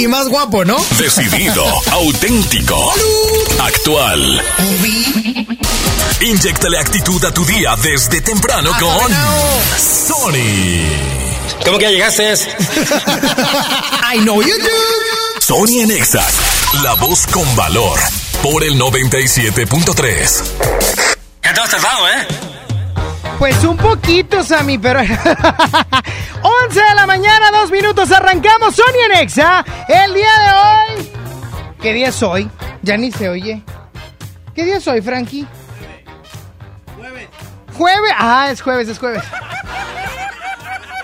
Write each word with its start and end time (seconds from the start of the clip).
y 0.00 0.08
más 0.08 0.28
guapo, 0.28 0.64
¿no? 0.64 0.78
Decidido, 0.96 1.62
auténtico, 1.90 2.94
actual. 3.60 4.42
Inyectale 6.20 6.78
actitud 6.78 7.22
a 7.24 7.34
tu 7.34 7.44
día 7.44 7.76
desde 7.82 8.22
temprano 8.22 8.70
con 8.78 9.12
Sony. 9.78 10.88
¿Cómo 11.64 11.76
que 11.76 11.84
ya 11.84 11.90
llegaste? 11.90 12.32
I 14.14 14.20
know 14.20 14.40
you 14.40 14.56
do. 14.58 15.40
Sony 15.40 15.80
en 15.82 15.90
Exa, 15.90 16.26
la 16.82 16.94
voz 16.94 17.26
con 17.26 17.54
valor, 17.54 17.98
por 18.42 18.64
el 18.64 18.80
97.3. 18.80 20.42
Ya 21.42 21.52
te 21.52 21.60
has 21.60 21.70
tardado, 21.70 22.08
¿eh? 22.08 22.26
Pues 23.38 23.62
un 23.64 23.76
poquito, 23.76 24.42
Sammy, 24.42 24.78
pero... 24.78 25.00
11 26.66 26.80
de 26.80 26.94
la 26.94 27.06
mañana, 27.06 27.50
dos 27.50 27.70
minutos, 27.70 28.10
arrancamos 28.12 28.74
Sony 28.74 29.06
en 29.10 29.18
Exa. 29.18 29.64
El 29.88 30.14
día 30.14 30.30
de 30.38 30.98
hoy... 30.98 31.12
¿Qué 31.80 31.94
día 31.94 32.08
es 32.08 32.22
hoy? 32.22 32.50
Ya 32.82 32.96
ni 32.96 33.10
se 33.10 33.28
oye. 33.28 33.62
¿Qué 34.54 34.64
día 34.64 34.76
es 34.76 34.86
hoy, 34.86 35.00
Frankie? 35.00 35.46
Jueves. 36.96 37.28
Jueves. 37.76 38.12
Ah, 38.18 38.48
es 38.50 38.60
jueves, 38.60 38.88
es 38.88 38.98
jueves. 38.98 39.22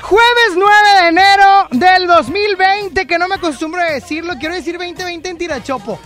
Jueves 0.03 0.53
9 0.55 0.73
de 1.01 1.09
enero 1.09 1.69
del 1.71 2.07
2020, 2.07 3.07
que 3.07 3.19
no 3.19 3.27
me 3.27 3.37
acostumbro 3.37 3.81
a 3.81 3.87
decirlo. 3.87 4.35
Quiero 4.39 4.55
decir 4.55 4.75
2020 4.75 5.29
en 5.29 5.39
tirachopo. 5.39 5.99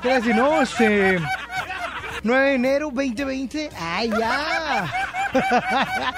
Quiero 0.00 0.16
decir, 0.16 0.34
no, 0.36 0.62
este... 0.62 1.18
9 2.24 2.48
de 2.48 2.54
enero 2.54 2.90
2020. 2.90 3.70
¡Ay, 3.78 4.08
ya! 4.08 4.90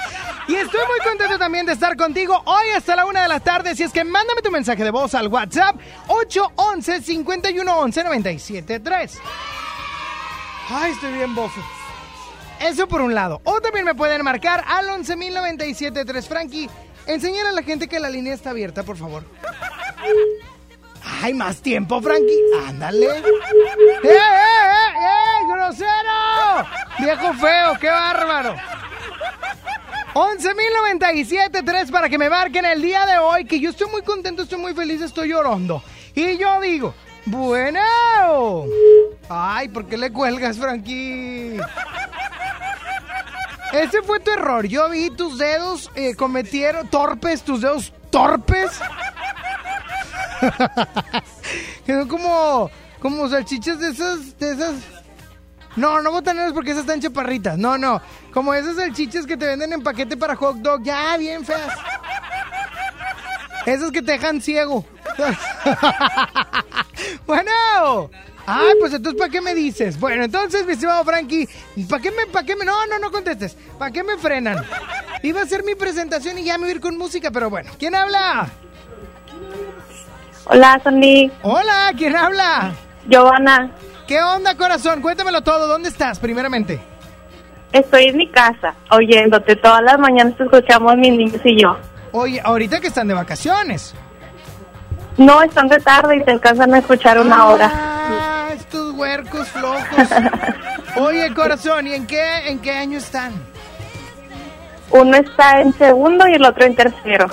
y 0.48 0.54
estoy 0.54 0.80
muy 0.86 1.00
contento 1.04 1.36
también 1.38 1.66
de 1.66 1.72
estar 1.72 1.96
contigo 1.96 2.40
hoy 2.44 2.70
hasta 2.76 2.94
la 2.94 3.06
una 3.06 3.22
de 3.22 3.28
la 3.28 3.40
tarde. 3.40 3.74
Si 3.74 3.82
es 3.82 3.92
que 3.92 4.04
mándame 4.04 4.40
tu 4.40 4.52
mensaje 4.52 4.84
de 4.84 4.90
voz 4.90 5.14
al 5.14 5.27
WhatsApp 5.27 5.77
811 6.06 7.02
511 7.02 8.04
973. 8.04 9.18
Ay, 10.70 10.92
estoy 10.92 11.12
bien 11.12 11.34
bofo. 11.34 11.60
Eso 12.60 12.86
por 12.86 13.00
un 13.00 13.12
lado. 13.12 13.40
O 13.44 13.60
también 13.60 13.84
me 13.84 13.94
pueden 13.94 14.22
marcar 14.22 14.64
al 14.66 14.86
11.097.3. 14.88 16.22
Frankie, 16.22 16.70
enséñale 17.06 17.48
a 17.48 17.52
la 17.52 17.62
gente 17.62 17.88
que 17.88 17.98
la 17.98 18.08
línea 18.08 18.32
está 18.32 18.50
abierta, 18.50 18.84
por 18.84 18.96
favor. 18.96 19.24
¡Ay, 21.22 21.34
más 21.34 21.62
tiempo, 21.62 22.00
Frankie! 22.02 22.40
¡Ándale! 22.66 23.06
¡Eh, 23.06 23.22
eh, 24.04 24.10
eh, 24.10 24.86
eh! 24.97 25.47
¡Grosero! 25.47 26.66
¡Viejo 26.98 27.34
feo! 27.34 27.78
¡Qué 27.80 27.89
bárbaro! 27.89 28.55
11.097.3 30.14 31.91
para 31.91 32.08
que 32.08 32.16
me 32.16 32.30
marquen 32.30 32.64
el 32.64 32.80
día 32.80 33.05
de 33.05 33.19
hoy, 33.19 33.44
que 33.44 33.61
yo 33.61 33.69
estoy 33.70 33.91
muy 33.91 34.00
contento, 34.02 34.44
estoy 34.44 34.58
muy 34.58 34.74
feliz, 34.74 35.02
estoy 35.02 35.28
llorando. 35.28 35.83
Y 36.14 36.39
yo 36.39 36.58
digo, 36.61 36.94
bueno. 37.27 37.80
Ay, 39.28 39.69
¿por 39.69 39.86
qué 39.86 39.98
le 39.98 40.11
cuelgas, 40.11 40.56
Frankie? 40.56 41.58
Ese 43.72 44.00
fue 44.02 44.20
tu 44.20 44.30
error. 44.30 44.67
Yo 44.67 44.89
vi 44.89 45.11
tus 45.11 45.36
dedos 45.36 45.91
eh, 45.94 46.14
cometieron 46.14 46.89
torpes, 46.89 47.42
tus 47.42 47.61
dedos 47.61 47.92
torpes. 48.11 48.70
Quedó 51.86 52.08
como, 52.08 52.70
como 53.06 53.28
salchichas 53.28 53.78
de 53.78 53.90
esas, 53.90 54.36
de 54.36 54.50
esas. 54.50 54.74
No, 55.77 56.02
no 56.02 56.11
botaneras 56.11 56.52
porque 56.52 56.72
esas 56.72 56.83
están 56.83 57.00
chaparritas. 57.00 57.56
No, 57.56 57.78
no. 57.78 58.02
Como 58.33 58.52
esas 58.52 58.74
salchichas 58.74 59.27
que 59.27 59.36
te 59.36 59.46
venden 59.46 59.74
en 59.74 59.83
paquete 59.83 60.17
para 60.17 60.34
hot 60.34 60.56
dog. 60.56 60.83
Ya, 60.83 61.16
bien 61.16 61.45
feas. 61.45 61.72
Esas 63.64 63.92
que 63.92 64.02
te 64.02 64.12
dejan 64.12 64.40
ciego. 64.40 64.84
bueno. 67.27 68.11
Ay, 68.45 68.74
pues 68.80 68.92
entonces, 68.92 69.20
¿para 69.20 69.30
qué 69.30 69.40
me 69.40 69.55
dices? 69.55 70.00
Bueno, 70.00 70.24
entonces, 70.24 70.66
mi 70.66 70.72
estimado 70.72 71.05
Frankie, 71.05 71.48
¿para 71.89 72.02
qué 72.02 72.11
me, 72.11 72.27
para 72.27 72.46
qué 72.46 72.55
me, 72.55 72.64
no, 72.64 72.86
no, 72.86 72.98
no 73.00 73.11
contestes, 73.11 73.56
¿para 73.77 73.90
qué 73.90 74.05
me 74.05 74.16
frenan? 74.18 74.64
Iba 75.24 75.42
a 75.42 75.46
ser 75.46 75.64
mi 75.64 75.74
presentación 75.74 76.39
y 76.39 76.45
ya 76.45 76.56
me 76.56 76.62
voy 76.62 76.68
a 76.68 76.74
ir 76.77 76.80
con 76.80 76.96
música, 76.96 77.33
pero 77.33 77.50
bueno, 77.50 77.72
¿quién 77.77 77.96
habla? 77.96 78.48
Hola, 80.45 80.80
Sandy. 80.84 81.33
Hola, 81.42 81.92
¿quién 81.96 82.14
habla? 82.14 82.72
Giovanna. 83.08 83.70
¿Qué 84.06 84.20
onda, 84.22 84.56
corazón? 84.56 85.02
Cuéntamelo 85.02 85.42
todo, 85.42 85.67
¿dónde 85.67 85.89
estás, 85.89 86.18
primeramente? 86.18 86.80
Estoy 87.72 88.05
en 88.05 88.17
mi 88.17 88.28
casa, 88.30 88.74
oyéndote. 88.90 89.56
Todas 89.56 89.83
las 89.83 89.98
mañanas 89.98 90.36
te 90.36 90.44
escuchamos 90.44 90.96
mis 90.96 91.11
niños 91.11 91.40
y 91.45 91.61
yo. 91.61 91.77
Oye, 92.12 92.40
ahorita 92.42 92.80
que 92.80 92.86
están 92.86 93.08
de 93.08 93.14
vacaciones. 93.14 93.95
No, 95.16 95.42
están 95.42 95.68
de 95.68 95.78
tarde 95.78 96.16
y 96.16 96.24
te 96.24 96.30
alcanzan 96.30 96.74
a 96.74 96.78
escuchar 96.78 97.18
una 97.18 97.36
ah, 97.36 97.48
hora. 97.48 97.70
Ah, 97.72 98.48
estos 98.55 98.95
huercos 98.95 99.48
flojos. 99.48 100.08
Oye, 100.96 101.34
corazón, 101.34 101.86
¿y 101.86 101.95
en 101.95 102.06
qué, 102.06 102.48
en 102.48 102.58
qué 102.61 102.72
año 102.72 102.98
están? 102.98 103.33
Uno 104.90 105.16
está 105.16 105.61
en 105.61 105.72
segundo 105.74 106.28
y 106.28 106.34
el 106.34 106.45
otro 106.45 106.64
en 106.64 106.77
tercero. 106.77 107.28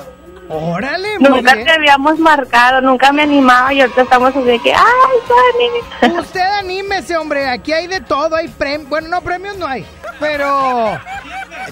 Órale, 0.50 1.20
muy 1.20 1.30
Nunca 1.30 1.54
bien. 1.54 1.66
te 1.66 1.72
habíamos 1.72 2.20
marcado, 2.20 2.82
nunca 2.82 3.12
me 3.12 3.24
animaba 3.24 3.74
y 3.74 3.82
ahorita 3.82 4.02
estamos 4.04 4.30
así 4.36 4.42
de 4.44 4.60
que, 4.60 4.74
¡ay, 4.74 4.82
Sony! 5.28 6.20
Usted 6.20 6.42
anímese, 6.42 7.18
hombre. 7.18 7.50
Aquí 7.50 7.72
hay 7.74 7.88
de 7.88 8.02
todo. 8.02 8.36
Hay 8.36 8.48
premios. 8.50 8.90
Bueno, 8.90 9.08
no, 9.08 9.22
premios 9.22 9.58
no 9.58 9.66
hay. 9.68 9.86
Pero 10.20 11.00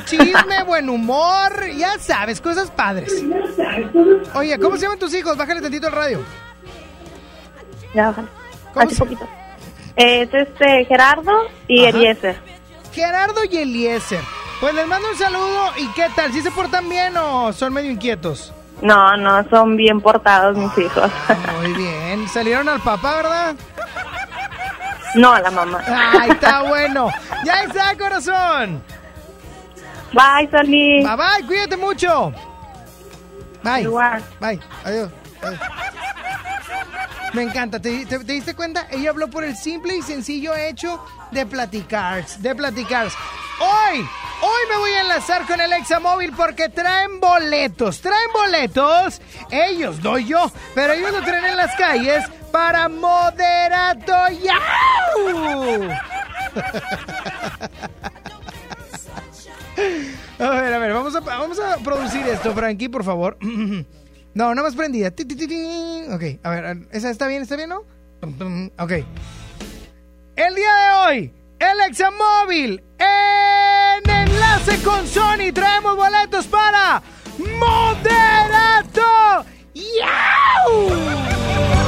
chisme, 0.06 0.64
buen 0.66 0.90
humor. 0.90 1.68
Ya 1.76 2.00
sabes, 2.00 2.40
cosas 2.42 2.72
padres. 2.72 3.14
Oye, 4.34 4.58
¿cómo 4.60 4.78
se 4.78 4.84
llaman 4.84 5.00
tus 5.00 5.14
hijos? 5.14 5.36
Bájale 5.38 5.62
tantito 5.62 5.88
el 5.88 5.94
radio. 5.94 6.20
Ya. 7.94 8.14
¿Cómo 8.14 8.86
Así 8.86 8.96
se- 8.96 9.04
poquito. 9.04 9.28
Es 9.98 10.34
este 10.34 10.86
Gerardo 10.86 11.32
y 11.68 11.86
Ajá. 11.86 11.98
Eliezer. 11.98 12.40
Gerardo 12.94 13.42
y 13.50 13.58
Eliezer. 13.58 14.22
Pues 14.62 14.74
les 14.74 14.88
mando 14.88 15.10
un 15.10 15.18
saludo. 15.18 15.72
¿Y 15.78 15.88
qué 15.94 16.06
tal? 16.16 16.32
¿Sí 16.32 16.42
se 16.42 16.52
portan 16.52 16.88
bien 16.88 17.16
o 17.18 17.52
son 17.52 17.74
medio 17.74 17.92
inquietos? 17.92 18.54
No, 18.82 19.16
no, 19.18 19.48
son 19.50 19.78
bien 19.78 20.02
portados 20.02 20.58
mis 20.58 20.76
hijos. 20.78 21.12
Muy 21.62 21.74
bien. 21.74 22.28
Salieron 22.28 22.68
al 22.70 22.82
papá, 22.82 23.16
¿verdad? 23.18 23.56
no, 25.16 25.34
a 25.34 25.40
la 25.42 25.52
mamá. 25.52 25.82
Ay, 25.88 26.32
está 26.32 26.62
bueno. 26.68 27.10
Ya 27.46 27.64
está, 27.64 27.96
corazón. 27.98 28.82
Bye, 30.14 30.50
Sony. 30.52 31.04
Bye 31.08 31.16
bye, 31.16 31.48
cuídate 31.48 31.78
mucho. 31.78 32.34
Bye. 33.64 33.84
Igual. 33.84 34.24
Bye. 34.40 34.60
Adiós. 34.84 35.12
Adiós. 35.42 35.60
Me 37.34 37.44
encanta. 37.44 37.80
¿Te, 37.80 38.06
te, 38.06 38.20
te 38.20 38.34
diste 38.34 38.56
cuenta? 38.56 38.88
Ella 38.90 39.12
habló 39.12 39.30
por 39.30 39.44
el 39.44 39.56
simple 39.56 39.96
y 39.96 40.02
sencillo 40.02 40.56
hecho 40.56 41.04
de 41.32 41.46
platicar. 41.46 42.26
De 42.40 42.56
platicar. 42.56 43.08
Hoy, 43.60 44.06
hoy 44.42 44.62
me 44.70 44.78
voy 44.78 44.92
a 44.92 45.02
enlazar 45.02 45.46
con 45.48 45.62
el 45.62 45.74
Examóvil 45.74 46.34
porque 46.36 46.70
traen 46.70 47.20
boletos. 47.20 48.02
Traen 48.02 48.32
boletos. 48.34 49.22
Ellos, 49.50 50.04
no 50.04 50.18
yo. 50.18 50.52
Pero 50.76 50.94
ellos 50.94 51.12
lo 51.12 51.22
traen 51.24 51.46
en 51.46 51.58
las 51.58 51.76
calles 51.76 52.24
para 52.52 52.90
Moderato 52.90 54.14
Yau. 54.44 55.90
A 60.40 60.50
ver, 60.50 60.74
a 60.74 60.80
ver, 60.80 60.92
vamos 60.94 61.16
a, 61.16 61.78
producir 61.84 62.28
esto, 62.28 62.54
Frankie, 62.54 62.90
por 62.90 63.04
favor. 63.04 63.38
No, 64.34 64.56
no 64.56 64.64
más 64.64 64.76
prendida. 64.76 65.10
Ok, 65.10 66.24
a 66.42 66.50
ver, 66.50 66.88
¿esa 66.92 67.10
está 67.10 67.28
bien? 67.28 67.42
¿Está 67.42 67.58
bien, 67.58 67.68
no? 67.68 67.84
Ok. 68.80 68.92
El 70.38 70.56
día 70.56 70.74
de 70.74 70.92
hoy, 70.96 71.34
el 71.62 71.80
Examóvil 71.88 72.84
en 72.98 74.10
enlace 74.10 74.82
con 74.84 75.08
Sony 75.08 75.54
traemos 75.54 75.96
boletos 75.96 76.48
para 76.48 77.02
Moderato 77.38 79.46
Yau. 79.74 81.81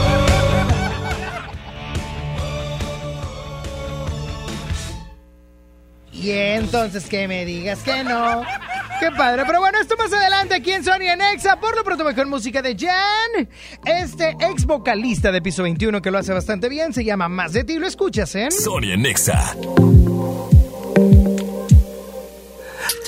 Y 6.23 6.31
entonces 6.31 7.05
que 7.07 7.27
me 7.27 7.43
digas 7.43 7.79
que 7.79 8.01
no. 8.01 8.43
Qué 9.01 9.11
padre. 9.11 9.43
Pero 9.45 9.59
bueno, 9.59 9.77
esto 9.81 9.97
más 9.97 10.13
adelante 10.13 10.55
aquí 10.55 10.71
en 10.71 10.81
Sony 10.81 11.01
en 11.01 11.19
Exa. 11.19 11.59
Por 11.59 11.75
lo 11.75 11.83
pronto 11.83 12.05
mejor 12.05 12.27
música 12.27 12.61
de 12.61 12.77
Jan. 12.77 13.49
Este 13.83 14.29
ex 14.39 14.65
vocalista 14.65 15.33
de 15.33 15.41
Piso 15.41 15.63
21 15.63 16.01
que 16.01 16.11
lo 16.11 16.19
hace 16.19 16.31
bastante 16.31 16.69
bien. 16.69 16.93
Se 16.93 17.03
llama 17.03 17.27
Más 17.27 17.51
de 17.51 17.65
ti. 17.65 17.77
Lo 17.77 17.87
escuchas, 17.87 18.33
¿eh? 18.35 18.49
Sony 18.51 18.95
en. 18.95 19.57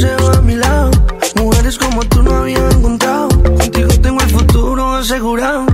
te 0.00 0.06
deseo 0.06 0.32
a 0.32 0.40
mi 0.42 0.54
lado. 0.54 0.90
Mujeres 1.36 1.78
como 1.78 2.02
tú 2.04 2.22
no 2.22 2.34
había 2.36 2.58
encontrado. 2.70 3.28
Contigo 3.28 3.88
tengo 4.00 4.20
el 4.20 4.30
futuro 4.30 4.94
asegurado. 4.94 5.66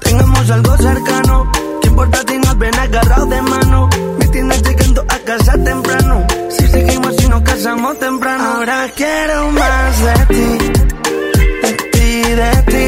Tengamos 0.00 0.50
algo 0.50 0.76
cercano. 0.76 1.50
¿Qué 1.82 1.88
importa 1.88 2.18
si 2.26 2.38
nos 2.38 2.58
ven 2.58 2.74
agarrados 2.78 3.28
de 3.28 3.42
mano? 3.42 3.88
Me 4.18 4.26
tienes 4.28 4.62
llegando 4.62 5.04
a 5.08 5.18
casa 5.18 5.52
temprano. 5.62 6.26
Si 6.50 6.66
seguimos 6.68 7.22
y 7.22 7.28
nos 7.28 7.42
casamos 7.42 7.98
temprano. 7.98 8.44
Ahora 8.44 8.88
quiero 8.96 9.50
más 9.52 10.04
de 10.04 10.26
ti. 10.34 10.48
De 11.62 11.72
ti, 11.92 12.22
de 12.40 12.52
ti. 12.72 12.86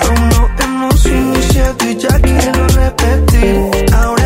Aún 0.00 0.28
no 0.30 0.48
hemos 0.58 1.06
iniciado 1.06 1.76
y 1.90 1.96
ya 1.96 2.20
quiero 2.20 2.66
repetir. 2.68 3.70
Ahora 3.94 4.25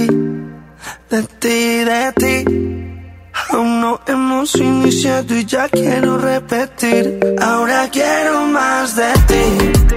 de 1.11 1.23
ti, 1.23 1.83
de 1.83 2.13
ti. 2.13 2.45
Aún 3.49 3.81
no 3.81 3.99
hemos 4.07 4.55
iniciado 4.55 5.35
y 5.35 5.45
ya 5.45 5.67
quiero 5.67 6.17
repetir. 6.17 7.19
Ahora 7.39 7.89
quiero 7.91 8.45
más 8.45 8.95
de 8.95 9.11
ti, 9.27 9.90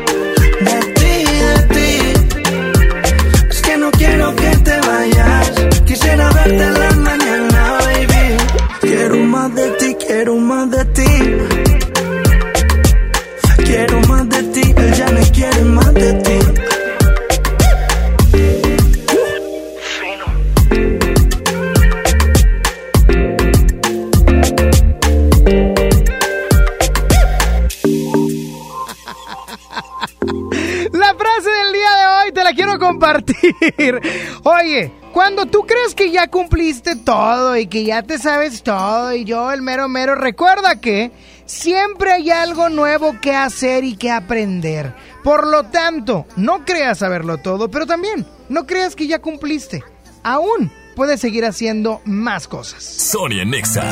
Oye, 34.75 34.91
cuando 35.13 35.47
tú 35.47 35.67
crees 35.67 35.95
que 35.95 36.11
ya 36.11 36.27
cumpliste 36.27 36.97
todo 36.97 37.57
y 37.57 37.69
que 37.69 37.85
ya 37.85 38.03
te 38.03 38.19
sabes 38.19 38.65
todo 38.65 39.15
y 39.15 39.25
yo 39.25 39.53
el 39.53 39.63
mero 39.63 39.89
mero, 39.89 40.17
recuerda 40.17 40.81
que 40.81 41.13
siempre 41.47 42.11
hay 42.11 42.31
algo 42.31 42.69
nuevo 42.71 43.21
que 43.21 43.37
hacer 43.37 43.85
y 43.85 43.95
que 43.97 44.11
aprender. 44.11 44.93
Por 45.23 45.47
lo 45.47 45.63
tanto, 45.67 46.27
no 46.35 46.65
creas 46.65 46.99
saberlo 46.99 47.39
todo, 47.39 47.71
pero 47.71 47.87
también 47.87 48.27
no 48.49 48.67
creas 48.67 48.97
que 48.97 49.07
ya 49.07 49.21
cumpliste. 49.21 49.85
Aún 50.25 50.73
puedes 50.97 51.21
seguir 51.21 51.45
haciendo 51.45 52.01
más 52.05 52.49
cosas. 52.49 52.83
Sonia 52.83 53.45
Nexa. 53.45 53.85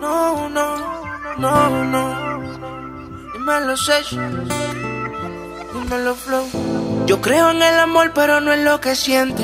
No, 0.00 0.48
no, 0.48 1.04
no, 1.38 1.84
no. 1.84 2.42
Dímelo, 3.34 3.76
Sesh. 3.76 4.18
Dímelo, 5.72 6.14
Flow. 6.16 6.77
Yo 7.08 7.22
creo 7.22 7.52
en 7.52 7.62
el 7.62 7.78
amor, 7.78 8.12
pero 8.14 8.38
no 8.42 8.52
en 8.52 8.66
lo 8.66 8.82
que 8.82 8.94
siente. 8.94 9.42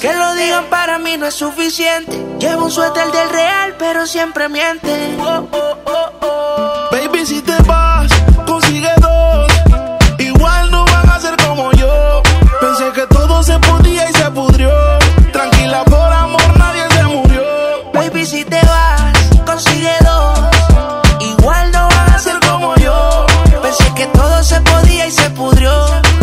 Que 0.00 0.14
lo 0.14 0.32
digan 0.34 0.66
para 0.66 0.96
mí 1.00 1.16
no 1.16 1.26
es 1.26 1.34
suficiente. 1.34 2.16
Llevo 2.38 2.66
un 2.66 2.70
suéter 2.70 3.10
del 3.10 3.30
real, 3.30 3.74
pero 3.80 4.06
siempre 4.06 4.48
miente. 4.48 5.16
Oh, 5.18 5.44
oh, 5.50 5.76
oh, 5.86 6.10
oh. 6.20 6.88
Baby, 6.92 7.26
si 7.26 7.42
te 7.42 7.60
vas, 7.64 8.12
consigue 8.46 8.92
dos. 9.00 9.52
Igual 10.20 10.70
no 10.70 10.84
van 10.84 11.10
a 11.10 11.18
ser 11.18 11.36
como 11.44 11.72
yo. 11.72 12.22
Pensé 12.60 12.92
que 12.92 13.04
todo 13.08 13.42
se 13.42 13.58
podía 13.58 14.08
y 14.08 14.12
se 14.12 14.30
pudrió. 14.30 14.70
Tranquila, 15.32 15.84
por 15.86 16.12
amor 16.12 16.58
nadie 16.58 16.84
se 16.92 17.02
murió. 17.02 17.42
Baby, 17.92 18.24
si 18.24 18.44
te 18.44 18.60
vas, 18.64 19.12
consigue 19.44 19.96
dos. 20.02 20.38
Igual 21.18 21.72
no 21.72 21.88
van 21.88 22.10
a 22.12 22.18
ser 22.20 22.38
como 22.48 22.76
yo. 22.76 23.26
Pensé 23.60 23.92
que 23.96 24.06
todo 24.06 24.44
se 24.44 24.60
podía 24.60 25.08
y 25.08 25.10
se 25.10 25.28
pudrió. 25.30 25.79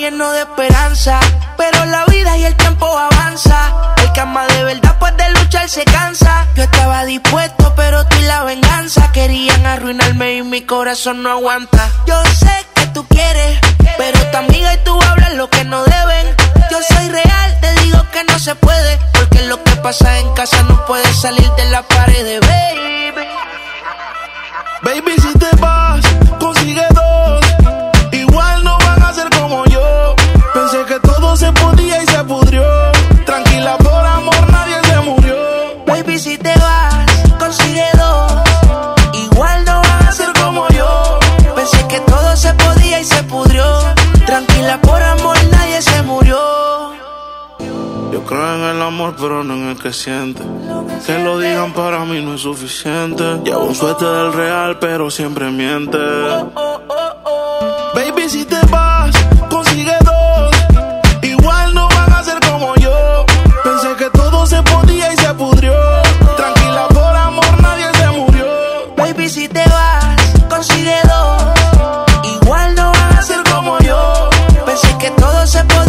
lleno 0.00 0.32
de 0.32 0.40
esperanza, 0.40 1.20
pero 1.56 1.84
la 1.86 2.04
vida 2.06 2.36
y 2.36 2.44
el 2.44 2.56
tiempo 2.56 2.86
avanza. 2.86 3.94
El 3.98 4.12
que 4.12 4.22
de 4.54 4.64
verdad, 4.64 4.96
pues 4.98 5.16
de 5.16 5.30
luchar 5.30 5.68
se 5.68 5.84
cansa. 5.84 6.46
Yo 6.54 6.64
estaba 6.64 7.04
dispuesto, 7.04 7.72
pero 7.76 8.06
tú 8.06 8.16
y 8.16 8.22
la 8.22 8.44
venganza 8.44 9.10
querían 9.12 9.64
arruinarme 9.66 10.36
y 10.36 10.42
mi 10.42 10.62
corazón 10.62 11.22
no 11.22 11.30
aguanta. 11.30 11.88
Yo 12.06 12.22
sé 12.24 12.66
que 12.74 12.86
tú 12.88 13.06
quieres, 13.08 13.58
pero 13.96 14.18
tu 14.30 14.36
amiga 14.36 14.74
y 14.74 14.78
tú 14.84 15.00
hablan 15.02 15.36
lo 15.36 15.48
que 15.48 15.64
no 15.64 15.84
deben. 15.84 16.36
Yo 16.70 16.78
soy 16.82 17.08
real, 17.08 17.58
te 17.60 17.72
digo 17.82 18.04
que 18.12 18.24
no 18.24 18.38
se 18.38 18.54
puede, 18.54 18.98
porque 19.12 19.42
lo 19.46 19.62
que 19.62 19.76
pasa 19.76 20.18
en 20.18 20.32
casa 20.34 20.62
no 20.64 20.84
puede 20.86 21.12
salir 21.14 21.48
de 21.52 21.64
la 21.66 21.82
pared, 21.82 22.40
baby. 22.40 23.28
Baby, 24.82 25.14
si 25.20 25.38
te 25.38 25.56
vas, 25.56 25.73
Baby, 36.14 36.22
si 36.22 36.38
te 36.38 36.54
vas, 36.60 37.06
consigue 37.40 37.84
dos. 37.94 38.32
Igual 39.14 39.64
no 39.64 39.82
van 39.82 40.06
a 40.06 40.12
ser 40.12 40.32
como 40.40 40.68
yo. 40.68 41.18
Pensé 41.56 41.88
que 41.88 41.98
todo 42.02 42.36
se 42.36 42.54
podía 42.54 43.00
y 43.00 43.04
se 43.04 43.20
pudrió. 43.24 43.64
Tranquila, 44.24 44.80
por 44.80 45.02
amor 45.02 45.36
nadie 45.50 45.82
se 45.82 46.02
murió. 46.04 46.38
Yo 48.12 48.24
creo 48.24 48.54
en 48.54 48.76
el 48.76 48.82
amor, 48.82 49.16
pero 49.18 49.42
no 49.42 49.54
en 49.54 49.70
el 49.70 49.82
que 49.82 49.92
siente. 49.92 50.44
Que 51.04 51.18
lo 51.18 51.40
digan 51.40 51.72
para 51.72 52.04
mí 52.04 52.24
no 52.24 52.34
es 52.34 52.42
suficiente. 52.42 53.40
Llevo 53.42 53.64
un 53.64 53.74
suerte 53.74 54.04
del 54.04 54.32
real, 54.34 54.78
pero 54.78 55.10
siempre 55.10 55.50
miente. 55.50 55.98
Baby, 57.92 58.28
si 58.28 58.44
te 58.44 58.60
vas, 58.66 59.16
consigue 59.50 59.96
dos. 60.04 60.54
Igual 61.22 61.74
no 61.74 61.88
van 61.88 62.12
a 62.12 62.22
ser 62.22 62.38
como 62.48 62.72
yo. 62.76 63.26
Pensé 63.64 63.96
que 63.98 64.10
todo 64.10 64.46
se 64.46 64.62
podía 64.62 65.12
y 65.12 65.16
se 65.16 65.23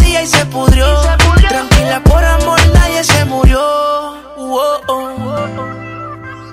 podía 0.06 0.22
y 0.22 0.26
se 0.26 0.46
pudrió. 0.46 0.86
Tranquila, 1.48 2.00
por 2.04 2.24
amor 2.24 2.60
nadie 2.74 3.04
se 3.04 3.24
murió. 3.24 3.60
Whoa, 4.36 4.80
oh. 4.88 5.16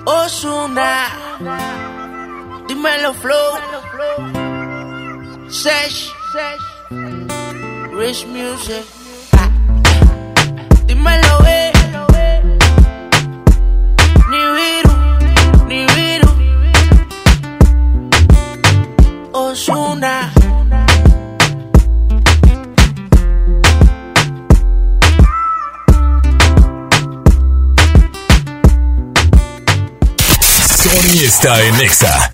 Osuna, 0.06 1.08
dímelo 2.68 3.14
flow. 3.14 3.58
Sesh, 5.48 6.12
Rich 7.92 8.26
Music. 8.26 8.84
Dímelo, 10.86 11.38
eh. 11.46 11.72
Ni 14.30 14.38
viru, 14.56 14.94
ni 15.68 15.86
viru. 15.94 16.30
Osuna. 19.32 20.32
Sony 30.94 31.24
está 31.24 31.60
en 31.60 31.74
Exa. 31.80 32.33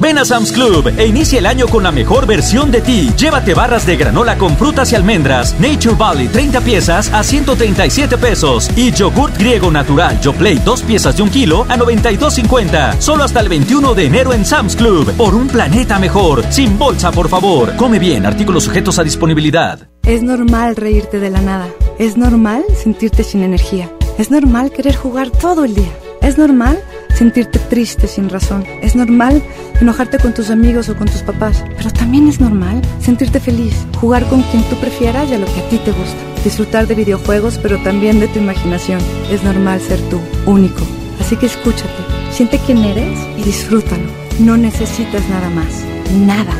Ven 0.00 0.18
a 0.18 0.24
Sam's 0.24 0.50
Club 0.50 0.92
e 0.98 1.06
inicia 1.06 1.38
el 1.38 1.46
año 1.46 1.66
con 1.68 1.84
la 1.84 1.92
mejor 1.92 2.26
versión 2.26 2.70
de 2.70 2.80
ti. 2.80 3.10
Llévate 3.16 3.54
barras 3.54 3.86
de 3.86 3.96
granola 3.96 4.36
con 4.36 4.56
frutas 4.56 4.90
y 4.92 4.96
almendras, 4.96 5.54
Nature 5.60 5.94
Valley 5.94 6.28
30 6.28 6.60
piezas 6.62 7.12
a 7.12 7.22
137 7.22 8.18
pesos 8.18 8.70
y 8.76 8.90
yogurt 8.92 9.36
griego 9.38 9.70
natural 9.70 10.20
Yoplait 10.20 10.62
2 10.62 10.82
piezas 10.82 11.16
de 11.16 11.22
un 11.22 11.30
kilo 11.30 11.64
a 11.68 11.76
92.50. 11.76 13.00
Solo 13.00 13.24
hasta 13.24 13.40
el 13.40 13.48
21 13.48 13.94
de 13.94 14.06
enero 14.06 14.32
en 14.32 14.44
Sam's 14.44 14.74
Club. 14.74 15.12
Por 15.16 15.34
un 15.34 15.46
planeta 15.46 15.98
mejor. 15.98 16.44
Sin 16.50 16.78
bolsa, 16.78 17.12
por 17.12 17.28
favor. 17.28 17.74
Come 17.76 17.98
bien, 17.98 18.26
artículos 18.26 18.64
sujetos 18.64 18.98
a 18.98 19.04
disponibilidad. 19.04 19.88
Es 20.02 20.22
normal 20.22 20.76
reírte 20.76 21.20
de 21.20 21.30
la 21.30 21.40
nada. 21.40 21.68
Es 21.98 22.16
normal 22.16 22.64
sentirte 22.76 23.22
sin 23.22 23.42
energía. 23.42 23.90
Es 24.18 24.30
normal 24.30 24.70
querer 24.72 24.96
jugar 24.96 25.30
todo 25.30 25.64
el 25.64 25.74
día. 25.74 25.92
Es 26.20 26.38
normal 26.38 26.82
sentirte 27.14 27.58
triste 27.58 28.06
sin 28.06 28.28
razón. 28.28 28.64
Es 28.82 28.96
normal 28.96 29.42
enojarte 29.80 30.18
con 30.18 30.34
tus 30.34 30.50
amigos 30.50 30.88
o 30.88 30.96
con 30.96 31.08
tus 31.08 31.22
papás. 31.22 31.64
Pero 31.76 31.90
también 31.90 32.28
es 32.28 32.40
normal 32.40 32.82
sentirte 33.00 33.40
feliz, 33.40 33.74
jugar 34.00 34.26
con 34.28 34.42
quien 34.42 34.62
tú 34.64 34.76
prefieras 34.76 35.30
y 35.30 35.34
a 35.34 35.38
lo 35.38 35.46
que 35.46 35.60
a 35.60 35.68
ti 35.68 35.78
te 35.78 35.92
gusta. 35.92 36.16
Disfrutar 36.44 36.86
de 36.86 36.94
videojuegos, 36.94 37.58
pero 37.58 37.78
también 37.82 38.20
de 38.20 38.28
tu 38.28 38.38
imaginación. 38.38 39.00
Es 39.30 39.42
normal 39.42 39.80
ser 39.80 40.00
tú, 40.10 40.20
único. 40.46 40.82
Así 41.20 41.36
que 41.36 41.46
escúchate, 41.46 41.88
siente 42.30 42.60
quién 42.66 42.78
eres 42.78 43.18
y 43.38 43.42
disfrútalo. 43.42 44.04
No 44.38 44.56
necesitas 44.56 45.26
nada 45.28 45.48
más. 45.50 45.84
Nada. 46.12 46.52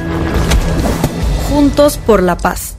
Juntos 1.49 1.99
por 1.99 2.23
la 2.23 2.37
paz. 2.37 2.77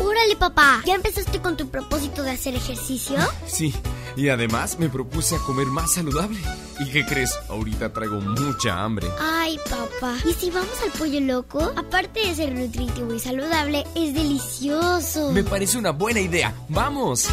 Órale, 0.00 0.36
papá. 0.36 0.80
¿Ya 0.86 0.94
empezaste 0.94 1.40
con 1.40 1.56
tu 1.56 1.68
propósito 1.68 2.22
de 2.22 2.30
hacer 2.30 2.54
ejercicio? 2.54 3.16
Sí, 3.46 3.74
y 4.16 4.28
además 4.28 4.78
me 4.78 4.88
propuse 4.88 5.36
a 5.36 5.38
comer 5.38 5.66
más 5.66 5.94
saludable. 5.94 6.38
¿Y 6.80 6.90
qué 6.90 7.04
crees? 7.04 7.32
Ahorita 7.48 7.92
traigo 7.92 8.20
mucha 8.20 8.82
hambre. 8.82 9.08
Ay, 9.20 9.58
papá. 9.68 10.16
¿Y 10.28 10.32
si 10.34 10.50
vamos 10.50 10.80
al 10.82 10.90
pollo 10.98 11.20
loco? 11.20 11.72
Aparte 11.76 12.20
de 12.20 12.34
ser 12.34 12.52
nutritivo 12.52 13.14
y 13.14 13.20
saludable, 13.20 13.84
es 13.94 14.14
delicioso. 14.14 15.32
Me 15.32 15.44
parece 15.44 15.78
una 15.78 15.90
buena 15.90 16.20
idea. 16.20 16.54
¡Vamos! 16.68 17.28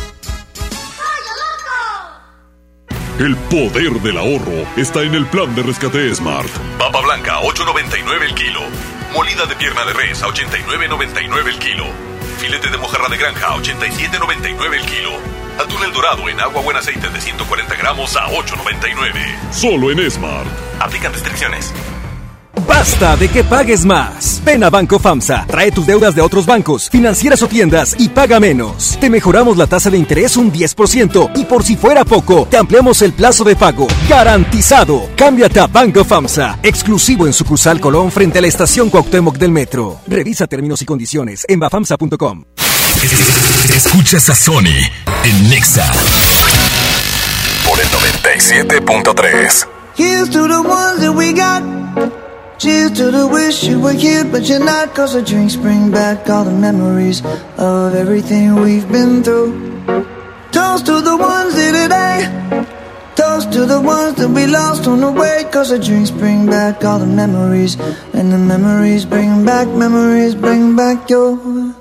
El 3.20 3.36
poder 3.36 4.02
del 4.02 4.18
ahorro 4.18 4.66
está 4.76 5.04
en 5.04 5.14
el 5.14 5.28
plan 5.28 5.54
de 5.54 5.62
rescate 5.62 6.16
Smart. 6.16 6.50
Papa 6.80 7.02
blanca, 7.02 7.40
8.99 7.42 8.24
el 8.24 8.34
kilo. 8.34 8.62
Molida 9.14 9.46
de 9.46 9.56
pierna 9.58 9.86
de 9.86 9.94
res, 9.94 10.24
a 10.24 10.28
89.99 10.28 11.48
el 11.48 11.60
kilo. 11.60 11.86
Filete 12.40 12.72
de 12.72 12.78
mojarra 12.78 13.10
de 13.10 13.18
granja, 13.18 13.48
a 13.48 13.58
87.99 13.58 14.74
el 14.74 14.86
kilo. 14.88 15.12
Atún 15.60 15.84
el 15.84 15.94
dorado 15.94 16.28
en 16.30 16.40
agua 16.40 16.62
buen 16.62 16.78
aceite 16.78 17.10
de 17.10 17.22
140 17.22 17.76
gramos 17.76 18.16
a 18.16 18.28
8.99. 18.28 19.52
Solo 19.52 19.92
en 19.92 20.10
Smart. 20.10 20.48
Aplican 20.80 21.14
restricciones. 21.14 21.74
Basta 22.68 23.16
de 23.16 23.30
que 23.30 23.44
pagues 23.44 23.86
más. 23.86 24.42
Ven 24.44 24.64
a 24.64 24.70
Banco 24.70 25.00
FAMSA, 25.00 25.46
trae 25.48 25.72
tus 25.72 25.86
deudas 25.86 26.16
de 26.16 26.22
otros 26.22 26.46
bancos, 26.46 26.90
financieras 26.90 27.42
o 27.44 27.48
tiendas 27.48 27.96
y 28.00 28.10
paga 28.10 28.40
menos. 28.40 28.98
Te 29.00 29.10
mejoramos 29.10 29.58
la 29.58 29.68
tasa 29.68 29.90
de 29.90 29.98
interés 29.98 30.38
un 30.38 30.52
10% 30.52 31.32
y 31.36 31.46
por 31.46 31.64
si 31.64 31.76
fuera 31.76 32.04
poco, 32.04 32.48
te 32.50 32.58
ampliamos 32.58 33.02
el 33.02 33.14
plazo 33.14 33.44
de 33.44 33.56
pago. 33.56 33.88
Garantizado. 34.10 35.10
Cámbiate 35.16 35.60
a 35.60 35.68
Banco 35.68 36.04
FAMSA, 36.04 36.60
exclusivo 36.64 37.26
en 37.26 37.34
sucursal 37.34 37.80
Colón 37.80 38.12
frente 38.12 38.40
a 38.40 38.42
la 38.42 38.48
estación 38.48 38.90
Cuauhtémoc 38.90 39.38
del 39.38 39.52
Metro. 39.52 40.00
Revisa 40.08 40.48
términos 40.48 40.82
y 40.82 40.86
condiciones 40.86 41.46
en 41.48 41.60
bafamsa.com. 41.60 42.46
Escuchas 43.04 44.30
a 44.30 44.36
Sony 44.36 44.70
en 45.24 45.50
Nexa 45.50 45.92
por 47.66 47.80
el 47.80 47.88
97.3. 47.90 49.68
Here's 49.98 50.30
to 50.30 50.48
the 50.48 50.62
ones 50.62 51.02
that 51.02 51.12
we 51.12 51.34
got. 51.34 51.64
Cheers 52.60 52.92
to 52.92 53.10
the 53.10 53.26
wish 53.26 53.64
you 53.64 53.80
were 53.80 53.94
here, 53.94 54.24
but 54.24 54.48
you're 54.48 54.64
not. 54.64 54.94
Cause 54.94 55.14
the 55.14 55.24
drinks 55.24 55.56
bring 55.56 55.90
back 55.90 56.30
all 56.30 56.44
the 56.44 56.52
memories 56.52 57.24
of 57.58 57.96
everything 57.96 58.54
we've 58.62 58.88
been 58.92 59.24
through. 59.24 59.82
Toast 60.52 60.86
to 60.86 61.02
the 61.02 61.18
ones 61.18 61.56
here 61.56 61.72
today. 61.72 62.68
Toast 63.16 63.52
to 63.54 63.66
the 63.66 63.82
ones 63.82 64.16
that 64.18 64.30
we 64.30 64.46
lost 64.46 64.86
on 64.88 65.00
the 65.00 65.12
way. 65.12 65.44
Cause 65.52 65.70
the 65.70 65.80
drinks 65.80 66.12
bring 66.12 66.46
back 66.46 66.86
all 66.86 67.00
the 67.00 67.08
memories. 67.08 67.80
And 68.14 68.32
the 68.32 68.38
memories 68.38 69.06
bring 69.06 69.44
back, 69.44 69.68
memories 69.68 70.36
bring 70.36 70.76
back 70.76 71.10
your. 71.10 71.81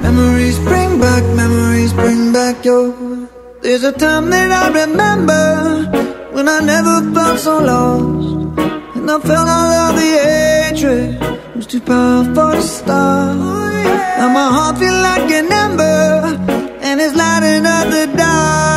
Memories 0.00 0.58
bring 0.58 1.00
back, 1.00 1.24
memories 1.34 1.92
bring 1.92 2.32
back 2.32 2.64
your. 2.64 2.94
There's 3.62 3.84
a 3.84 3.92
time 3.92 4.30
that 4.30 4.50
I 4.50 4.68
remember 4.84 5.44
when 6.32 6.48
I 6.48 6.60
never 6.60 6.96
felt 7.14 7.38
so 7.38 7.58
lost. 7.58 8.58
And 8.96 9.10
I 9.10 9.18
felt 9.20 9.48
all 9.48 9.72
of 9.86 9.96
the 9.96 10.10
hatred 10.26 11.56
was 11.56 11.66
too 11.66 11.80
powerful 11.80 12.52
to 12.52 12.62
stop. 12.62 13.36
Now 14.18 14.28
my 14.28 14.48
heart 14.56 14.78
feel 14.78 14.98
like 15.08 15.30
an 15.30 15.52
ember, 15.52 16.38
and 16.80 17.00
it's 17.00 17.14
lighting 17.16 17.66
up 17.66 17.86
the 17.90 18.06
dark. 18.16 18.73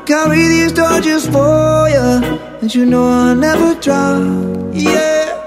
I'll 0.00 0.06
carry 0.06 0.48
these 0.48 0.72
torches 0.72 1.26
for 1.26 1.86
you, 1.90 2.24
and 2.62 2.74
you 2.74 2.86
know 2.86 3.06
I'll 3.06 3.34
never 3.34 3.74
drop. 3.74 4.22
Yeah, 4.72 5.46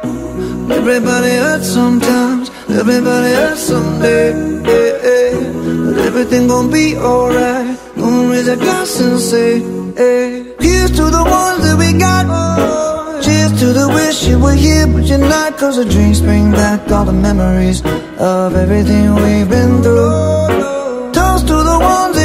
everybody 0.69 1.31
hurts 1.41 1.69
sometimes, 1.69 2.51
everybody 2.69 3.33
hurts 3.33 3.61
someday. 3.61 4.29
Yeah, 4.61 5.09
yeah. 5.09 5.85
But 5.85 5.97
everything 6.05 6.47
gon' 6.47 6.69
be 6.69 6.95
alright. 6.95 7.79
Gonna 7.95 8.29
raise 8.29 8.47
a 8.47 8.55
glass 8.55 8.99
and 8.99 9.19
say, 9.19 9.59
hey, 9.97 10.53
here's 10.59 10.91
to 10.91 11.05
the 11.09 11.23
ones 11.25 11.63
that 11.65 11.75
we 11.79 11.97
got. 11.97 12.27
Oh. 12.29 13.21
Cheers 13.23 13.59
to 13.59 13.73
the 13.73 13.87
wish 13.89 14.27
you 14.27 14.39
were 14.39 14.53
here, 14.53 14.85
but 14.85 15.05
you're 15.05 15.17
not. 15.17 15.57
Cause 15.57 15.77
the 15.77 15.85
dreams 15.85 16.21
bring 16.21 16.51
back 16.51 16.91
all 16.91 17.05
the 17.05 17.11
memories 17.11 17.81
of 18.19 18.55
everything 18.55 19.15
we've 19.15 19.49
been 19.49 19.81
through. 19.81 21.11
Toast 21.11 21.47
to 21.47 21.55
the 21.55 21.77
ones. 21.81 22.22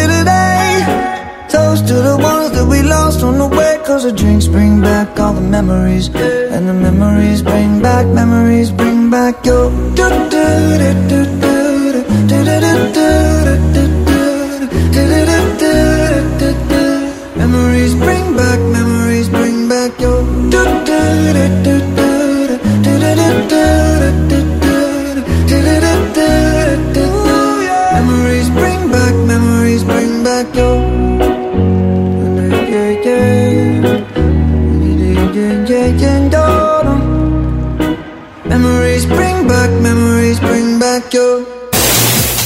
Toast 1.58 1.88
to 1.88 1.94
the 1.94 2.16
ones 2.16 2.52
that 2.54 2.66
we 2.72 2.82
lost 2.82 3.24
on 3.24 3.36
the 3.42 3.48
way. 3.58 3.72
Cause 3.84 4.04
the 4.04 4.12
drinks 4.12 4.46
bring 4.46 4.80
back 4.80 5.18
all 5.18 5.32
the 5.32 5.46
memories. 5.56 6.06
And 6.54 6.68
the 6.68 6.76
memories 6.86 7.42
bring 7.42 7.82
back, 7.82 8.06
memories 8.06 8.70
bring 8.70 9.10
back 9.10 9.44
your. 9.44 9.68
Memories 9.70 9.98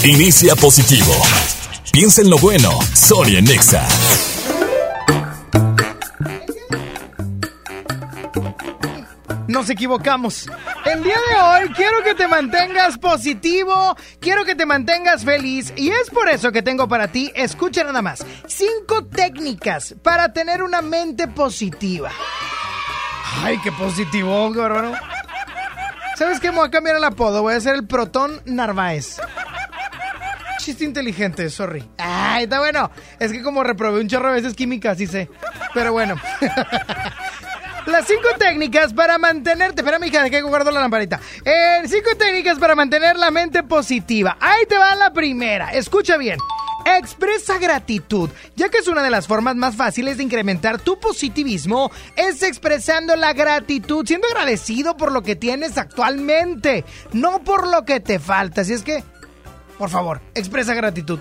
Inicia 0.05 0.57
positivo. 0.57 1.13
Piensa 1.93 2.23
en 2.23 2.31
lo 2.31 2.37
bueno. 2.39 2.71
Sonia 2.93 3.41
Nexa. 3.41 3.87
Nos 9.47 9.71
equivocamos. 9.71 10.51
El 10.87 11.05
día 11.05 11.15
de 11.15 11.41
hoy 11.41 11.69
quiero 11.77 12.03
que 12.03 12.17
te 12.17 12.27
mantengas 12.27 12.99
positivo, 12.99 13.97
quiero 14.19 14.45
que 14.45 14.57
te 14.57 14.67
mantengas 14.67 15.25
feliz 15.25 15.73
y 15.77 15.91
es 15.91 16.11
por 16.11 16.29
eso 16.29 16.51
que 16.51 16.63
tengo 16.63 16.89
para 16.89 17.07
ti, 17.07 17.31
escucha 17.37 17.85
nada 17.85 18.03
más, 18.03 18.27
cinco 18.49 19.05
técnicas 19.05 19.95
para 20.03 20.33
tener 20.33 20.65
una 20.65 20.83
mente 20.83 21.29
positiva. 21.29 22.11
Ay, 23.45 23.57
qué 23.63 23.71
positivo, 23.71 24.53
bárbaro. 24.53 24.95
¿Sabes 26.17 26.41
qué? 26.41 26.51
Me 26.51 26.59
voy 26.59 26.67
a 26.67 26.71
cambiar 26.73 26.97
el 26.97 27.05
apodo, 27.05 27.43
voy 27.43 27.55
a 27.55 27.61
ser 27.61 27.77
el 27.77 27.87
Protón 27.87 28.43
Narváez. 28.45 29.19
Chiste 30.63 30.85
inteligente, 30.85 31.51
sorry. 31.51 31.83
Ay, 31.99 32.45
está 32.45 32.61
bueno. 32.61 32.89
Es 33.19 33.33
que 33.33 33.43
como 33.43 33.65
reprobé 33.65 34.01
un 34.01 34.07
chorro 34.07 34.29
de 34.29 34.35
veces 34.35 34.55
química, 34.55 34.95
sí 34.95 35.09
sé. 35.09 35.29
Pero 35.75 35.91
bueno. 35.91 36.15
Las 37.87 38.07
cinco 38.07 38.29
técnicas 38.39 38.93
para 38.93 39.19
mantenerte. 39.19 39.83
Espera, 39.83 39.99
hija, 40.07 40.31
que 40.31 40.41
guardo 40.41 40.71
la 40.71 40.79
lamparita. 40.79 41.19
Eh, 41.45 41.83
cinco 41.87 42.11
técnicas 42.17 42.61
para 42.61 42.77
mantener 42.77 43.17
la 43.17 43.33
mente 43.33 43.65
positiva. 43.65 44.37
Ahí 44.39 44.65
te 44.69 44.79
va 44.79 44.95
la 44.95 45.13
primera. 45.13 45.73
Escucha 45.73 46.17
bien. 46.17 46.39
Expresa 46.85 47.59
gratitud, 47.59 48.31
ya 48.55 48.69
que 48.69 48.79
es 48.79 48.89
una 48.89 49.03
de 49.03 49.11
las 49.11 49.27
formas 49.27 49.57
más 49.57 49.77
fáciles 49.77 50.17
de 50.17 50.25
incrementar 50.25 50.81
tu 50.81 50.99
positivismo, 50.99 51.93
es 52.17 52.43
expresando 52.43 53.15
la 53.15 53.33
gratitud, 53.33 54.05
siendo 54.05 54.27
agradecido 54.29 54.97
por 54.97 55.13
lo 55.13 55.23
que 55.23 55.37
tienes 55.37 55.79
actualmente, 55.79 56.85
no 57.13 57.45
por 57.45 57.69
lo 57.69 57.85
que 57.85 58.01
te 58.01 58.19
falta. 58.19 58.63
Así 58.63 58.73
es 58.73 58.83
que, 58.83 59.05
por 59.79 59.91
favor, 59.91 60.21
expresa 60.35 60.75
gratitud. 60.75 61.19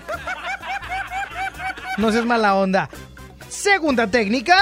No 1.98 2.10
seas 2.10 2.24
mala 2.24 2.54
onda. 2.54 2.88
Segunda 3.48 4.06
técnica, 4.06 4.56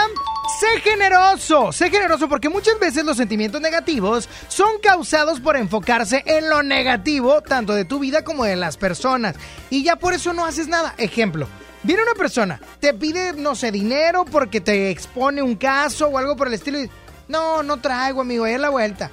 sé 0.58 0.80
generoso. 0.80 1.72
Sé 1.72 1.90
generoso 1.90 2.28
porque 2.28 2.48
muchas 2.48 2.78
veces 2.78 3.04
los 3.04 3.16
sentimientos 3.16 3.60
negativos 3.60 4.28
son 4.48 4.80
causados 4.82 5.40
por 5.40 5.56
enfocarse 5.56 6.22
en 6.26 6.50
lo 6.50 6.62
negativo, 6.62 7.40
tanto 7.40 7.74
de 7.74 7.84
tu 7.84 8.00
vida 8.00 8.24
como 8.24 8.44
de 8.44 8.56
las 8.56 8.76
personas. 8.76 9.36
Y 9.70 9.84
ya 9.84 9.96
por 9.96 10.12
eso 10.12 10.32
no 10.32 10.44
haces 10.44 10.68
nada. 10.68 10.94
Ejemplo. 10.98 11.46
Viene 11.82 12.02
una 12.02 12.12
persona, 12.14 12.60
te 12.78 12.92
pide, 12.92 13.32
no 13.32 13.54
sé, 13.54 13.72
dinero 13.72 14.26
porque 14.26 14.60
te 14.60 14.90
expone 14.90 15.40
un 15.40 15.56
caso 15.56 16.08
o 16.08 16.18
algo 16.18 16.36
por 16.36 16.48
el 16.48 16.54
estilo. 16.54 16.78
Y, 16.78 16.90
no, 17.28 17.62
no 17.62 17.78
traigo, 17.78 18.20
amigo, 18.20 18.44
ahí 18.44 18.54
es 18.54 18.60
la 18.60 18.68
vuelta. 18.68 19.10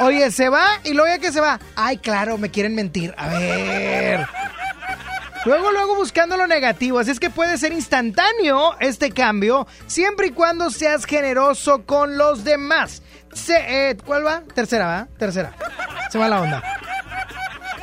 Oye, 0.00 0.30
se 0.30 0.48
va 0.48 0.66
y 0.84 0.92
luego 0.92 1.08
ya 1.08 1.18
que 1.18 1.32
se 1.32 1.40
va. 1.40 1.60
Ay, 1.76 1.98
claro, 1.98 2.38
me 2.38 2.50
quieren 2.50 2.74
mentir. 2.74 3.14
A 3.16 3.28
ver. 3.28 4.26
Luego, 5.44 5.72
luego 5.72 5.94
buscando 5.94 6.36
lo 6.36 6.46
negativo. 6.46 6.98
Así 6.98 7.10
es 7.10 7.20
que 7.20 7.30
puede 7.30 7.58
ser 7.58 7.72
instantáneo 7.72 8.76
este 8.80 9.10
cambio, 9.10 9.66
siempre 9.86 10.28
y 10.28 10.30
cuando 10.30 10.70
seas 10.70 11.04
generoso 11.04 11.84
con 11.84 12.16
los 12.16 12.44
demás. 12.44 13.02
Eh, 13.48 13.96
¿Cuál 14.06 14.26
va? 14.26 14.42
Tercera, 14.54 14.86
¿va? 14.86 15.08
Tercera. 15.18 15.52
Se 16.10 16.18
va 16.18 16.28
la 16.28 16.40
onda. 16.40 16.62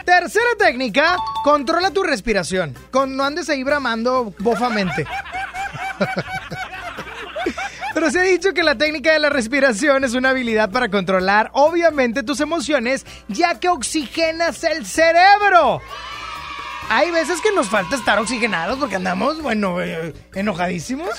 Tercera 0.05 0.49
técnica, 0.57 1.15
controla 1.43 1.91
tu 1.91 2.03
respiración. 2.03 2.75
No 3.07 3.23
andes 3.23 3.49
ahí 3.49 3.63
bramando 3.63 4.33
bofamente. 4.39 5.05
Pero 7.93 8.11
se 8.11 8.19
ha 8.19 8.23
dicho 8.23 8.53
que 8.53 8.63
la 8.63 8.77
técnica 8.77 9.11
de 9.13 9.19
la 9.19 9.29
respiración 9.29 10.03
es 10.03 10.13
una 10.13 10.29
habilidad 10.29 10.71
para 10.71 10.89
controlar, 10.89 11.49
obviamente, 11.53 12.23
tus 12.23 12.39
emociones, 12.39 13.05
ya 13.27 13.59
que 13.59 13.69
oxigenas 13.69 14.63
el 14.63 14.85
cerebro. 14.85 15.81
Hay 16.89 17.11
veces 17.11 17.39
que 17.41 17.51
nos 17.53 17.69
falta 17.69 17.95
estar 17.95 18.19
oxigenados 18.19 18.77
porque 18.77 18.95
andamos, 18.95 19.41
bueno, 19.41 19.81
eh, 19.81 20.13
enojadísimos. 20.33 21.09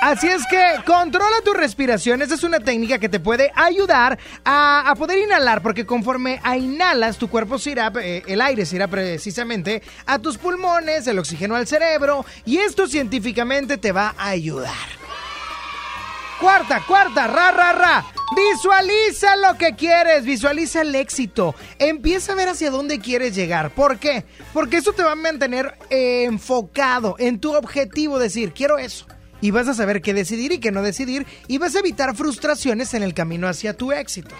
Así 0.00 0.28
es 0.28 0.46
que 0.46 0.82
controla 0.86 1.36
tu 1.44 1.52
respiración. 1.52 2.22
Esa 2.22 2.34
es 2.34 2.42
una 2.42 2.58
técnica 2.58 2.98
que 2.98 3.10
te 3.10 3.20
puede 3.20 3.52
ayudar 3.54 4.18
a, 4.44 4.94
poder 4.96 5.18
inhalar, 5.18 5.62
porque 5.62 5.84
conforme 5.84 6.40
a 6.42 6.56
inhalas, 6.56 7.18
tu 7.18 7.28
cuerpo 7.28 7.58
se 7.58 7.72
irá, 7.72 7.92
eh, 8.00 8.22
el 8.26 8.40
aire 8.40 8.64
se 8.64 8.76
irá 8.76 8.88
precisamente 8.88 9.82
a 10.06 10.18
tus 10.18 10.38
pulmones, 10.38 11.06
el 11.06 11.18
oxígeno 11.18 11.54
al 11.54 11.66
cerebro, 11.66 12.24
y 12.46 12.58
esto 12.58 12.86
científicamente 12.86 13.76
te 13.76 13.92
va 13.92 14.14
a 14.16 14.28
ayudar. 14.28 14.99
Cuarta, 16.40 16.82
cuarta, 16.86 17.26
ra, 17.26 17.50
ra, 17.50 17.72
ra. 17.72 18.06
Visualiza 18.34 19.36
lo 19.36 19.58
que 19.58 19.74
quieres, 19.74 20.24
visualiza 20.24 20.80
el 20.80 20.94
éxito. 20.94 21.54
Empieza 21.78 22.32
a 22.32 22.36
ver 22.36 22.48
hacia 22.48 22.70
dónde 22.70 22.98
quieres 22.98 23.34
llegar. 23.34 23.70
¿Por 23.70 23.98
qué? 23.98 24.24
Porque 24.54 24.78
eso 24.78 24.92
te 24.92 25.02
va 25.02 25.12
a 25.12 25.16
mantener 25.16 25.76
eh, 25.90 26.24
enfocado 26.24 27.16
en 27.18 27.40
tu 27.40 27.54
objetivo, 27.54 28.18
decir, 28.18 28.52
quiero 28.52 28.78
eso. 28.78 29.06
Y 29.42 29.50
vas 29.50 29.68
a 29.68 29.74
saber 29.74 30.00
qué 30.00 30.14
decidir 30.14 30.52
y 30.52 30.60
qué 30.60 30.70
no 30.70 30.82
decidir 30.82 31.26
y 31.46 31.58
vas 31.58 31.74
a 31.74 31.80
evitar 31.80 32.14
frustraciones 32.14 32.94
en 32.94 33.02
el 33.02 33.14
camino 33.14 33.46
hacia 33.46 33.76
tu 33.76 33.92
éxito. 33.92 34.34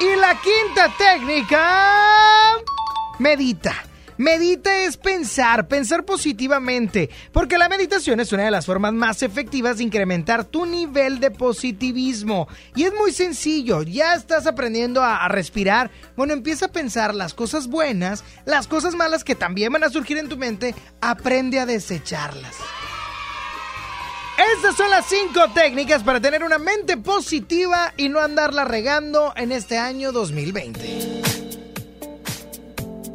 Y 0.00 0.16
la 0.16 0.36
quinta 0.40 0.92
técnica, 0.96 2.56
medita. 3.18 3.89
Medita 4.20 4.84
es 4.84 4.98
pensar, 4.98 5.66
pensar 5.66 6.04
positivamente, 6.04 7.08
porque 7.32 7.56
la 7.56 7.70
meditación 7.70 8.20
es 8.20 8.34
una 8.34 8.42
de 8.42 8.50
las 8.50 8.66
formas 8.66 8.92
más 8.92 9.22
efectivas 9.22 9.78
de 9.78 9.84
incrementar 9.84 10.44
tu 10.44 10.66
nivel 10.66 11.20
de 11.20 11.30
positivismo. 11.30 12.46
Y 12.76 12.82
es 12.84 12.92
muy 12.92 13.12
sencillo, 13.12 13.80
ya 13.80 14.12
estás 14.12 14.46
aprendiendo 14.46 15.02
a, 15.02 15.26
respirar, 15.28 15.90
bueno, 16.18 16.34
empieza 16.34 16.66
a 16.66 16.70
pensar 16.70 17.14
las 17.14 17.32
cosas 17.32 17.66
buenas, 17.66 18.22
las 18.44 18.66
cosas 18.66 18.94
malas 18.94 19.24
que 19.24 19.34
también 19.34 19.72
van 19.72 19.84
a 19.84 19.88
surgir 19.88 20.18
en 20.18 20.28
tu 20.28 20.36
mente, 20.36 20.74
aprende 21.00 21.58
a 21.58 21.64
desecharlas. 21.64 22.56
Estas 24.54 24.76
son 24.76 24.90
las 24.90 25.06
cinco 25.06 25.50
técnicas 25.54 26.02
para 26.02 26.20
tener 26.20 26.44
una 26.44 26.58
mente 26.58 26.98
positiva 26.98 27.94
y 27.96 28.10
no 28.10 28.20
andarla 28.20 28.66
regando 28.66 29.32
en 29.34 29.50
este 29.50 29.78
año 29.78 30.12
2020. 30.12 31.39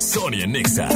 Sonia 0.05 0.45
Nexa. 0.45 0.87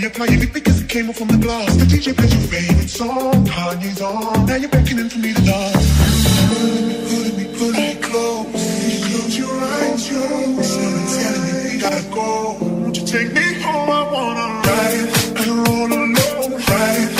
Your 0.00 0.38
lip 0.38 0.52
because 0.52 0.80
it 0.80 0.88
came 0.88 1.10
off 1.10 1.16
from 1.16 1.28
the 1.28 1.36
glass. 1.36 1.76
The 1.76 1.84
DJ 1.84 2.16
plays 2.16 2.32
your 2.32 2.48
favorite 2.48 2.88
song. 2.88 3.44
Kanye's 3.44 4.00
on. 4.00 4.46
Now 4.46 4.56
you're 4.56 4.70
beckoning 4.70 5.08
for 5.10 5.18
me 5.18 5.34
to 5.34 5.42
dance. 5.42 5.88
Pulling 6.48 6.88
me, 6.88 6.96
pulling 7.08 7.36
me, 7.36 7.44
pulling 7.58 7.72
me 7.72 7.94
close. 8.00 8.46
Close 9.04 9.38
your 9.38 9.52
eyes, 9.52 10.10
your 10.10 10.24
eyes. 10.24 10.72
Someone's 10.72 11.16
telling 11.16 11.42
me 11.44 11.72
we 11.72 11.80
gotta 11.80 12.02
go. 12.14 12.56
Won't 12.60 12.96
you 12.96 13.06
take 13.06 13.32
me 13.32 13.54
home? 13.60 13.90
I 13.90 14.02
wanna 14.14 14.46
ride 14.68 15.00
it. 15.04 15.38
And 15.40 15.68
roll 15.68 15.92
alone. 15.92 16.62
Ride 16.62 17.10
it. 17.12 17.19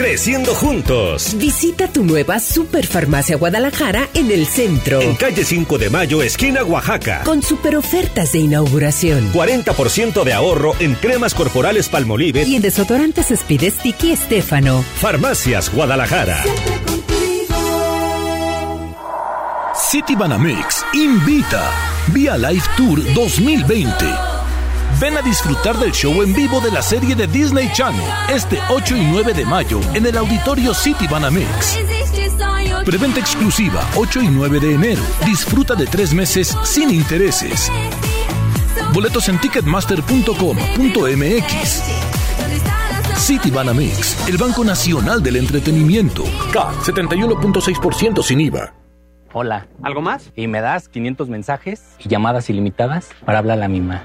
Creciendo 0.00 0.54
juntos. 0.54 1.34
Visita 1.36 1.86
tu 1.86 2.02
nueva 2.06 2.40
Superfarmacia 2.40 3.36
Guadalajara 3.36 4.08
en 4.14 4.30
el 4.30 4.46
centro. 4.46 4.98
En 4.98 5.14
calle 5.14 5.44
5 5.44 5.76
de 5.76 5.90
Mayo, 5.90 6.22
esquina 6.22 6.64
Oaxaca. 6.64 7.20
Con 7.22 7.42
super 7.42 7.76
ofertas 7.76 8.32
de 8.32 8.38
inauguración. 8.38 9.30
40% 9.34 10.24
de 10.24 10.32
ahorro 10.32 10.72
en 10.80 10.94
cremas 10.94 11.34
corporales 11.34 11.90
Palmolive 11.90 12.44
Y 12.44 12.56
en 12.56 12.62
desodorantes 12.62 13.30
Speed 13.30 13.70
Stick 13.70 14.02
y 14.04 14.12
Estefano. 14.12 14.82
Farmacias 15.02 15.70
Guadalajara. 15.70 16.44
City 19.90 20.16
Banamex 20.16 20.82
invita 20.94 21.70
Vía 22.14 22.38
Live 22.38 22.64
Tour 22.78 23.04
2020. 23.12 24.29
Ven 25.00 25.16
a 25.16 25.22
disfrutar 25.22 25.78
del 25.78 25.92
show 25.92 26.22
en 26.22 26.34
vivo 26.34 26.60
de 26.60 26.70
la 26.70 26.82
serie 26.82 27.14
de 27.14 27.26
Disney 27.26 27.72
Channel 27.72 28.04
este 28.28 28.58
8 28.68 28.98
y 28.98 29.06
9 29.06 29.32
de 29.32 29.46
mayo 29.46 29.80
en 29.94 30.04
el 30.04 30.18
auditorio 30.18 30.74
City 30.74 31.06
Banamex. 31.06 31.78
Preventa 32.84 33.18
exclusiva 33.18 33.82
8 33.96 34.20
y 34.20 34.28
9 34.28 34.60
de 34.60 34.74
enero. 34.74 35.00
Disfruta 35.24 35.74
de 35.74 35.86
tres 35.86 36.12
meses 36.12 36.54
sin 36.64 36.90
intereses. 36.90 37.72
Boletos 38.92 39.26
en 39.30 39.40
ticketmaster.com.mx. 39.40 41.82
City 43.16 43.50
Banamex, 43.50 44.28
el 44.28 44.36
Banco 44.36 44.62
Nacional 44.64 45.22
del 45.22 45.36
Entretenimiento. 45.36 46.24
K, 46.52 46.72
71.6% 46.84 48.22
sin 48.22 48.42
IVA. 48.42 48.74
Hola. 49.32 49.66
¿Algo 49.82 50.02
más? 50.02 50.30
Y 50.36 50.46
me 50.46 50.60
das 50.60 50.88
500 50.88 51.30
mensajes 51.30 51.94
y 51.98 52.08
llamadas 52.08 52.50
ilimitadas 52.50 53.08
para 53.24 53.38
hablar 53.38 53.56
a 53.56 53.60
la 53.60 53.68
misma. 53.68 54.04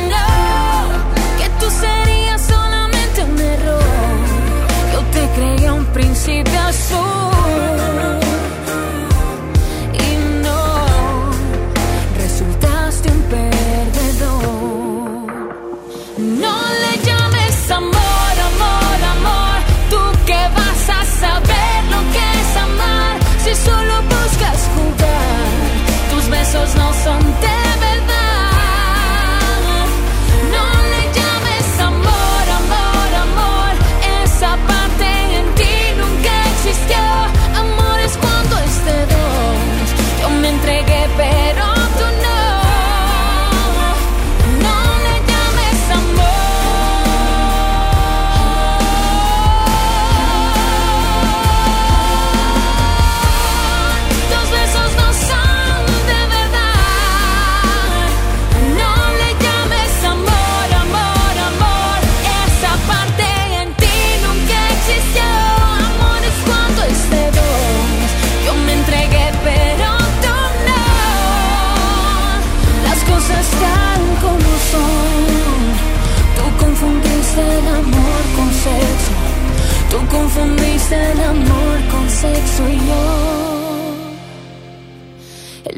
creía 6.23 6.41
un 6.43 6.43
príncipe 6.43 7.20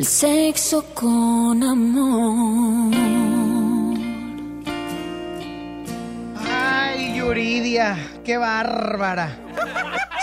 El 0.03 0.09
sexo 0.09 0.83
con 0.93 1.63
amor. 1.63 2.93
Ay, 6.45 7.15
Yuridia, 7.15 7.97
qué 8.25 8.35
bárbara. 8.35 9.39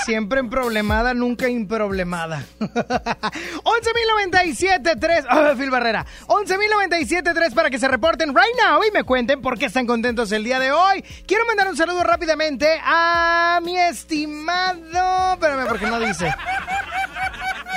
Siempre 0.04 0.40
emproblemada, 0.40 1.14
nunca 1.14 1.48
improblemada. 1.48 2.44
11.097.3. 2.60 5.24
Ah, 5.30 5.54
Phil 5.56 5.70
Barrera. 5.70 6.04
11.097.3 6.26 7.54
para 7.54 7.70
que 7.70 7.78
se 7.78 7.88
reporten 7.88 8.36
right 8.36 8.54
now 8.62 8.82
y 8.86 8.90
me 8.90 9.04
cuenten 9.04 9.40
por 9.40 9.58
qué 9.58 9.64
están 9.64 9.86
contentos 9.86 10.30
el 10.32 10.44
día 10.44 10.60
de 10.60 10.72
hoy. 10.72 11.02
Quiero 11.26 11.46
mandar 11.46 11.68
un 11.68 11.78
saludo 11.78 12.04
rápidamente 12.04 12.68
a 12.84 13.60
mi 13.62 13.78
estimado. 13.78 15.32
Espérame, 15.32 15.66
porque 15.66 15.86
no 15.86 15.98
dice. 15.98 16.30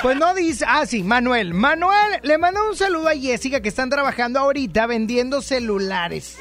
Pues 0.04 0.18
no 0.18 0.34
dice. 0.34 0.66
Ah, 0.68 0.84
sí, 0.84 1.02
Manuel. 1.02 1.54
Manuel 1.54 2.20
le 2.20 2.36
manda 2.36 2.62
un 2.62 2.76
saludo 2.76 3.08
a 3.08 3.14
Jessica 3.14 3.62
que 3.62 3.70
están 3.70 3.88
trabajando 3.88 4.38
ahorita 4.38 4.86
vendiendo 4.86 5.40
celulares. 5.40 6.36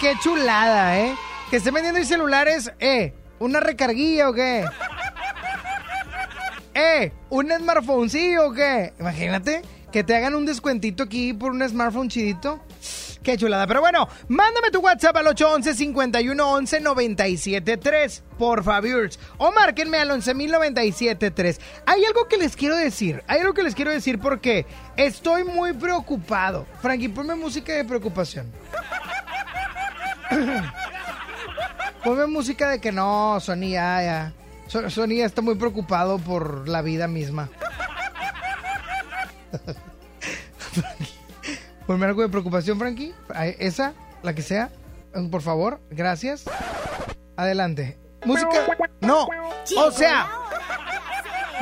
Qué 0.00 0.14
chulada, 0.20 0.98
¿eh? 0.98 1.14
Que 1.48 1.58
estén 1.58 1.72
vendiendo 1.72 2.02
celulares, 2.02 2.72
¿eh? 2.80 3.14
¿Una 3.38 3.60
recarguilla 3.60 4.30
o 4.30 4.32
qué? 4.32 4.64
¿Eh? 6.74 7.12
¿Un 7.30 7.52
smartphone 7.56 8.10
sí 8.10 8.36
o 8.36 8.52
qué? 8.52 8.92
Imagínate 8.98 9.62
que 9.92 10.02
te 10.02 10.16
hagan 10.16 10.34
un 10.34 10.44
descuentito 10.44 11.04
aquí 11.04 11.34
por 11.34 11.52
un 11.52 11.62
smartphone 11.68 12.08
chidito. 12.08 12.60
Qué 13.24 13.36
chulada. 13.38 13.66
Pero 13.66 13.80
bueno, 13.80 14.06
mándame 14.28 14.70
tu 14.70 14.80
WhatsApp 14.80 15.16
al 15.16 15.26
811-511-973, 15.28 18.20
por 18.38 18.62
favor. 18.62 19.08
O 19.38 19.50
márquenme 19.50 19.96
al 19.98 20.10
11.097.3. 20.10 21.58
Hay 21.86 22.04
algo 22.04 22.28
que 22.28 22.36
les 22.36 22.54
quiero 22.54 22.76
decir. 22.76 23.24
Hay 23.26 23.40
algo 23.40 23.54
que 23.54 23.62
les 23.62 23.74
quiero 23.74 23.90
decir 23.90 24.18
porque 24.20 24.66
estoy 24.96 25.42
muy 25.44 25.72
preocupado. 25.72 26.66
Frankie, 26.82 27.08
ponme 27.08 27.34
música 27.34 27.72
de 27.72 27.84
preocupación. 27.84 28.52
Ponme 32.04 32.26
música 32.26 32.68
de 32.68 32.80
que 32.82 32.92
no, 32.92 33.40
Sony 33.40 33.70
ya, 33.70 34.02
ya. 34.02 34.32
So- 34.66 34.90
Sony 34.90 35.14
ya 35.16 35.24
está 35.24 35.40
muy 35.40 35.54
preocupado 35.54 36.18
por 36.18 36.68
la 36.68 36.82
vida 36.82 37.08
misma. 37.08 37.48
Ponme 41.86 42.06
algo 42.06 42.22
de 42.22 42.28
preocupación, 42.28 42.78
Frankie. 42.78 43.14
Esa, 43.58 43.92
la 44.22 44.34
que 44.34 44.42
sea. 44.42 44.70
Mm, 45.14 45.28
Por 45.28 45.42
favor, 45.42 45.80
gracias. 45.90 46.44
Adelante. 47.36 47.98
Música. 48.24 48.66
No. 49.00 49.28
O 49.76 49.90
sea, 49.90 50.30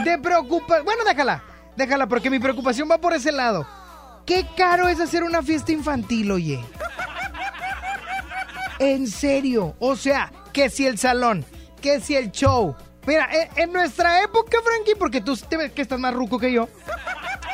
de 0.04 0.18
preocupación. 0.18 0.84
Bueno, 0.84 1.04
déjala. 1.04 1.42
Déjala, 1.76 2.06
porque 2.06 2.30
mi 2.30 2.38
preocupación 2.38 2.88
va 2.90 2.98
por 2.98 3.14
ese 3.14 3.32
lado. 3.32 3.66
Qué 4.26 4.46
caro 4.56 4.86
es 4.88 5.00
hacer 5.00 5.24
una 5.24 5.42
fiesta 5.42 5.72
infantil, 5.72 6.30
oye. 6.30 6.64
En 8.78 9.08
serio. 9.08 9.74
O 9.80 9.96
sea, 9.96 10.32
que 10.52 10.70
si 10.70 10.86
el 10.86 10.98
salón, 10.98 11.44
que 11.80 12.00
si 12.00 12.14
el 12.14 12.30
show. 12.30 12.76
Mira, 13.06 13.28
en, 13.32 13.48
en 13.56 13.72
nuestra 13.72 14.22
época, 14.22 14.58
Frankie, 14.62 14.94
porque 14.96 15.20
tú 15.20 15.36
te 15.36 15.56
ves 15.56 15.72
que 15.72 15.82
estás 15.82 15.98
más 15.98 16.14
ruco 16.14 16.38
que 16.38 16.52
yo. 16.52 16.68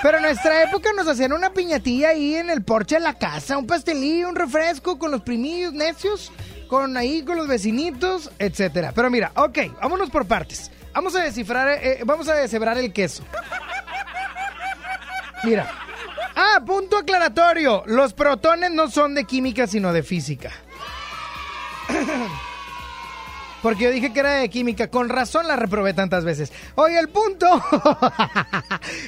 Pero 0.03 0.19
en 0.19 0.23
nuestra 0.23 0.63
época 0.63 0.91
nos 0.95 1.09
hacían 1.09 1.33
una 1.33 1.51
piñatilla 1.51 2.11
ahí 2.11 2.37
en 2.37 2.51
el 2.51 2.63
porche 2.63 2.97
de 2.97 3.01
la 3.01 3.15
casa, 3.15 3.59
un 3.59 3.67
pastelillo, 3.67 4.29
un 4.29 4.37
refresco 4.37 4.99
con 4.99 5.11
los 5.11 5.23
primillos 5.23 5.73
necios, 5.73 6.31
con 6.69 6.97
ahí 6.97 7.23
con 7.23 7.37
los 7.37 7.49
vecinitos, 7.49 8.31
etcétera. 8.39 8.93
Pero 8.95 9.11
mira, 9.11 9.33
ok, 9.35 9.59
vámonos 9.81 10.11
por 10.11 10.27
partes. 10.27 10.71
Vamos 10.95 11.17
a 11.17 11.23
descifrar, 11.23 11.69
eh, 11.83 12.01
vamos 12.05 12.29
a 12.29 12.35
deshebrar 12.35 12.79
el 12.79 12.93
queso. 12.93 13.25
Mira. 15.45 15.69
Ah, 16.37 16.61
punto 16.65 16.99
aclaratorio. 16.99 17.83
Los 17.87 18.13
protones 18.13 18.71
no 18.71 18.89
son 18.89 19.15
de 19.15 19.25
química, 19.25 19.67
sino 19.67 19.93
de 19.93 20.05
física. 20.05 20.53
Porque 23.63 23.85
yo 23.85 23.91
dije 23.91 24.13
que 24.13 24.21
era 24.21 24.35
de 24.35 24.49
química. 24.51 24.89
Con 24.89 25.09
razón 25.09 25.49
la 25.49 25.57
reprobé 25.57 25.93
tantas 25.95 26.25
veces. 26.25 26.53
Oye, 26.77 26.99
el 26.99 27.09
punto. 27.09 27.47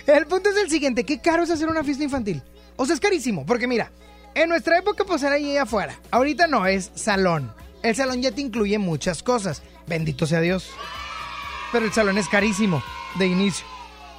el 0.06 0.26
punto 0.26 0.50
es 0.50 0.56
el 0.56 0.70
siguiente. 0.70 1.04
¿Qué 1.04 1.20
caro 1.20 1.42
es 1.44 1.50
hacer 1.50 1.68
una 1.68 1.84
fiesta 1.84 2.04
infantil? 2.04 2.42
O 2.76 2.84
sea, 2.86 2.94
es 2.94 3.00
carísimo. 3.00 3.46
Porque 3.46 3.66
mira, 3.66 3.90
en 4.34 4.48
nuestra 4.48 4.78
época 4.78 5.04
pues 5.04 5.22
era 5.22 5.36
ahí 5.36 5.56
afuera. 5.56 5.94
Ahorita 6.10 6.46
no, 6.46 6.66
es 6.66 6.90
salón. 6.94 7.52
El 7.82 7.94
salón 7.94 8.20
ya 8.22 8.32
te 8.32 8.40
incluye 8.40 8.78
muchas 8.78 9.22
cosas. 9.22 9.62
Bendito 9.86 10.26
sea 10.26 10.40
Dios. 10.40 10.68
Pero 11.72 11.84
el 11.86 11.92
salón 11.92 12.18
es 12.18 12.28
carísimo 12.28 12.82
de 13.16 13.26
inicio. 13.26 13.64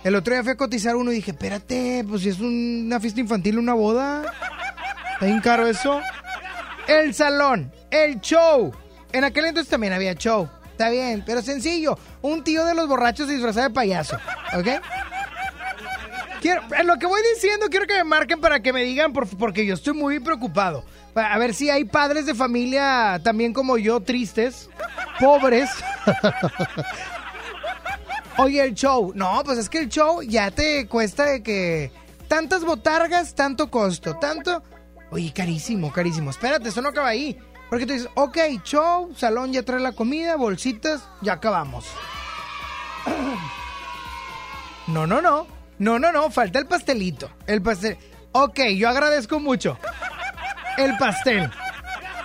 El 0.03 0.15
otro 0.15 0.33
día 0.33 0.41
fui 0.43 0.53
a 0.53 0.57
cotizar 0.57 0.95
uno 0.95 1.11
y 1.11 1.15
dije, 1.15 1.31
espérate, 1.31 2.03
pues 2.09 2.21
si 2.23 2.29
es 2.29 2.39
un- 2.39 2.83
una 2.87 2.99
fiesta 2.99 3.19
infantil, 3.19 3.59
una 3.59 3.73
boda. 3.73 4.23
¿Está 5.13 5.25
bien 5.27 5.41
caro 5.41 5.67
eso? 5.67 6.01
El 6.87 7.13
salón, 7.13 7.71
el 7.91 8.19
show. 8.21 8.71
En 9.13 9.23
aquel 9.23 9.45
entonces 9.45 9.69
también 9.69 9.93
había 9.93 10.13
show. 10.15 10.49
Está 10.71 10.89
bien, 10.89 11.23
pero 11.25 11.41
sencillo. 11.41 11.97
Un 12.21 12.43
tío 12.43 12.65
de 12.65 12.73
los 12.73 12.87
borrachos 12.87 13.27
disfrazado 13.27 13.67
de 13.67 13.73
payaso. 13.73 14.17
¿Ok? 14.57 14.67
Quiero, 16.41 16.61
en 16.75 16.87
lo 16.87 16.97
que 16.97 17.05
voy 17.05 17.21
diciendo, 17.35 17.67
quiero 17.69 17.85
que 17.85 17.93
me 17.95 18.03
marquen 18.03 18.41
para 18.41 18.61
que 18.61 18.73
me 18.73 18.81
digan, 18.83 19.13
por- 19.13 19.27
porque 19.37 19.65
yo 19.65 19.75
estoy 19.75 19.93
muy 19.93 20.19
preocupado. 20.19 20.83
Pa- 21.13 21.31
A 21.33 21.37
ver 21.37 21.53
si 21.53 21.69
hay 21.69 21.85
padres 21.85 22.25
de 22.25 22.33
familia 22.33 23.19
también 23.23 23.53
como 23.53 23.77
yo, 23.77 23.99
tristes, 23.99 24.69
pobres. 25.19 25.69
Oye, 28.37 28.63
el 28.63 28.73
show. 28.73 29.11
No, 29.13 29.43
pues 29.45 29.57
es 29.59 29.69
que 29.69 29.79
el 29.79 29.89
show 29.89 30.21
ya 30.23 30.49
te 30.51 30.87
cuesta 30.87 31.25
de 31.25 31.43
que 31.43 31.91
tantas 32.27 32.63
botargas, 32.63 33.35
tanto 33.35 33.69
costo, 33.69 34.15
tanto... 34.17 34.63
Oye, 35.11 35.31
carísimo, 35.33 35.91
carísimo. 35.91 36.29
Espérate, 36.31 36.69
eso 36.69 36.81
no 36.81 36.89
acaba 36.89 37.09
ahí. 37.09 37.37
Porque 37.71 37.85
tú 37.85 37.93
dices, 37.93 38.09
ok, 38.15 38.37
show, 38.65 39.13
salón 39.15 39.53
ya 39.53 39.63
trae 39.63 39.79
la 39.79 39.93
comida, 39.93 40.35
bolsitas, 40.35 41.07
ya 41.21 41.33
acabamos. 41.33 41.85
No, 44.87 45.07
no, 45.07 45.21
no. 45.21 45.47
No, 45.79 45.99
no, 45.99 46.11
no, 46.11 46.29
falta 46.31 46.59
el 46.59 46.65
pastelito. 46.67 47.29
El 47.47 47.61
pastel. 47.61 47.97
Ok, 48.33 48.59
yo 48.75 48.89
agradezco 48.89 49.39
mucho. 49.39 49.77
El 50.77 50.97
pastel. 50.97 51.49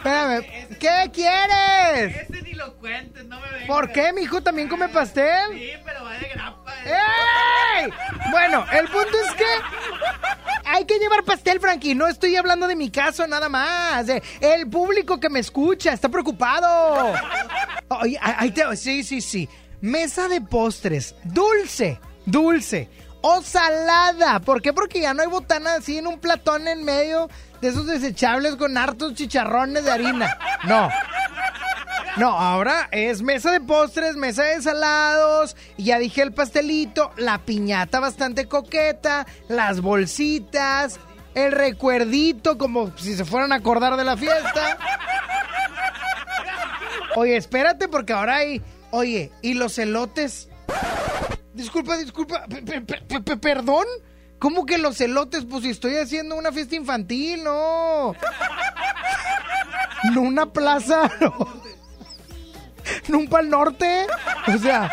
Espérame, 0.06 0.78
¿qué 0.78 1.10
quieres? 1.12 2.16
Ese 2.28 2.42
ni 2.42 2.52
lo 2.54 2.74
cuentes, 2.76 3.24
no 3.24 3.40
me 3.40 3.48
vengas. 3.50 3.66
¿Por 3.66 3.92
qué, 3.92 4.12
mi 4.12 4.22
hijo 4.22 4.40
también 4.42 4.68
come 4.68 4.88
pastel? 4.88 5.52
Sí, 5.52 5.70
pero 5.84 6.04
va 6.04 6.12
de 6.12 6.28
grapa. 6.28 6.72
¡Ey! 6.84 7.90
Bueno, 8.30 8.64
el 8.72 8.86
punto 8.88 9.18
es 9.26 9.34
que 9.34 9.44
hay 10.64 10.84
que 10.84 10.98
llevar 10.98 11.24
pastel, 11.24 11.58
Frankie. 11.60 11.94
No 11.94 12.06
estoy 12.06 12.36
hablando 12.36 12.68
de 12.68 12.76
mi 12.76 12.90
caso 12.90 13.26
nada 13.26 13.48
más. 13.48 14.06
De 14.06 14.22
el 14.40 14.68
público 14.68 15.18
que 15.18 15.28
me 15.28 15.40
escucha 15.40 15.92
está 15.92 16.08
preocupado. 16.08 17.12
Oye, 17.88 18.18
ahí 18.22 18.50
te- 18.52 18.76
sí, 18.76 19.02
sí, 19.02 19.20
sí. 19.20 19.48
Mesa 19.80 20.28
de 20.28 20.40
postres, 20.40 21.14
dulce, 21.24 22.00
dulce 22.24 22.88
o 23.20 23.42
salada. 23.42 24.40
¿Por 24.40 24.62
qué? 24.62 24.72
Porque 24.72 25.00
ya 25.00 25.12
no 25.14 25.22
hay 25.22 25.28
botana 25.28 25.74
así 25.74 25.98
en 25.98 26.06
un 26.06 26.18
platón 26.20 26.66
en 26.68 26.84
medio 26.84 27.28
de 27.60 27.68
esos 27.68 27.86
desechables 27.86 28.56
con 28.56 28.76
hartos 28.76 29.14
chicharrones 29.14 29.84
de 29.84 29.90
harina. 29.90 30.38
No. 30.64 30.88
No, 32.16 32.28
ahora 32.30 32.88
es 32.92 33.20
mesa 33.20 33.52
de 33.52 33.60
postres, 33.60 34.16
mesa 34.16 34.42
de 34.44 34.62
salados, 34.62 35.54
ya 35.76 35.98
dije 35.98 36.22
el 36.22 36.32
pastelito, 36.32 37.12
la 37.18 37.38
piñata 37.44 38.00
bastante 38.00 38.46
coqueta, 38.46 39.26
las 39.48 39.82
bolsitas, 39.82 40.98
el 41.34 41.52
recuerdito 41.52 42.56
como 42.56 42.96
si 42.96 43.14
se 43.16 43.26
fueran 43.26 43.52
a 43.52 43.56
acordar 43.56 43.96
de 43.98 44.04
la 44.04 44.16
fiesta. 44.16 44.78
Oye, 47.16 47.36
espérate 47.36 47.88
porque 47.88 48.12
ahora 48.14 48.36
hay, 48.36 48.62
oye, 48.90 49.30
y 49.42 49.54
los 49.54 49.78
elotes. 49.78 50.48
Disculpa, 51.54 51.96
disculpa, 51.96 52.44
pe- 52.46 52.62
pe- 52.62 52.80
pe- 52.80 53.20
pe- 53.22 53.36
perdón. 53.36 53.84
¿Cómo 54.38 54.66
que 54.66 54.78
los 54.78 55.00
elotes? 55.00 55.44
Pues 55.44 55.62
si 55.62 55.70
estoy 55.70 55.96
haciendo 55.96 56.36
una 56.36 56.52
fiesta 56.52 56.76
infantil, 56.76 57.42
no. 57.44 58.14
No 60.12 60.20
una 60.20 60.46
plaza, 60.46 61.10
no. 61.20 61.34
¿No 63.08 63.18
un 63.18 63.28
pal 63.28 63.48
norte? 63.48 64.06
O 64.46 64.58
sea, 64.58 64.90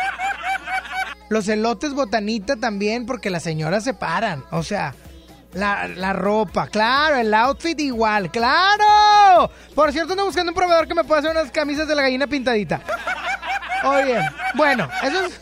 los 1.28 1.46
elotes 1.48 1.94
botanita 1.94 2.56
también, 2.56 3.06
porque 3.06 3.30
las 3.30 3.42
señoras 3.42 3.84
se 3.84 3.94
paran. 3.94 4.44
O 4.50 4.62
sea, 4.62 4.94
la, 5.52 5.88
la 5.88 6.12
ropa, 6.12 6.66
claro, 6.66 7.16
el 7.16 7.32
outfit 7.34 7.78
igual, 7.80 8.30
claro. 8.30 9.50
Por 9.74 9.92
cierto, 9.92 10.12
ando 10.12 10.24
buscando 10.26 10.52
un 10.52 10.56
proveedor 10.56 10.88
que 10.88 10.94
me 10.94 11.04
pueda 11.04 11.20
hacer 11.20 11.30
unas 11.30 11.50
camisas 11.50 11.86
de 11.86 11.94
la 11.94 12.02
gallina 12.02 12.26
pintadita. 12.26 12.80
Oye, 13.84 14.18
bueno, 14.54 14.88
eso 15.02 15.24
es, 15.26 15.40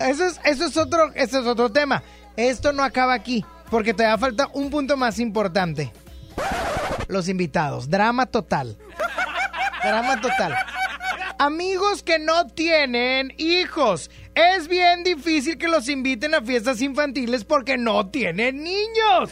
eso 0.00 0.26
es, 0.26 0.40
eso 0.44 0.66
es 0.66 0.76
otro, 0.76 1.12
eso 1.14 1.40
es 1.40 1.46
otro 1.46 1.70
tema. 1.70 2.02
Esto 2.36 2.72
no 2.72 2.82
acaba 2.82 3.14
aquí, 3.14 3.44
porque 3.70 3.94
te 3.94 4.04
da 4.04 4.16
falta 4.16 4.48
un 4.52 4.70
punto 4.70 4.96
más 4.96 5.18
importante. 5.18 5.92
Los 7.08 7.28
invitados, 7.28 7.90
drama 7.90 8.26
total. 8.26 8.76
Drama 9.82 10.20
total. 10.20 10.56
Amigos 11.38 12.02
que 12.02 12.18
no 12.18 12.46
tienen 12.46 13.34
hijos. 13.36 14.10
Es 14.34 14.68
bien 14.68 15.02
difícil 15.04 15.58
que 15.58 15.68
los 15.68 15.88
inviten 15.88 16.34
a 16.34 16.40
fiestas 16.40 16.80
infantiles 16.80 17.44
porque 17.44 17.76
no 17.76 18.08
tienen 18.08 18.62
niños. 18.62 19.30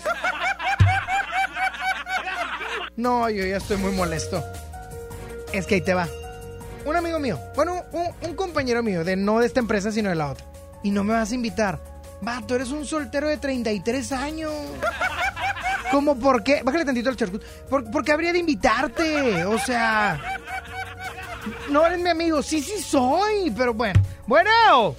No, 2.96 3.30
yo 3.30 3.46
ya 3.46 3.56
estoy 3.56 3.78
muy 3.78 3.92
molesto. 3.92 4.44
Es 5.52 5.66
que 5.66 5.76
ahí 5.76 5.80
te 5.80 5.94
va. 5.94 6.06
Un 6.84 6.96
amigo 6.96 7.18
mío, 7.18 7.38
bueno, 7.54 7.84
un, 7.92 8.08
un 8.28 8.34
compañero 8.34 8.82
mío, 8.82 9.04
de 9.04 9.16
no 9.16 9.38
de 9.38 9.46
esta 9.46 9.60
empresa, 9.60 9.92
sino 9.92 10.08
de 10.10 10.16
la 10.16 10.32
otra. 10.32 10.44
Y 10.82 10.90
no 10.90 11.04
me 11.04 11.12
vas 11.12 11.30
a 11.30 11.34
invitar. 11.34 11.78
Va, 12.26 12.40
tú 12.46 12.54
eres 12.54 12.70
un 12.70 12.84
soltero 12.84 13.28
de 13.28 13.38
33 13.38 14.12
años. 14.12 14.52
¿Cómo 15.90 16.16
por 16.18 16.42
qué? 16.44 16.62
Bájale 16.62 16.84
tantito 16.84 17.08
al 17.10 17.16
charcut. 17.16 17.42
¿Por, 17.68 17.90
¿Por 17.90 18.04
qué 18.04 18.12
habría 18.12 18.32
de 18.32 18.38
invitarte? 18.40 19.44
O 19.44 19.58
sea... 19.58 20.18
No 21.70 21.86
eres 21.86 21.98
mi 21.98 22.10
amigo. 22.10 22.42
Sí, 22.42 22.60
sí 22.60 22.80
soy, 22.82 23.50
pero 23.56 23.72
bueno. 23.72 23.98
Bueno. 24.26 24.94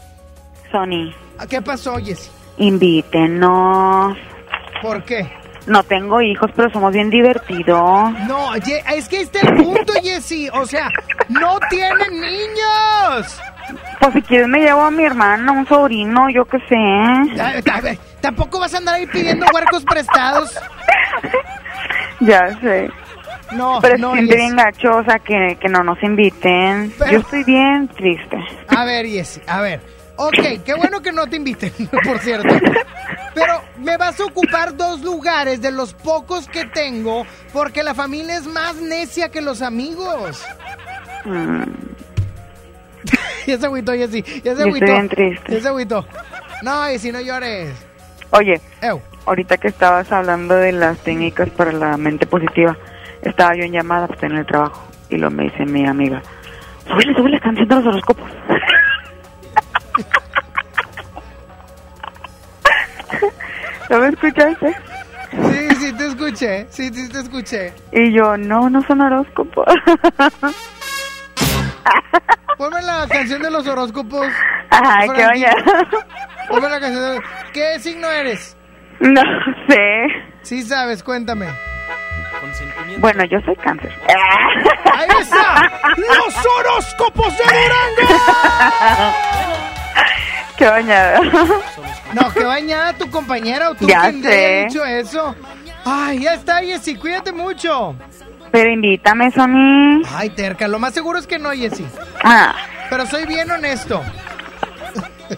Sony, 0.72 1.14
¿Qué 1.50 1.62
pasó, 1.62 1.98
Jessy? 1.98 2.30
invítenos. 2.58 4.18
¿Por 4.82 5.04
qué? 5.04 5.32
No 5.68 5.84
tengo 5.84 6.22
hijos, 6.22 6.50
pero 6.56 6.72
somos 6.72 6.92
bien 6.92 7.10
divertidos. 7.10 8.12
No, 8.28 8.56
es 8.56 9.08
que 9.08 9.22
este 9.22 9.38
es 9.40 9.44
el 9.44 9.56
punto, 9.64 9.94
Jessy. 10.02 10.50
O 10.50 10.66
sea, 10.66 10.90
no 11.30 11.60
tienen 11.70 12.20
niños. 12.20 13.40
Pues 14.02 14.14
si 14.16 14.22
quieres 14.24 14.48
me 14.48 14.60
llevo 14.60 14.82
a 14.82 14.92
mi 14.92 15.06
hermana, 15.06 15.52
un 15.52 15.68
sobrino, 15.68 16.30
yo 16.30 16.44
qué 16.46 16.58
sé. 16.68 17.98
Tampoco 18.20 18.60
vas 18.60 18.74
a 18.74 18.78
andar 18.78 18.96
ahí 18.96 19.06
pidiendo 19.08 19.46
huercos 19.54 19.84
prestados. 19.86 20.54
Ya 22.20 22.56
sé. 22.62 22.90
No, 23.54 23.80
Pero 23.82 23.98
no, 23.98 24.14
siente 24.14 24.36
bien 24.36 24.56
gacho, 24.56 24.98
o 24.98 25.04
sea, 25.04 25.18
que, 25.18 25.58
que 25.60 25.68
no 25.68 25.84
nos 25.84 26.02
inviten. 26.04 26.94
Pero- 27.00 27.12
Yo 27.14 27.20
estoy 27.20 27.44
bien 27.44 27.88
triste. 27.88 28.38
A 28.68 28.86
ver, 28.86 29.08
Jessy, 29.08 29.42
a 29.48 29.60
ver. 29.62 29.82
Ok, 30.18 30.64
qué 30.64 30.76
bueno 30.76 31.02
que 31.02 31.12
no 31.12 31.26
te 31.28 31.38
inviten, 31.38 31.72
por 32.04 32.20
cierto. 32.20 32.48
Pero 33.34 33.62
me 33.80 33.98
vas 33.98 34.20
a 34.20 34.26
ocupar 34.26 34.78
dos 34.78 35.02
lugares 35.02 35.62
de 35.62 35.72
los 35.72 35.94
pocos 35.96 36.48
que 36.48 36.66
tengo 36.66 37.26
porque 37.52 37.82
la 37.82 37.96
familia 37.96 38.38
es 38.38 38.46
más 38.46 38.76
necia 38.76 39.30
que 39.30 39.42
los 39.42 39.64
amigos. 39.64 40.46
Mm, 41.26 41.64
ya 43.48 43.58
se 43.58 43.66
agüitó, 43.66 43.94
Jessy. 43.94 44.24
Ya 44.44 44.56
se 44.56 44.64
agüitó. 44.64 44.86
estoy 44.86 44.92
bien 44.92 45.10
triste. 45.10 45.54
Ya 45.54 45.62
se 45.62 45.68
agüitó. 45.68 46.06
No, 46.64 46.84
Jessy, 46.86 47.12
no 47.12 47.22
llores. 47.22 47.70
Oye, 48.32 48.62
Ew. 48.82 49.02
ahorita 49.26 49.58
que 49.58 49.68
estabas 49.68 50.12
hablando 50.12 50.56
de 50.56 50.72
las 50.72 50.98
técnicas 51.00 51.50
para 51.50 51.72
la 51.72 51.98
mente 51.98 52.26
positiva, 52.26 52.78
estaba 53.22 53.56
yo 53.56 53.64
en 53.64 53.74
llamada 53.74 54.08
pues, 54.08 54.24
en 54.24 54.38
el 54.38 54.46
trabajo 54.46 54.88
y 55.10 55.18
lo 55.18 55.30
me 55.30 55.44
dice 55.44 55.66
mi 55.66 55.86
amiga, 55.86 56.22
súbele, 56.88 57.14
súbele 57.14 57.36
la 57.36 57.42
canción 57.42 57.68
de 57.68 57.76
los 57.76 57.86
horóscopos. 57.86 58.32
¿No 63.90 64.00
me 64.00 64.08
escuchaste? 64.08 64.74
Sí, 65.32 65.76
sí, 65.80 65.94
te 65.94 66.08
escuché. 66.08 66.66
Sí, 66.70 66.90
sí, 66.94 67.10
te 67.10 67.20
escuché. 67.20 67.74
Y 67.92 68.14
yo, 68.14 68.38
no, 68.38 68.70
no 68.70 68.82
son 68.84 69.02
horóscopos. 69.02 69.66
Ponme 72.62 72.80
la 72.84 73.08
canción 73.08 73.42
de 73.42 73.50
los 73.50 73.66
horóscopos. 73.66 74.28
Ay, 74.70 75.10
qué 75.16 75.26
vaya. 75.26 75.52
Ponme 76.48 76.70
la 76.70 76.80
canción 76.80 77.16
de... 77.16 77.22
¿Qué 77.54 77.80
signo 77.80 78.08
eres? 78.08 78.56
No 79.00 79.20
sé. 79.68 80.06
Sí 80.44 80.62
sabes, 80.62 81.02
cuéntame. 81.02 81.48
Bueno, 83.00 83.24
yo 83.26 83.40
soy 83.42 83.56
cáncer. 83.56 83.92
¡Ahí 84.94 85.08
está! 85.22 85.72
¡Los 85.98 86.46
horóscopos 86.46 87.36
de 87.36 87.44
Durango! 87.46 88.22
Qué 90.58 90.66
bañada. 90.68 91.20
No, 92.14 92.32
que 92.32 92.44
bañada 92.44 92.94
tu 92.94 93.10
compañera 93.10 93.72
o 93.72 93.74
tú 93.74 93.88
Ya 93.88 94.02
quien 94.02 94.22
te 94.22 94.28
haya 94.28 94.38
sé. 94.38 94.66
dicho 94.68 94.86
eso. 94.86 95.36
Ay, 95.84 96.20
ya 96.20 96.36
está, 96.36 96.60
Jessy, 96.60 96.96
cuídate 96.96 97.32
mucho. 97.32 97.96
Pero 98.52 98.70
invítame, 98.70 99.32
Sony. 99.32 100.02
Ay, 100.10 100.30
terca, 100.32 100.68
lo 100.68 100.78
más 100.80 100.94
seguro 100.94 101.18
es 101.20 101.28
que 101.28 101.40
no, 101.40 101.52
Jessy. 101.52 101.86
Ah, 102.24 102.56
Pero 102.90 103.06
soy 103.06 103.26
bien 103.26 103.50
honesto. 103.50 104.02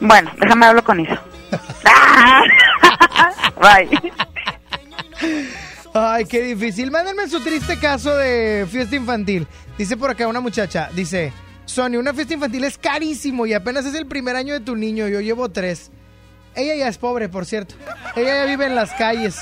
bueno, 0.01 0.31
déjame 0.39 0.65
hablar 0.65 0.83
con 0.83 0.99
eso. 0.99 1.19
Bye. 3.61 3.89
Ay, 5.93 6.25
qué 6.25 6.41
difícil. 6.41 6.89
Mándenme 6.89 7.27
su 7.27 7.39
triste 7.41 7.77
caso 7.77 8.15
de 8.17 8.65
fiesta 8.69 8.95
infantil. 8.95 9.47
Dice 9.77 9.95
por 9.95 10.09
acá 10.09 10.27
una 10.27 10.39
muchacha, 10.39 10.89
dice, 10.93 11.31
Sony, 11.65 11.97
una 11.97 12.13
fiesta 12.13 12.33
infantil 12.33 12.63
es 12.63 12.77
carísimo 12.77 13.45
y 13.45 13.53
apenas 13.53 13.85
es 13.85 13.93
el 13.93 14.07
primer 14.07 14.35
año 14.35 14.53
de 14.53 14.59
tu 14.59 14.75
niño, 14.75 15.07
yo 15.07 15.21
llevo 15.21 15.49
tres. 15.49 15.91
Ella 16.55 16.75
ya 16.75 16.87
es 16.87 16.97
pobre, 16.97 17.29
por 17.29 17.45
cierto. 17.45 17.75
Ella 18.15 18.43
ya 18.43 18.45
vive 18.45 18.65
en 18.65 18.75
las 18.75 18.91
calles. 18.93 19.37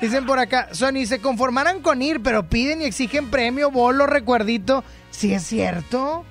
Dicen 0.00 0.26
por 0.26 0.38
acá, 0.38 0.68
Sony, 0.72 1.06
se 1.06 1.20
conformarán 1.20 1.80
con 1.80 2.02
ir, 2.02 2.22
pero 2.22 2.48
piden 2.48 2.82
y 2.82 2.84
exigen 2.84 3.30
premio, 3.30 3.70
bolo, 3.70 4.06
recuerdito. 4.06 4.84
¿Sí 5.10 5.32
es 5.32 5.44
cierto? 5.44 6.24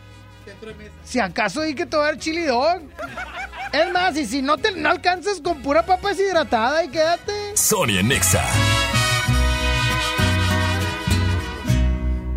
Si 1.03 1.19
acaso 1.19 1.61
di 1.61 1.73
que 1.75 1.85
te 1.85 1.95
voy 1.97 2.05
a 2.05 2.09
dar 2.09 2.17
chili 2.17 2.43
dog. 2.43 2.81
Es 3.73 3.91
más, 3.91 4.15
y 4.15 4.25
si 4.25 4.41
no 4.41 4.57
te 4.57 4.71
no 4.71 4.89
alcanzas 4.89 5.41
con 5.41 5.61
pura 5.61 5.85
papa 5.85 6.09
deshidratada 6.09 6.83
y 6.83 6.89
quédate. 6.89 7.33
Sonia 7.55 8.01
Nexa. 8.03 8.43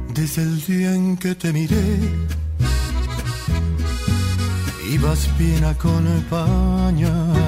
Desde 0.08 0.42
el 0.42 0.64
día 0.64 0.94
en 0.94 1.16
que 1.16 1.34
te 1.36 1.52
miré, 1.52 1.76
ibas 4.90 5.28
bien 5.38 5.64
acompañada. 5.64 7.47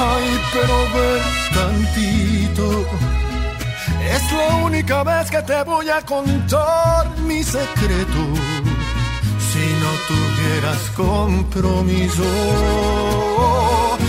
Ay, 0.00 0.40
pero 0.52 0.76
ver 0.94 1.22
tantito. 1.52 2.86
Es 4.14 4.32
la 4.32 4.56
única 4.64 5.02
vez 5.02 5.28
que 5.28 5.42
te 5.42 5.60
voy 5.64 5.90
a 5.90 6.00
contar 6.02 7.18
mi 7.26 7.42
secreto. 7.42 8.20
Si 9.50 9.64
no 9.82 9.90
tuvieras 10.06 10.82
compromiso, 10.96 12.22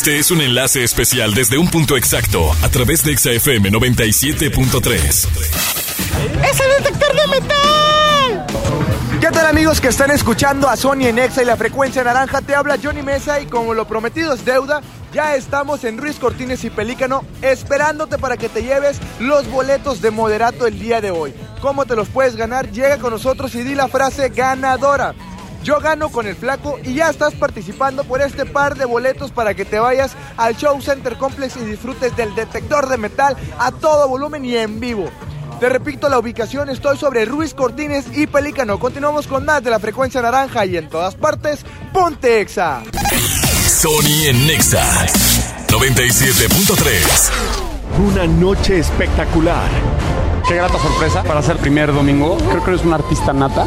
Este 0.00 0.18
es 0.18 0.30
un 0.30 0.40
enlace 0.40 0.82
especial 0.82 1.34
desde 1.34 1.58
un 1.58 1.68
punto 1.68 1.94
exacto 1.94 2.50
a 2.62 2.70
través 2.70 3.04
de 3.04 3.14
XFM 3.18 3.70
97.3. 3.70 5.06
¡Es 5.06 6.58
el 6.58 6.82
detector 6.82 7.14
de 7.14 7.26
metal! 7.26 8.46
¿Qué 9.20 9.26
tal 9.26 9.44
amigos 9.44 9.78
que 9.78 9.88
están 9.88 10.10
escuchando 10.10 10.70
a 10.70 10.78
Sony 10.78 11.02
en 11.02 11.18
Exa 11.18 11.42
y 11.42 11.44
la 11.44 11.58
frecuencia 11.58 12.02
naranja? 12.02 12.40
Te 12.40 12.54
habla 12.54 12.78
Johnny 12.82 13.02
Mesa 13.02 13.42
y 13.42 13.46
como 13.46 13.74
lo 13.74 13.86
prometido 13.86 14.32
es 14.32 14.42
deuda, 14.46 14.80
ya 15.12 15.36
estamos 15.36 15.84
en 15.84 15.98
Ruiz 15.98 16.18
Cortines 16.18 16.64
y 16.64 16.70
Pelícano 16.70 17.22
esperándote 17.42 18.16
para 18.16 18.38
que 18.38 18.48
te 18.48 18.62
lleves 18.62 18.98
los 19.18 19.50
boletos 19.50 20.00
de 20.00 20.10
moderato 20.10 20.66
el 20.66 20.78
día 20.78 21.02
de 21.02 21.10
hoy. 21.10 21.34
¿Cómo 21.60 21.84
te 21.84 21.94
los 21.94 22.08
puedes 22.08 22.36
ganar? 22.36 22.70
Llega 22.70 22.96
con 22.96 23.12
nosotros 23.12 23.54
y 23.54 23.64
di 23.64 23.74
la 23.74 23.88
frase 23.88 24.30
ganadora. 24.30 25.14
Yo 25.62 25.78
gano 25.80 26.08
con 26.08 26.26
el 26.26 26.36
flaco 26.36 26.78
y 26.82 26.94
ya 26.94 27.10
estás 27.10 27.34
participando 27.34 28.04
por 28.04 28.22
este 28.22 28.46
par 28.46 28.76
de 28.76 28.86
boletos 28.86 29.30
para 29.30 29.54
que 29.54 29.64
te 29.64 29.78
vayas 29.78 30.12
al 30.36 30.56
Show 30.56 30.80
Center 30.80 31.16
Complex 31.16 31.56
y 31.56 31.64
disfrutes 31.64 32.16
del 32.16 32.34
detector 32.34 32.88
de 32.88 32.96
metal 32.96 33.36
a 33.58 33.70
todo 33.70 34.08
volumen 34.08 34.44
y 34.44 34.56
en 34.56 34.80
vivo. 34.80 35.10
Te 35.60 35.68
repito 35.68 36.08
la 36.08 36.18
ubicación, 36.18 36.70
estoy 36.70 36.96
sobre 36.96 37.26
Ruiz 37.26 37.52
Cortines 37.52 38.06
y 38.16 38.26
Pelícano. 38.26 38.78
Continuamos 38.78 39.26
con 39.26 39.44
más 39.44 39.62
de 39.62 39.68
la 39.68 39.78
frecuencia 39.78 40.22
naranja 40.22 40.64
y 40.64 40.78
en 40.78 40.88
todas 40.88 41.14
partes, 41.14 41.66
ponte 41.92 42.40
exa. 42.40 42.82
Sony 43.68 44.28
en 44.28 44.46
Nexa 44.46 44.82
97.3. 45.68 47.30
Una 47.98 48.26
noche 48.26 48.78
espectacular. 48.78 49.68
Qué 50.48 50.54
grata 50.54 50.78
sorpresa 50.78 51.22
para 51.22 51.42
ser 51.42 51.58
primer 51.58 51.92
domingo. 51.92 52.38
Creo 52.38 52.64
que 52.64 52.70
eres 52.70 52.84
un 52.84 52.94
artista 52.94 53.32
nata. 53.32 53.66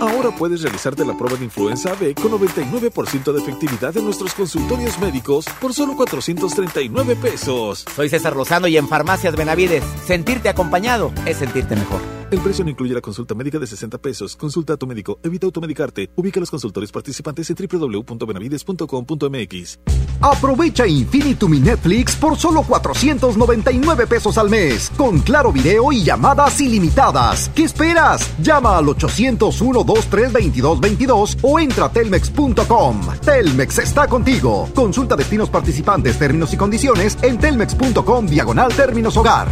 Ahora 0.00 0.30
puedes 0.30 0.62
realizarte 0.62 1.04
la 1.04 1.16
prueba 1.16 1.36
de 1.36 1.44
influenza 1.44 1.94
B 1.94 2.14
con 2.14 2.32
99% 2.32 3.32
de 3.32 3.40
efectividad 3.40 3.94
en 3.96 4.04
nuestros 4.04 4.32
consultorios 4.34 4.98
médicos 4.98 5.44
por 5.60 5.74
solo 5.74 5.94
439 5.94 7.16
pesos. 7.16 7.84
Soy 7.94 8.08
César 8.08 8.34
Lozano 8.34 8.66
y 8.66 8.78
en 8.78 8.88
Farmacias 8.88 9.36
Benavides, 9.36 9.84
sentirte 10.06 10.48
acompañado 10.48 11.12
es 11.26 11.36
sentirte 11.36 11.76
mejor. 11.76 12.19
El 12.30 12.38
precio 12.38 12.64
no 12.64 12.70
incluye 12.70 12.94
la 12.94 13.00
consulta 13.00 13.34
médica 13.34 13.58
de 13.58 13.66
60 13.66 13.98
pesos. 13.98 14.36
Consulta 14.36 14.74
a 14.74 14.76
tu 14.76 14.86
médico. 14.86 15.18
Evita 15.24 15.46
automedicarte. 15.46 16.10
Ubica 16.14 16.38
los 16.38 16.48
consultorios 16.48 16.92
participantes 16.92 17.50
en 17.50 17.56
www.benavides.com.mx. 17.56 19.80
Aprovecha 20.20 20.86
Infinitum 20.86 21.54
y 21.54 21.60
Netflix 21.60 22.14
por 22.14 22.36
solo 22.36 22.62
499 22.62 24.06
pesos 24.06 24.38
al 24.38 24.48
mes. 24.48 24.92
Con 24.96 25.18
claro 25.20 25.50
video 25.50 25.90
y 25.90 26.04
llamadas 26.04 26.60
ilimitadas. 26.60 27.50
¿Qué 27.52 27.64
esperas? 27.64 28.30
Llama 28.40 28.76
al 28.76 28.84
801-232222 28.86 31.38
o 31.42 31.58
entra 31.58 31.86
a 31.86 31.92
telmex.com. 31.92 33.00
Telmex 33.24 33.78
está 33.78 34.06
contigo. 34.06 34.68
Consulta 34.72 35.16
destinos 35.16 35.50
participantes, 35.50 36.16
términos 36.16 36.54
y 36.54 36.56
condiciones 36.56 37.18
en 37.22 37.38
telmex.com 37.38 38.26
diagonal 38.26 38.72
términos 38.72 39.16
hogar. 39.16 39.48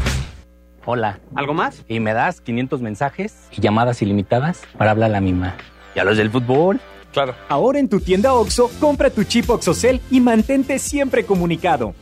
Hola. 0.84 1.20
¿Algo 1.34 1.54
más? 1.54 1.84
Y 1.88 2.00
me 2.00 2.14
das 2.14 2.40
500 2.40 2.80
mensajes 2.80 3.34
y 3.50 3.60
llamadas 3.60 4.00
ilimitadas 4.02 4.62
para 4.76 4.92
hablar 4.92 5.10
a 5.10 5.12
la 5.14 5.20
misma. 5.20 5.54
¿Y 5.94 5.98
a 5.98 6.04
los 6.04 6.16
del 6.16 6.30
fútbol? 6.30 6.80
Claro. 7.12 7.34
Ahora 7.48 7.78
en 7.78 7.88
tu 7.88 8.00
tienda 8.00 8.34
OXO, 8.34 8.70
compra 8.80 9.10
tu 9.10 9.24
chip 9.24 9.48
OXOCEL 9.50 10.00
y 10.10 10.20
mantente 10.20 10.78
siempre 10.78 11.24
comunicado. 11.24 11.94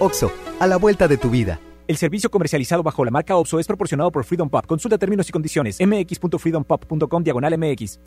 OXO, 0.00 0.32
a 0.60 0.66
la 0.66 0.76
vuelta 0.76 1.08
de 1.08 1.16
tu 1.16 1.30
vida. 1.30 1.60
El 1.88 1.96
servicio 1.96 2.30
comercializado 2.30 2.82
bajo 2.82 3.02
la 3.02 3.10
marca 3.10 3.34
OPSO 3.36 3.60
es 3.60 3.66
proporcionado 3.66 4.12
por 4.12 4.22
Freedom 4.24 4.50
Pop. 4.50 4.66
Consulta 4.66 4.98
términos 4.98 5.26
y 5.28 5.32
condiciones. 5.32 5.78
mx.freedompop.com 5.80 7.22
diagonal 7.22 7.56
mx. 7.56 7.98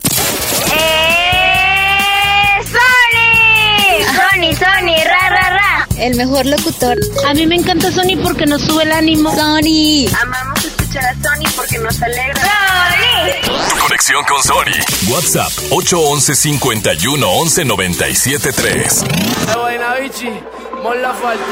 ¡Sony! 2.62 3.32
Sony, 4.04 4.54
Sony, 4.54 5.04
ra, 5.04 5.28
ra, 5.30 5.50
ra. 5.50 5.71
El 6.02 6.16
mejor 6.16 6.44
locutor. 6.46 6.98
A 7.28 7.32
mí 7.32 7.46
me 7.46 7.54
encanta 7.54 7.92
Sony 7.92 8.20
porque 8.20 8.44
nos 8.44 8.62
sube 8.62 8.82
el 8.82 8.90
ánimo. 8.90 9.30
Sony. 9.36 10.08
Amamos 10.20 10.64
escuchar 10.64 11.04
a 11.04 11.14
Sony 11.14 11.48
porque 11.54 11.78
nos 11.78 12.02
alegra. 12.02 12.42
¡Sony! 12.42 13.78
Conexión 13.80 14.24
con 14.24 14.42
Sony. 14.42 15.12
WhatsApp 15.12 15.52
811 15.70 16.34
51 16.34 17.24
11 17.28 17.64
97 17.64 18.52
3. 18.52 19.02
Eh, 19.02 19.06
buena, 19.56 19.94
bichi. 19.94 20.28
Mola 20.82 21.14
fuerte. 21.14 21.44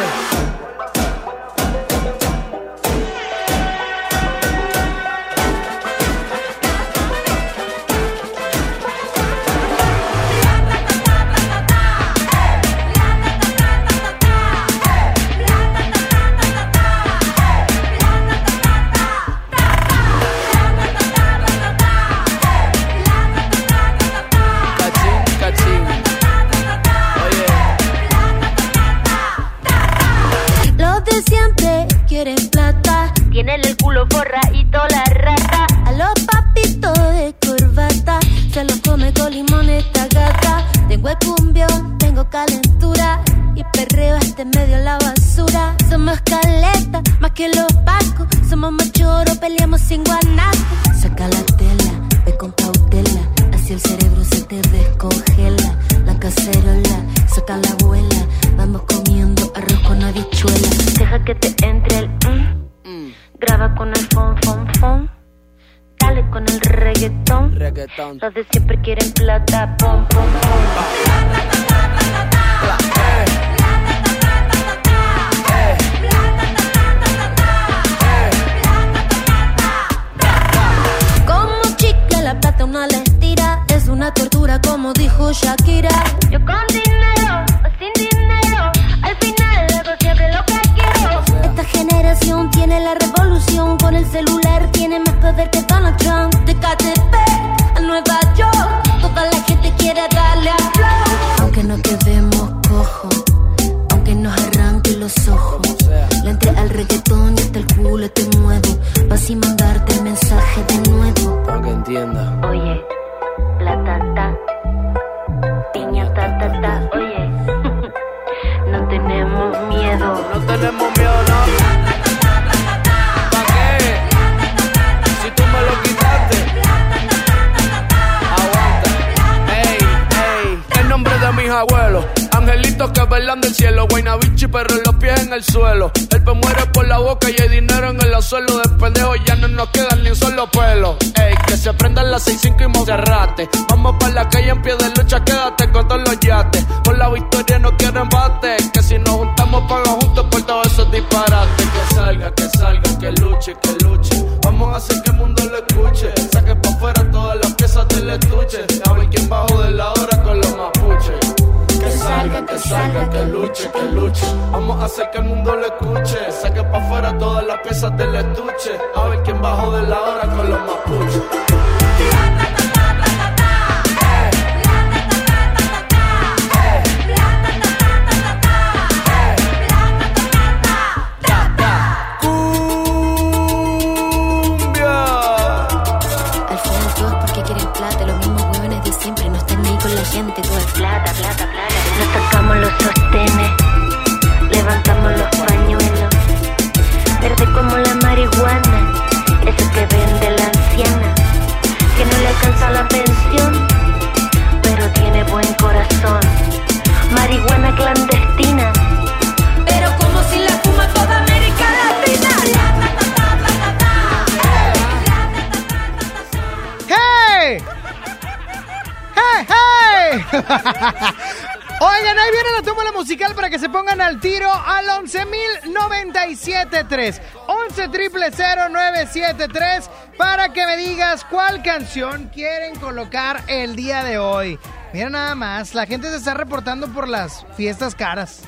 Canción 231.91 232.31
quieren 232.33 232.77
colocar 232.77 233.43
el 233.49 233.75
día 233.75 234.05
de 234.05 234.17
hoy. 234.17 234.61
Mira 234.93 235.11
nada 235.11 235.35
más, 235.35 235.75
la 235.75 235.87
gente 235.87 236.09
se 236.09 236.19
está 236.19 236.35
reportando 236.35 236.87
por 236.87 237.09
las 237.09 237.45
fiestas 237.57 237.97
caras. 237.97 238.43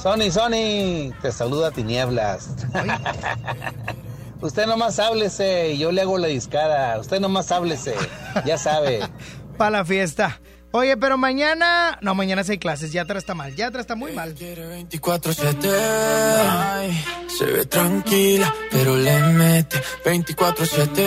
Sony, 0.00 0.30
Sony, 0.30 1.12
te 1.20 1.32
saluda 1.32 1.72
Tinieblas. 1.72 2.50
Usted 4.40 4.66
nomás 4.66 5.00
háblese 5.00 5.76
yo 5.76 5.90
le 5.90 6.02
hago 6.02 6.16
la 6.16 6.28
discada. 6.28 6.96
Usted 7.00 7.18
nomás 7.18 7.50
háblese, 7.50 7.96
ya 8.44 8.56
sabe. 8.56 9.00
Para 9.58 9.78
la 9.78 9.84
fiesta. 9.84 10.38
Oye, 10.76 10.96
pero 10.96 11.16
mañana. 11.16 12.00
No, 12.02 12.16
mañana 12.16 12.42
sí 12.42 12.50
hay 12.50 12.58
clases. 12.58 12.90
Yatra 12.90 13.16
está 13.16 13.32
mal. 13.32 13.54
Yatra 13.54 13.80
está 13.80 13.94
muy 13.94 14.10
mal. 14.10 14.34
24-7 14.34 15.70
ay, 15.70 17.04
Se 17.28 17.44
ve 17.44 17.64
tranquila, 17.66 18.52
pero 18.72 18.96
le 18.96 19.16
mete 19.22 19.80
24-7 20.04 21.06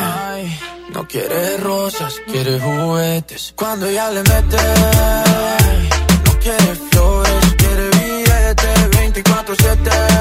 ay, 0.00 0.58
No 0.94 1.06
quiere 1.06 1.58
rosas, 1.58 2.22
quiere 2.26 2.58
juguetes 2.58 3.52
Cuando 3.54 3.86
ella 3.86 4.10
le 4.12 4.22
mete 4.22 4.56
No 6.24 6.38
quiere 6.38 6.74
flores, 6.90 7.54
quiere 7.58 7.90
billetes 7.90 8.90
24-7 9.14 10.15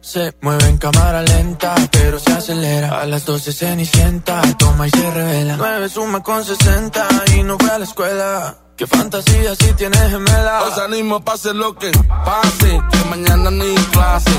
Se 0.00 0.34
mueve 0.40 0.66
en 0.66 0.78
cámara 0.78 1.22
lenta 1.22 1.74
Pero 1.90 2.18
se 2.18 2.32
acelera. 2.32 3.00
A 3.00 3.06
las 3.06 3.24
12 3.24 3.52
cenicienta 3.52 4.42
Toma 4.58 4.86
y 4.86 4.90
se 4.90 5.10
revela. 5.10 5.56
9 5.56 5.88
suma 5.88 6.22
con 6.22 6.44
60 6.44 7.08
Y 7.36 7.42
no 7.42 7.58
fue 7.58 7.70
a 7.70 7.78
la 7.78 7.84
escuela 7.84 8.56
Qué 8.80 8.86
fantasía 8.86 9.54
si 9.56 9.74
tienes 9.74 10.00
gemela. 10.08 10.62
Os 10.62 10.78
animo, 10.78 11.20
pase 11.22 11.52
lo 11.52 11.74
que 11.74 11.90
pase, 12.24 12.80
que 12.90 13.08
mañana 13.10 13.50
ni 13.50 13.74
clase. 13.92 14.30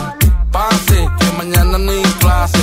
Pase, 0.52 1.08
que 1.20 1.38
mañana 1.38 1.78
ni 1.78 2.02
clase. 2.20 2.58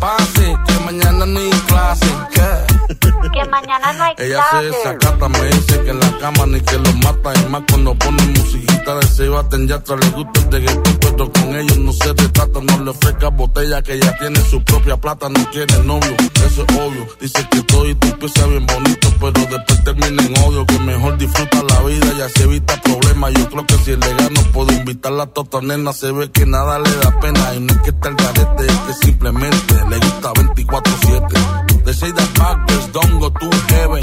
Pase, 0.00 0.56
que 0.66 0.84
mañana 0.84 1.24
ni 1.24 1.48
clase. 1.68 2.06
¿Qué? 2.32 2.72
Que 3.32 3.44
mañana 3.48 3.92
no 3.94 4.04
hay 4.04 4.14
Ella 4.18 4.44
se 4.50 4.50
clase. 4.50 4.66
desacata, 4.66 5.28
me 5.28 5.46
dice 5.46 5.82
que 5.84 5.90
en 5.90 6.00
la 6.00 6.18
cama 6.18 6.44
ni 6.46 6.60
que 6.60 6.76
lo 6.76 6.92
mata. 6.94 7.32
Y 7.40 7.48
más 7.48 7.62
cuando 7.70 7.94
pone 7.94 8.22
musiquita 8.26 8.96
de 8.96 9.06
se 9.06 9.28
baten 9.28 9.68
ya 9.68 9.76
atrás 9.76 10.00
le 10.00 10.10
gusta 10.10 10.40
el 10.40 10.52
reggaetón, 10.52 10.98
pero 11.00 11.32
con 11.32 11.56
ellos 11.56 11.78
no 11.78 11.92
se 11.92 12.08
retrata. 12.08 12.60
No 12.60 12.84
le 12.84 12.90
ofrezca 12.90 13.28
botella 13.28 13.80
que 13.80 13.98
ya 13.98 14.18
tiene 14.18 14.38
su 14.40 14.62
propia 14.64 14.98
plata, 14.98 15.28
no 15.30 15.50
quiere 15.50 15.78
novio, 15.84 16.14
eso 16.46 16.66
es 16.68 16.76
obvio. 16.76 17.06
Dice 17.20 17.48
que 17.50 17.62
todo 17.62 17.88
y 17.88 17.94
tú 17.94 18.08
empieza 18.08 18.46
bien 18.48 18.66
bonito, 18.66 19.08
pero 19.18 19.40
después 19.46 19.84
termina 19.84 20.22
en 20.22 20.38
odio. 20.44 20.66
Que 20.66 20.78
mejor 20.80 21.11
disfruta 21.18 21.62
la 21.62 21.80
vida 21.82 22.12
y 22.18 22.20
así 22.22 22.42
evita 22.42 22.80
problemas. 22.82 23.32
Yo 23.34 23.48
creo 23.48 23.66
que 23.66 23.74
si 23.84 23.90
le 23.96 24.14
gano 24.14 24.40
puedo 24.52 24.72
invitarla 24.72 25.24
a 25.24 25.26
tota 25.26 25.60
nena. 25.60 25.92
Se 25.92 26.12
ve 26.12 26.30
que 26.30 26.46
nada 26.46 26.78
le 26.78 26.90
da 26.96 27.20
pena 27.20 27.54
y 27.54 27.60
no 27.60 27.72
es 27.72 27.80
que 27.80 27.90
esté 27.90 28.08
el 28.08 28.14
garete, 28.16 28.66
es 28.66 28.78
que 28.86 29.06
simplemente 29.06 29.74
le 29.90 29.96
gusta 29.98 30.32
24-7. 30.32 31.84
De 31.84 31.94
Say 31.94 32.12
that 32.12 32.38
backwards, 32.38 32.92
don't 32.92 33.18
go 33.20 33.30
to 33.30 33.50
heaven. 33.68 34.02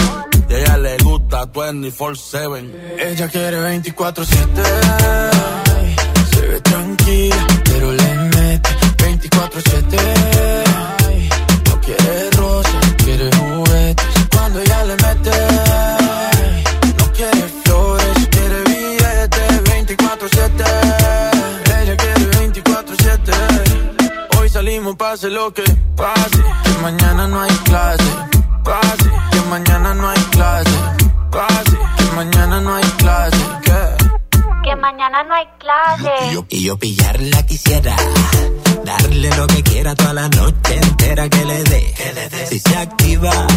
Y 0.49 0.53
a 0.53 0.57
ella 0.59 0.77
le 0.77 0.97
gusta 0.97 1.45
24-7. 1.51 2.71
Ella 2.99 3.27
quiere 3.29 3.81
24-7 3.81 4.47
ay, 5.75 5.95
Se 6.33 6.41
ve 6.41 6.61
tranquila, 6.61 7.47
pero 7.65 7.91
le 7.91 8.15
mete 8.15 8.69
24-7 8.97 9.99
ay, 11.07 11.29
No 11.67 11.81
quiere 11.81 12.31
rosas, 12.31 12.93
quiere 12.97 13.29
juguetes 13.35 14.05
Cuando 14.31 14.59
ella 14.59 14.83
le 14.85 14.95
Pase 24.97 25.29
lo 25.29 25.53
que 25.53 25.63
pase 25.95 26.43
Que 26.63 26.81
mañana 26.81 27.27
no 27.27 27.41
hay 27.41 27.51
clase 27.63 28.03
Pase, 28.63 29.09
que 29.31 29.41
mañana 29.49 29.93
no 29.93 30.09
hay 30.09 30.19
clase 30.31 30.77
Pase, 31.31 31.77
que 31.97 32.15
mañana 32.15 32.59
no 32.59 32.75
hay 32.75 32.83
clase 32.97 33.37
¿Qué? 33.63 34.09
Que 34.63 34.75
mañana 34.75 35.23
no 35.23 35.33
hay 35.33 35.47
clase. 35.57 36.11
Y 36.49 36.63
yo 36.63 36.77
pillarla 36.77 37.45
quisiera, 37.45 37.95
Darle 38.85 39.29
lo 39.37 39.47
que 39.47 39.63
quiera 39.63 39.95
toda 39.95 40.13
la 40.13 40.29
noche 40.29 40.75
entera 40.75 41.29
que 41.29 41.45
le 41.45 41.63
dé. 41.63 41.93
Si 42.49 42.59
se 42.59 42.75
activa, 42.75 43.47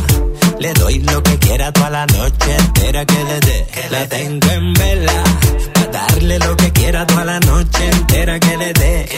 le 0.58 0.72
doy 0.74 0.98
lo 1.00 1.22
que 1.22 1.38
quiera 1.38 1.72
toda 1.72 1.90
la 1.90 2.06
noche 2.06 2.56
entera 2.58 3.04
que 3.04 3.24
le 3.24 3.40
dé. 3.40 3.66
La 3.90 4.08
tengo 4.08 4.50
en 4.50 4.72
vela. 4.74 5.24
Darle 5.92 6.38
lo 6.38 6.56
que 6.56 6.72
quiera 6.72 7.06
toda 7.06 7.24
la 7.24 7.40
noche 7.40 7.90
entera 7.90 8.40
que 8.40 8.56
le 8.56 8.72
dé. 8.72 9.08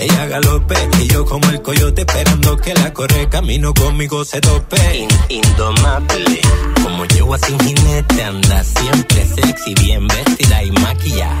Ella 0.00 0.26
galope 0.26 0.74
y 1.00 1.08
yo 1.08 1.24
como 1.24 1.48
el 1.50 1.62
coyote 1.62 2.02
esperando 2.02 2.56
que 2.56 2.74
la 2.74 2.92
corre 2.92 3.28
camino 3.28 3.72
conmigo 3.74 4.24
se 4.24 4.40
tope. 4.40 5.08
indomable. 5.28 6.40
Como 6.82 7.04
yo 7.06 7.36
sin 7.38 7.58
jinete 7.60 8.22
anda 8.22 8.64
siempre 8.64 9.26
sexy, 9.26 9.74
bien 9.74 10.06
vestida 10.08 10.62
y 10.62 10.70
maquillada. 10.72 11.40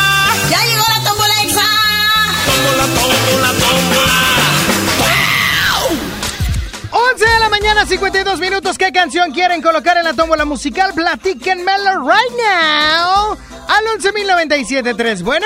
De 7.81 7.97
la 7.97 8.01
mañana, 8.01 8.13
52 8.25 8.39
minutos. 8.39 8.77
¿Qué 8.77 8.91
canción 8.91 9.31
quieren 9.31 9.61
colocar 9.61 9.97
en 9.97 10.03
la 10.03 10.13
tómbola 10.13 10.45
musical? 10.45 10.93
Platíquenmelo 10.93 12.01
right 12.01 12.31
now. 12.37 13.37
Al 13.67 13.85
11.097.3. 13.99 15.23
Bueno. 15.23 15.45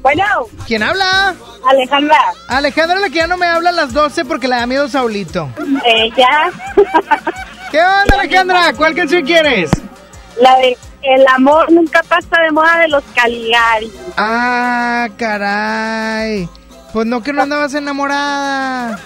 Bueno. 0.00 0.24
¿Quién 0.66 0.82
habla? 0.82 1.34
Alejandra. 1.68 2.18
Alejandra, 2.48 2.98
la 2.98 3.08
que 3.08 3.16
ya 3.16 3.26
no 3.26 3.36
me 3.36 3.46
habla 3.46 3.70
a 3.70 3.72
las 3.72 3.92
12 3.92 4.24
porque 4.24 4.48
le 4.48 4.56
da 4.56 4.66
miedo 4.66 4.88
Saulito. 4.88 5.48
Eh, 5.84 6.10
ya. 6.16 6.50
¿Qué 7.70 7.78
onda, 7.78 8.20
Alejandra? 8.20 8.72
¿Cuál 8.76 8.94
canción 8.94 9.24
quieres? 9.24 9.70
La 10.40 10.56
de 10.58 10.76
El 11.02 11.26
amor 11.28 11.70
nunca 11.70 12.02
pasa 12.02 12.42
de 12.42 12.50
moda 12.50 12.78
de 12.78 12.88
los 12.88 13.04
Caligari. 13.14 13.92
Ah, 14.16 15.08
caray. 15.16 16.48
Pues 16.92 17.06
no 17.06 17.22
que 17.22 17.32
no 17.32 17.42
andabas 17.42 17.74
enamorada. 17.74 18.98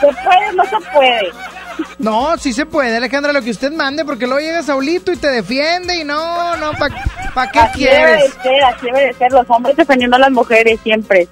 ¿Se 0.00 0.06
puede 0.06 0.48
o 0.48 0.52
no 0.52 0.64
se 0.64 0.76
puede? 0.92 1.32
No, 1.98 2.36
sí 2.38 2.52
se 2.52 2.66
puede, 2.66 2.96
Alejandra, 2.96 3.32
lo 3.32 3.42
que 3.42 3.50
usted 3.50 3.72
mande, 3.72 4.04
porque 4.04 4.26
luego 4.26 4.40
llega 4.40 4.62
Saulito 4.62 5.12
y 5.12 5.16
te 5.16 5.28
defiende 5.28 5.96
y 6.00 6.04
no, 6.04 6.56
no, 6.56 6.72
¿para 6.72 6.94
pa 7.34 7.50
qué 7.50 7.58
Así 7.60 7.84
debe 7.84 7.96
quieres? 7.96 8.22
de 8.36 8.42
ser, 8.42 8.64
así 8.64 8.86
debe 8.86 9.06
de 9.06 9.12
ser. 9.14 9.32
Los 9.32 9.46
hombres 9.50 9.76
defendiendo 9.76 10.16
a 10.16 10.20
las 10.20 10.30
mujeres 10.30 10.78
siempre. 10.82 11.28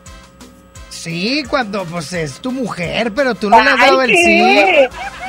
Sí, 0.90 1.44
cuando 1.48 1.84
pues 1.84 2.12
es 2.12 2.40
tu 2.40 2.50
mujer, 2.50 3.12
pero 3.14 3.34
tú 3.34 3.48
no 3.48 3.62
le 3.62 3.70
has 3.70 3.78
dado 3.78 4.02
el 4.02 4.10
sí. 4.10 4.66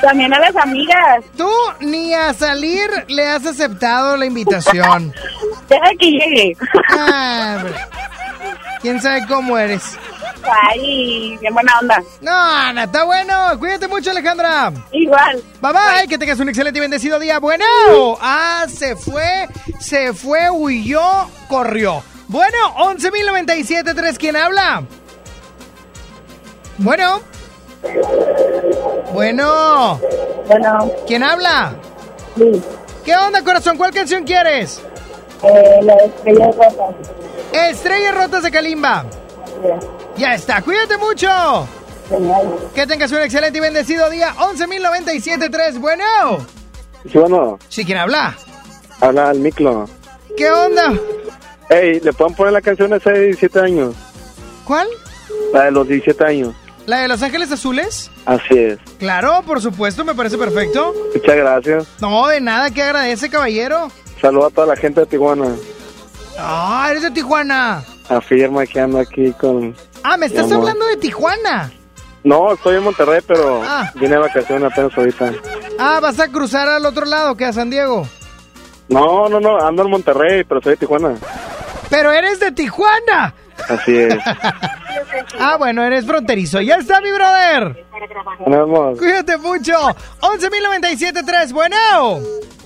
También 0.01 0.33
a 0.33 0.39
las 0.39 0.55
amigas. 0.55 1.23
Tú 1.35 1.49
ni 1.81 2.13
a 2.15 2.33
salir 2.33 2.89
le 3.07 3.27
has 3.27 3.45
aceptado 3.45 4.17
la 4.17 4.25
invitación. 4.25 5.13
Deja 5.69 5.89
que 5.99 6.09
llegue. 6.11 6.57
Ah. 6.89 7.63
¿Quién 8.81 9.01
sabe 9.01 9.25
cómo 9.27 9.57
eres? 9.57 9.97
Ay, 10.69 11.37
qué 11.41 11.51
buena 11.51 11.73
onda. 11.81 12.03
No, 12.21 12.31
Ana, 12.31 12.83
está 12.83 13.03
bueno. 13.03 13.33
Cuídate 13.59 13.87
mucho, 13.87 14.11
Alejandra. 14.11 14.71
Igual. 14.91 15.43
Bye 15.61 15.71
bye, 15.73 16.07
que 16.07 16.17
tengas 16.17 16.39
un 16.39 16.49
excelente 16.49 16.77
y 16.77 16.81
bendecido 16.81 17.19
día. 17.19 17.39
Bueno, 17.39 17.65
ah, 18.21 18.65
se 18.69 18.95
fue, 18.95 19.47
se 19.79 20.13
fue, 20.13 20.49
huyó, 20.49 21.29
corrió. 21.49 22.03
Bueno, 22.27 22.57
11.097.3, 22.77 24.17
¿quién 24.17 24.35
habla? 24.35 24.83
Bueno. 26.77 27.21
Bueno. 29.13 29.99
Bueno. 30.47 30.91
¿Quién 31.07 31.23
habla? 31.23 31.75
Sí. 32.35 32.61
¿Qué 33.03 33.15
onda, 33.15 33.43
corazón? 33.43 33.77
¿Cuál 33.77 33.93
canción 33.93 34.23
quieres? 34.25 34.81
Eh, 35.43 35.79
la 35.83 35.95
estrella 35.95 36.47
rota. 36.47 36.93
Estrellas 37.53 38.15
rotas 38.15 38.43
de 38.43 38.51
Kalimba. 38.51 39.05
Ya 40.17 40.33
está, 40.33 40.61
cuídate 40.61 40.97
mucho. 40.97 41.67
Que 42.73 42.87
tengas 42.87 43.11
un 43.11 43.19
excelente 43.19 43.57
y 43.57 43.61
bendecido 43.61 44.09
día. 44.09 44.33
11.097.3, 44.35 45.79
bueno. 45.79 46.03
Sí, 47.11 47.17
bueno, 47.17 47.59
Sí, 47.69 47.85
¿quién 47.85 47.97
habla? 47.97 48.35
habla 48.99 49.31
el 49.31 49.39
micro. 49.39 49.87
¿Qué 50.35 50.49
onda? 50.51 50.93
Ey, 51.69 51.99
¿le 51.99 52.13
pueden 52.13 52.33
poner 52.35 52.53
la 52.53 52.61
canción 52.61 52.93
esa 52.93 53.11
de 53.11 53.21
17 53.25 53.59
años? 53.59 53.95
¿Cuál? 54.65 54.87
La 55.53 55.65
de 55.65 55.71
los 55.71 55.87
17 55.87 56.23
años. 56.25 56.55
¿La 56.85 56.99
de 57.01 57.07
Los 57.09 57.21
Ángeles 57.21 57.51
Azules? 57.51 58.09
Así 58.25 58.57
es. 58.57 58.79
Claro, 58.97 59.41
por 59.45 59.61
supuesto, 59.61 60.05
me 60.05 60.15
parece 60.15 60.37
perfecto. 60.37 60.93
Muchas 61.13 61.35
gracias. 61.35 61.85
No, 61.99 62.27
de 62.27 62.39
nada, 62.39 62.71
que 62.71 62.81
agradece, 62.81 63.29
caballero. 63.29 63.89
Saludos 64.21 64.51
a 64.51 64.55
toda 64.55 64.67
la 64.67 64.75
gente 64.77 65.01
de 65.01 65.05
Tijuana. 65.05 65.53
Ah, 66.37 66.87
eres 66.91 67.03
de 67.03 67.11
Tijuana. 67.11 67.83
Afirma 68.09 68.65
que 68.65 68.79
ando 68.79 68.99
aquí 68.99 69.31
con... 69.33 69.75
Ah, 70.03 70.17
me 70.17 70.27
estás 70.27 70.51
hablando 70.51 70.85
de 70.85 70.97
Tijuana. 70.97 71.71
No, 72.23 72.53
estoy 72.53 72.77
en 72.77 72.83
Monterrey, 72.83 73.21
pero 73.25 73.61
Ah. 73.65 73.91
vine 73.95 74.09
de 74.09 74.17
vacaciones 74.17 74.71
apenas 74.71 74.97
ahorita. 74.97 75.31
Ah, 75.79 75.99
vas 76.01 76.19
a 76.19 76.27
cruzar 76.29 76.67
al 76.67 76.85
otro 76.85 77.05
lado, 77.05 77.35
que 77.35 77.45
a 77.45 77.53
San 77.53 77.69
Diego. 77.69 78.07
No, 78.89 79.27
no, 79.29 79.39
no, 79.39 79.57
ando 79.59 79.83
en 79.83 79.89
Monterrey, 79.89 80.43
pero 80.43 80.61
soy 80.61 80.71
de 80.73 80.77
Tijuana. 80.77 81.15
Pero 81.89 82.11
eres 82.11 82.39
de 82.39 82.51
Tijuana. 82.51 83.33
Así 83.69 83.97
es. 83.97 84.15
Ah, 85.39 85.57
bueno, 85.57 85.83
eres 85.83 86.05
fronterizo. 86.05 86.61
Ya 86.61 86.75
está, 86.75 87.01
mi 87.01 87.11
brother. 87.11 87.85
Cuídate 88.97 89.37
mucho. 89.37 89.73
11.097.3. 90.21 91.51
Bueno. 91.51 91.77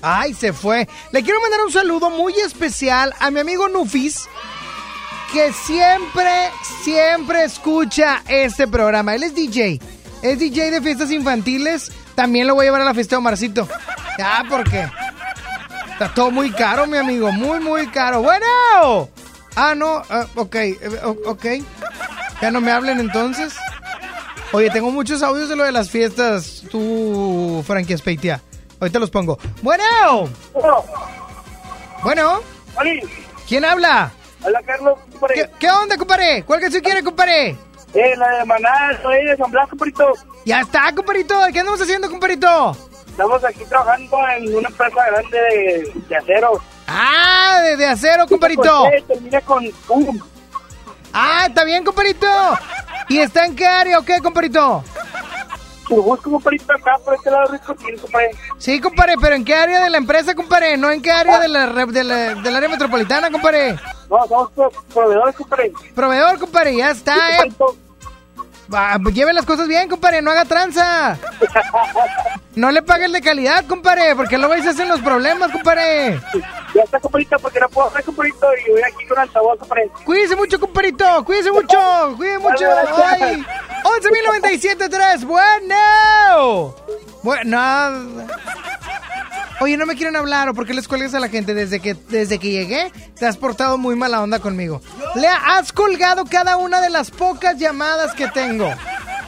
Ay, 0.02 0.34
se 0.34 0.52
fue. 0.52 0.88
Le 1.12 1.22
quiero 1.22 1.40
mandar 1.40 1.60
un 1.64 1.72
saludo 1.72 2.10
muy 2.10 2.34
especial 2.34 3.14
a 3.20 3.30
mi 3.30 3.40
amigo 3.40 3.68
Nufis, 3.68 4.28
que 5.32 5.52
siempre, 5.52 6.50
siempre 6.82 7.44
escucha 7.44 8.22
este 8.28 8.66
programa. 8.66 9.14
Él 9.14 9.22
es 9.22 9.34
DJ. 9.34 9.80
Es 10.22 10.38
DJ 10.38 10.70
de 10.72 10.82
fiestas 10.82 11.10
infantiles. 11.10 11.92
También 12.14 12.46
lo 12.46 12.54
voy 12.54 12.64
a 12.64 12.68
llevar 12.68 12.82
a 12.82 12.84
la 12.84 12.94
fiesta 12.94 13.16
de 13.16 13.18
Omarcito. 13.18 13.68
Ah, 14.22 14.44
¿por 14.48 14.68
qué? 14.68 14.86
Está 15.92 16.12
todo 16.14 16.30
muy 16.30 16.50
caro, 16.50 16.86
mi 16.86 16.98
amigo. 16.98 17.30
Muy, 17.32 17.60
muy 17.60 17.86
caro. 17.88 18.22
Bueno. 18.22 19.08
Ah, 19.56 19.74
no. 19.74 20.02
ah, 20.10 20.26
ok. 20.34 20.56
o- 21.04 21.30
ok. 21.30 21.44
Ya 22.40 22.50
no 22.50 22.60
me 22.60 22.72
hablen 22.72 23.00
entonces. 23.00 23.54
Oye, 24.52 24.68
tengo 24.70 24.90
muchos 24.90 25.22
audios 25.22 25.48
de 25.48 25.56
lo 25.56 25.64
de 25.64 25.72
las 25.72 25.90
fiestas, 25.90 26.62
tú, 26.70 27.62
Frankie 27.66 27.96
Speitia. 27.96 28.40
Ahorita 28.80 28.98
los 28.98 29.10
pongo. 29.10 29.38
Bueno. 29.62 30.28
Bueno. 32.02 32.40
¿Quién 33.48 33.64
habla? 33.64 34.10
Hola, 34.44 34.60
Carlos. 34.66 34.98
¿Qué, 35.32 35.48
qué 35.58 35.70
onda, 35.70 35.96
compadre? 35.96 36.42
¿Cuál 36.44 36.60
canción 36.60 36.82
quiere, 36.82 37.02
compadre? 37.02 37.56
Eh, 37.94 38.16
la 38.16 38.38
de 38.38 38.44
Maná, 38.44 38.98
soy 39.02 39.24
de 39.24 39.36
San 39.36 39.50
Blas, 39.50 39.68
compadrito. 39.68 40.12
Ya 40.44 40.60
está, 40.60 40.92
compadrito. 40.94 41.34
¿Qué 41.52 41.60
andamos 41.60 41.80
haciendo, 41.80 42.10
compadrito? 42.10 42.76
Estamos 43.06 43.44
aquí 43.44 43.64
trabajando 43.68 44.16
en 44.36 44.56
una 44.56 44.68
empresa 44.68 45.06
grande 45.10 45.38
de, 45.38 45.92
de 46.08 46.16
acero. 46.16 46.60
Ah, 46.94 47.60
de, 47.62 47.76
de 47.76 47.86
acero, 47.86 48.26
compadrito. 48.26 48.86
Eh, 48.86 49.04
termina 49.08 49.40
con 49.40 49.64
U. 49.88 50.20
Ah, 51.12 51.44
está 51.48 51.64
bien, 51.64 51.84
compadrito. 51.84 52.26
¿Y 53.08 53.18
está 53.18 53.44
en 53.46 53.56
qué 53.56 53.66
área 53.66 53.98
o 53.98 54.02
qué, 54.02 54.20
compadrito? 54.20 54.84
Pues 55.88 56.02
busco 56.04 56.28
un 56.30 56.34
compadrito 56.36 56.72
acá 56.72 56.92
por 57.04 57.14
este 57.14 57.30
lado 57.30 57.48
rico, 57.52 57.74
compadre. 58.00 58.30
Sí, 58.58 58.80
compadre, 58.80 59.14
pero 59.20 59.34
¿en 59.34 59.44
qué 59.44 59.54
área 59.54 59.82
de 59.82 59.90
la 59.90 59.98
empresa, 59.98 60.34
compadre? 60.34 60.76
No 60.76 60.90
en 60.90 61.02
qué 61.02 61.10
área 61.10 61.38
de 61.40 61.48
la, 61.48 61.66
de 61.66 62.04
la- 62.04 62.34
del 62.36 62.56
área 62.56 62.68
metropolitana, 62.68 63.30
compadre. 63.30 63.74
No, 64.08 64.26
somos 64.28 64.50
pro- 64.52 64.70
proveedores, 64.94 65.34
compadre. 65.36 65.72
Proveedor, 65.94 66.38
compadre, 66.38 66.76
ya 66.76 66.90
está, 66.92 67.44
eh. 67.44 67.52
Pues 68.68 69.14
lleve 69.14 69.32
las 69.32 69.44
cosas 69.44 69.68
bien, 69.68 69.88
compadre, 69.88 70.22
no 70.22 70.30
haga 70.30 70.44
tranza. 70.44 71.18
No 72.54 72.70
le 72.70 72.82
pague 72.82 73.06
el 73.06 73.12
de 73.12 73.20
calidad, 73.20 73.64
compadre, 73.66 74.14
porque 74.16 74.38
luego 74.38 74.54
ahí 74.54 74.62
se 74.62 74.70
hacen 74.70 74.88
los 74.88 75.00
problemas, 75.00 75.50
compadre. 75.50 76.20
Ya 76.74 76.82
está, 76.82 76.98
compadrito, 77.00 77.38
porque 77.38 77.60
no 77.60 77.68
puedo 77.68 77.88
hacer, 77.88 78.04
compadrito, 78.04 78.46
y 78.66 78.70
voy 78.70 78.82
aquí 78.82 79.06
con 79.06 79.18
altavoz, 79.18 79.58
compadre. 79.58 79.90
Cuídese 80.04 80.36
mucho, 80.36 80.58
compadrito, 80.60 81.24
cuídese 81.24 81.52
mucho, 81.52 82.14
cuídese 82.16 82.38
mucho. 82.38 82.66
Ay, 83.04 83.44
11.097.3, 83.84 85.24
bueno. 85.24 86.74
Bueno. 87.22 88.28
Oye, 89.62 89.76
no 89.76 89.86
me 89.86 89.94
quieren 89.94 90.16
hablar 90.16 90.48
o 90.48 90.54
por 90.54 90.66
qué 90.66 90.74
les 90.74 90.88
cuelgas 90.88 91.14
a 91.14 91.20
la 91.20 91.28
gente 91.28 91.54
desde 91.54 91.78
que 91.78 91.94
desde 91.94 92.40
que 92.40 92.50
llegué 92.50 92.90
te 93.16 93.26
has 93.26 93.36
portado 93.36 93.78
muy 93.78 93.94
mala 93.94 94.20
onda 94.20 94.40
conmigo. 94.40 94.80
Lea, 95.14 95.36
has 95.56 95.72
colgado 95.72 96.24
cada 96.24 96.56
una 96.56 96.80
de 96.80 96.90
las 96.90 97.12
pocas 97.12 97.56
llamadas 97.58 98.12
que 98.14 98.26
tengo. 98.26 98.68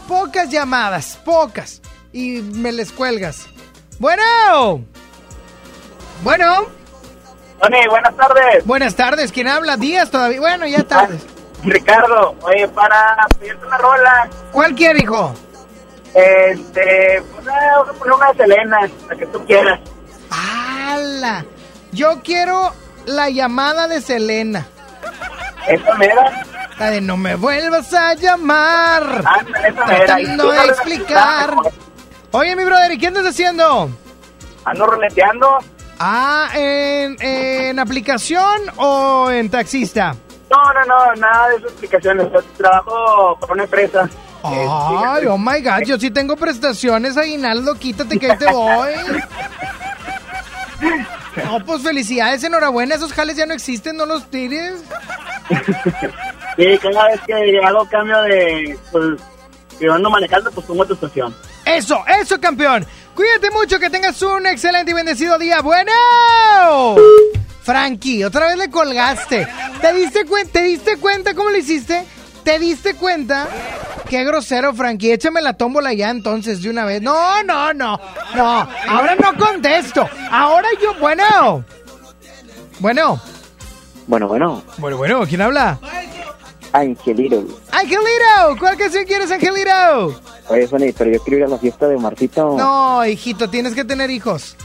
Pocas 0.09 0.51
llamadas, 0.51 1.21
pocas 1.25 1.81
y 2.13 2.43
me 2.43 2.73
les 2.73 2.91
cuelgas. 2.91 3.47
Bueno. 4.01 4.25
Bueno. 6.25 6.67
Tony, 7.61 7.87
buenas 7.89 8.17
tardes. 8.17 8.67
Buenas 8.67 8.97
tardes, 8.97 9.31
¿quién 9.31 9.47
habla? 9.47 9.77
Días 9.77 10.11
todavía. 10.11 10.41
Bueno, 10.41 10.67
ya 10.67 10.83
tardes. 10.83 11.25
Ricardo, 11.63 12.35
oye, 12.43 12.67
para 12.67 13.25
pedirte 13.39 13.65
una 13.65 13.79
rola, 13.79 14.29
¿Cuál 14.51 14.75
quiere, 14.75 14.99
hijo? 14.99 15.33
este, 16.13 17.19
a 17.19 17.93
poner 17.93 18.15
una 18.15 18.33
de 18.33 18.37
Selena, 18.37 18.91
la 19.09 19.17
que 19.17 19.27
tú 19.27 19.45
quieras. 19.47 19.79
Yo 21.93 22.21
quiero 22.25 22.73
la 23.07 23.31
llamada 23.31 23.87
de 23.87 24.01
Selena. 24.01 24.67
Esa 25.69 25.95
mera. 25.95 26.45
La 26.79 26.91
de 26.91 27.01
no 27.01 27.17
me 27.17 27.37
vuelvas 27.37 27.95
a 27.95 28.15
llamar. 28.15 29.25
Mera. 29.45 30.05
Tratando 30.07 30.51
de 30.51 30.65
explicar. 30.67 31.55
Oye, 32.33 32.57
mi 32.57 32.65
brother, 32.65 32.93
¿y 32.93 32.99
qué 32.99 33.07
andas 33.07 33.27
haciendo? 33.27 33.89
Ando 34.65 34.87
roleteando. 34.87 35.59
Ah, 36.01 36.49
¿en, 36.55 37.17
en 37.21 37.79
aplicación 37.79 38.63
o 38.77 39.31
en 39.31 39.49
taxista? 39.49 40.17
No, 40.51 40.73
no, 40.73 40.85
no, 40.85 41.15
nada 41.15 41.49
de 41.51 41.57
esas 41.57 41.71
explicaciones. 41.71 42.33
Yo 42.33 42.43
trabajo 42.57 43.39
para 43.41 43.53
una 43.53 43.63
empresa. 43.65 44.11
Ay, 44.43 45.27
oh 45.27 45.39
my 45.39 45.63
god, 45.63 45.85
yo 45.87 45.99
sí 45.99 46.11
tengo 46.11 46.37
prestaciones, 46.37 47.17
aguinaldo, 47.17 47.77
quítate 47.77 48.19
que 48.19 48.33
ahí 48.33 48.37
te 48.37 48.53
voy. 48.53 48.93
No, 51.45 51.65
pues 51.65 51.83
felicidades, 51.83 52.45
enhorabuena, 52.45 52.95
esos 52.95 53.13
jales 53.13 53.37
ya 53.37 53.45
no 53.47 53.55
existen, 53.55 53.97
no 53.97 54.07
los 54.07 54.31
tires. 54.31 54.83
Sí, 56.57 56.79
cada 56.81 57.09
vez 57.09 57.21
que 57.27 57.59
hago 57.65 57.85
cambio 57.89 58.23
de, 58.23 58.79
pues, 58.93 59.21
que 59.77 59.89
ando 59.89 60.09
manejando, 60.09 60.53
pues 60.53 60.65
pongo 60.65 60.87
tu 60.87 60.95
estación. 60.95 61.35
Eso, 61.65 62.05
eso, 62.21 62.41
campeón. 62.41 62.87
Cuídate 63.17 63.51
mucho, 63.51 63.81
que 63.81 63.91
tengas 63.91 64.23
un 64.23 64.47
excelente 64.47 64.93
y 64.93 64.95
bendecido 64.95 65.37
día. 65.37 65.63
Bueno. 65.63 65.91
Frankie, 67.63 68.23
otra 68.23 68.47
vez 68.47 68.57
le 68.57 68.71
colgaste. 68.71 69.49
¿Te 69.81 69.93
diste, 69.95 70.25
¿Te 70.53 70.63
diste 70.63 70.97
cuenta 70.99 71.35
cómo 71.35 71.51
le 71.51 71.59
hiciste? 71.59 72.05
¿Te 72.45 72.59
diste 72.59 72.95
cuenta? 72.95 73.49
Qué 74.09 74.23
grosero, 74.25 74.75
Frankie. 74.75 75.13
Échame 75.13 75.41
la 75.41 75.55
tómbola 75.55 75.93
ya 75.95 76.11
entonces 76.11 76.63
de 76.63 76.69
una 76.71 76.85
vez. 76.85 77.01
No, 77.01 77.43
no, 77.43 77.73
no. 77.73 77.99
No, 78.35 78.69
ahora 78.89 79.15
no 79.17 79.35
contesto. 79.37 80.07
Ahora 80.31 80.69
yo, 80.81 80.95
bueno. 81.01 81.65
Bueno. 82.81 83.21
Bueno, 84.07 84.29
bueno, 84.29 84.63
Bueno, 84.77 84.97
bueno, 84.99 85.27
¿quién 85.27 85.41
habla? 85.41 85.79
Angelito. 86.73 87.43
Angelito, 87.73 88.57
¿cuál 88.59 88.77
canción 88.77 89.05
quieres, 89.07 89.31
Angelito? 89.31 90.21
Oye, 90.49 90.67
Sony, 90.67 90.93
pero 90.97 91.11
yo 91.11 91.21
quiero 91.23 91.39
ir 91.39 91.45
a 91.45 91.49
la 91.49 91.59
fiesta 91.59 91.89
de 91.89 91.97
Marcito. 91.97 92.57
No, 92.59 93.07
hijito, 93.07 93.49
tienes 93.49 93.75
que 93.75 93.85
tener 93.85 94.11
hijos. 94.11 94.57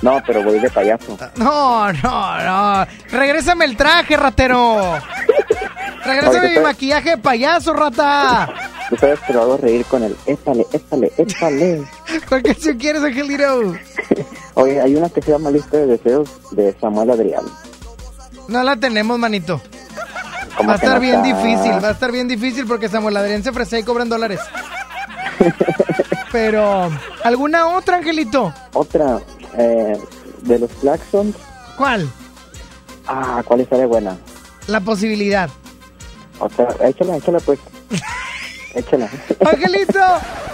No, 0.00 0.22
pero 0.26 0.42
voy 0.42 0.58
de 0.58 0.70
payaso. 0.70 1.18
No, 1.36 1.92
no, 1.92 2.44
no. 2.44 2.86
Regrésame 3.10 3.66
el 3.66 3.76
traje, 3.76 4.16
ratero. 4.16 4.98
Regrésame 6.04 6.48
mi 6.48 6.54
¿te- 6.54 6.60
maquillaje 6.60 7.16
payaso, 7.18 7.72
rata. 7.72 8.48
Tú 8.88 8.96
sabes 8.96 9.20
que 9.20 9.32
lo 9.32 9.42
hago 9.42 9.56
reír 9.56 9.84
con 9.86 10.02
el 10.02 10.16
épale, 10.26 10.66
épale, 10.72 11.12
épale. 11.16 11.84
¿Cuál 12.28 12.42
canción 12.44 12.76
quieres, 12.78 13.02
Angelito? 13.02 13.74
Oye, 14.54 14.80
hay 14.80 14.94
una 14.96 15.08
que 15.08 15.22
se 15.22 15.30
llama 15.30 15.50
Lista 15.50 15.76
de 15.78 15.86
Deseos 15.86 16.28
de 16.50 16.76
Samuel 16.80 17.10
Adrián. 17.10 17.44
No 18.48 18.62
la 18.62 18.76
tenemos, 18.76 19.18
manito. 19.18 19.60
¿Cómo 20.56 20.68
Va 20.68 20.74
a 20.74 20.76
estar 20.76 20.94
no 20.96 21.00
bien 21.00 21.24
está? 21.24 21.36
difícil, 21.42 21.72
va 21.84 21.88
a 21.88 21.92
estar 21.92 22.12
bien 22.12 22.28
difícil 22.28 22.66
porque 22.66 22.88
Samuel 22.88 23.16
Adrián 23.16 23.42
se 23.42 23.50
ofrece 23.50 23.78
y 23.78 23.82
cobran 23.84 24.08
dólares. 24.10 24.40
Pero, 26.32 26.90
¿alguna 27.24 27.68
otra, 27.68 27.96
Angelito? 27.98 28.52
Otra, 28.72 29.20
eh, 29.56 29.98
de 30.42 30.58
los 30.58 30.70
Claxons. 30.80 31.36
¿Cuál? 31.76 32.08
Ah, 33.06 33.42
¿cuál 33.44 33.60
estaría 33.60 33.86
buena? 33.86 34.16
La 34.66 34.80
posibilidad. 34.80 35.50
Otra, 36.42 36.68
échala, 36.88 37.16
échala 37.16 37.38
pues. 37.40 37.60
échala. 38.74 39.08
Angelito, 39.40 40.00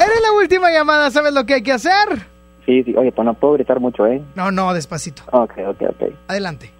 eres 0.00 0.20
la 0.22 0.32
última 0.38 0.70
llamada, 0.70 1.10
¿sabes 1.10 1.32
lo 1.32 1.44
que 1.46 1.54
hay 1.54 1.62
que 1.62 1.72
hacer? 1.72 2.26
sí, 2.66 2.82
sí, 2.84 2.94
oye, 2.96 3.10
pues 3.12 3.24
no 3.24 3.32
puedo 3.32 3.54
gritar 3.54 3.80
mucho, 3.80 4.06
¿eh? 4.06 4.22
No, 4.34 4.50
no, 4.50 4.74
despacito. 4.74 5.22
Ok, 5.32 5.52
ok, 5.66 5.82
ok. 5.88 6.02
Adelante. 6.28 6.70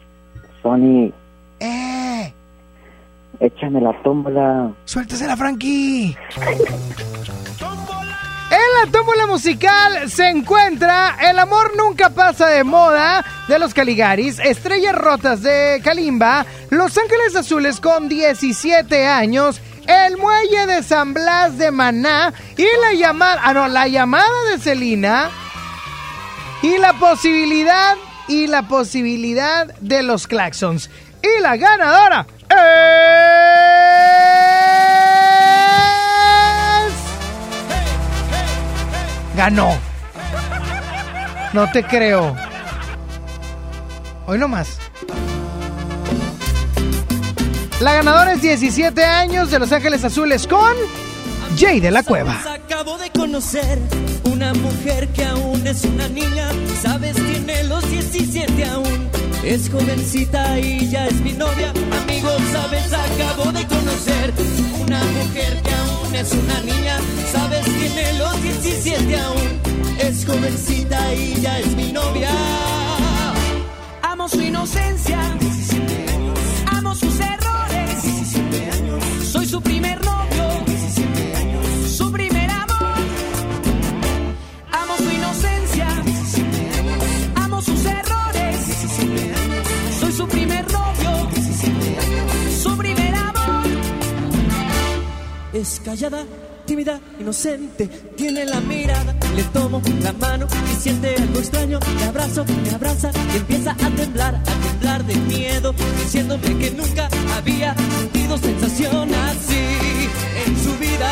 Sony, 0.62 1.10
¡Eh! 1.60 2.34
échame 3.40 3.80
la 3.80 3.94
tómbola. 4.02 4.70
¡Suéltasela, 4.84 5.34
Frankie! 5.36 6.14
En 8.50 8.86
la 8.86 8.90
tómbola 8.90 9.26
musical 9.26 10.10
se 10.10 10.30
encuentra 10.30 11.16
El 11.20 11.38
amor 11.38 11.76
nunca 11.76 12.08
pasa 12.10 12.46
de 12.46 12.64
moda 12.64 13.24
de 13.46 13.58
los 13.58 13.74
Caligaris, 13.74 14.38
Estrellas 14.38 14.94
Rotas 14.94 15.42
de 15.42 15.80
Kalimba, 15.84 16.46
Los 16.70 16.96
Ángeles 16.96 17.36
Azules 17.36 17.80
con 17.80 18.08
17 18.08 19.06
años, 19.06 19.60
El 19.86 20.16
Muelle 20.16 20.66
de 20.66 20.82
San 20.82 21.12
Blas 21.12 21.58
de 21.58 21.70
Maná 21.70 22.32
y 22.56 22.66
la 22.80 22.94
llamada, 22.94 23.40
ah 23.44 23.52
no, 23.52 23.68
la 23.68 23.86
llamada 23.86 24.26
de 24.50 24.58
Celina 24.58 25.30
y 26.62 26.78
la 26.78 26.94
posibilidad 26.94 27.96
y 28.28 28.46
la 28.46 28.66
posibilidad 28.68 29.66
de 29.80 30.02
los 30.02 30.26
Claxons. 30.26 30.90
Y 31.22 31.42
la 31.42 31.56
ganadora. 31.56 32.26
Ganó. 39.38 39.72
No 41.52 41.70
te 41.70 41.84
creo. 41.84 42.34
Hoy 44.26 44.36
no 44.36 44.48
más. 44.48 44.78
La 47.78 47.92
ganadora 47.92 48.32
es 48.32 48.42
17 48.42 49.04
años 49.04 49.52
de 49.52 49.60
Los 49.60 49.70
Ángeles 49.70 50.04
Azules 50.04 50.44
con 50.48 50.74
Jay 51.56 51.78
de 51.78 51.92
la 51.92 52.02
Cueva. 52.02 52.36
Acabo 52.52 52.98
de 52.98 53.10
conocer 53.10 53.78
una 54.24 54.52
mujer 54.54 55.06
que 55.10 55.24
aún 55.24 55.64
es 55.64 55.84
una 55.84 56.08
niña, 56.08 56.48
sabes, 56.82 57.14
tiene 57.14 57.62
los 57.62 57.88
17 57.88 58.64
aún. 58.64 59.08
Es 59.44 59.70
jovencita 59.70 60.58
y 60.58 60.90
ya 60.90 61.06
es 61.06 61.20
mi 61.20 61.34
novia, 61.34 61.72
amigos, 62.02 62.42
sabes, 62.52 62.92
acabo 62.92 63.52
de 63.52 63.64
conocer 63.68 64.34
una 64.80 64.98
mujer 64.98 65.62
que 65.62 65.70
aún 65.70 65.97
es 66.14 66.32
una 66.32 66.60
niña, 66.60 66.98
sabes, 67.30 67.64
tiene 67.64 68.18
los 68.18 68.42
17 68.42 69.18
aún. 69.18 69.60
Es 69.98 70.24
jovencita 70.24 71.14
y 71.14 71.40
ya 71.40 71.58
es 71.58 71.74
mi 71.74 71.92
novia. 71.92 72.30
Amo 74.02 74.28
su 74.28 74.40
inocencia, 74.40 75.18
Es 95.58 95.80
callada, 95.84 96.24
tímida, 96.66 97.00
inocente, 97.18 97.88
tiene 98.16 98.44
la 98.44 98.60
mirada, 98.60 99.16
le 99.34 99.42
tomo 99.42 99.82
la 100.04 100.12
mano 100.12 100.46
y 100.72 100.80
siente 100.80 101.16
algo 101.16 101.40
extraño, 101.40 101.80
le 101.98 102.04
abrazo, 102.04 102.44
me 102.62 102.70
abraza 102.70 103.10
y 103.34 103.38
empieza 103.38 103.72
a 103.72 103.90
temblar, 103.90 104.36
a 104.36 104.68
temblar 104.68 105.04
de 105.04 105.16
miedo, 105.16 105.74
diciéndome 105.98 106.56
que 106.58 106.70
nunca 106.70 107.08
había 107.36 107.74
sentido 107.74 108.38
sensación 108.38 109.12
así 109.12 110.08
en 110.46 110.62
su 110.62 110.78
vida, 110.78 111.10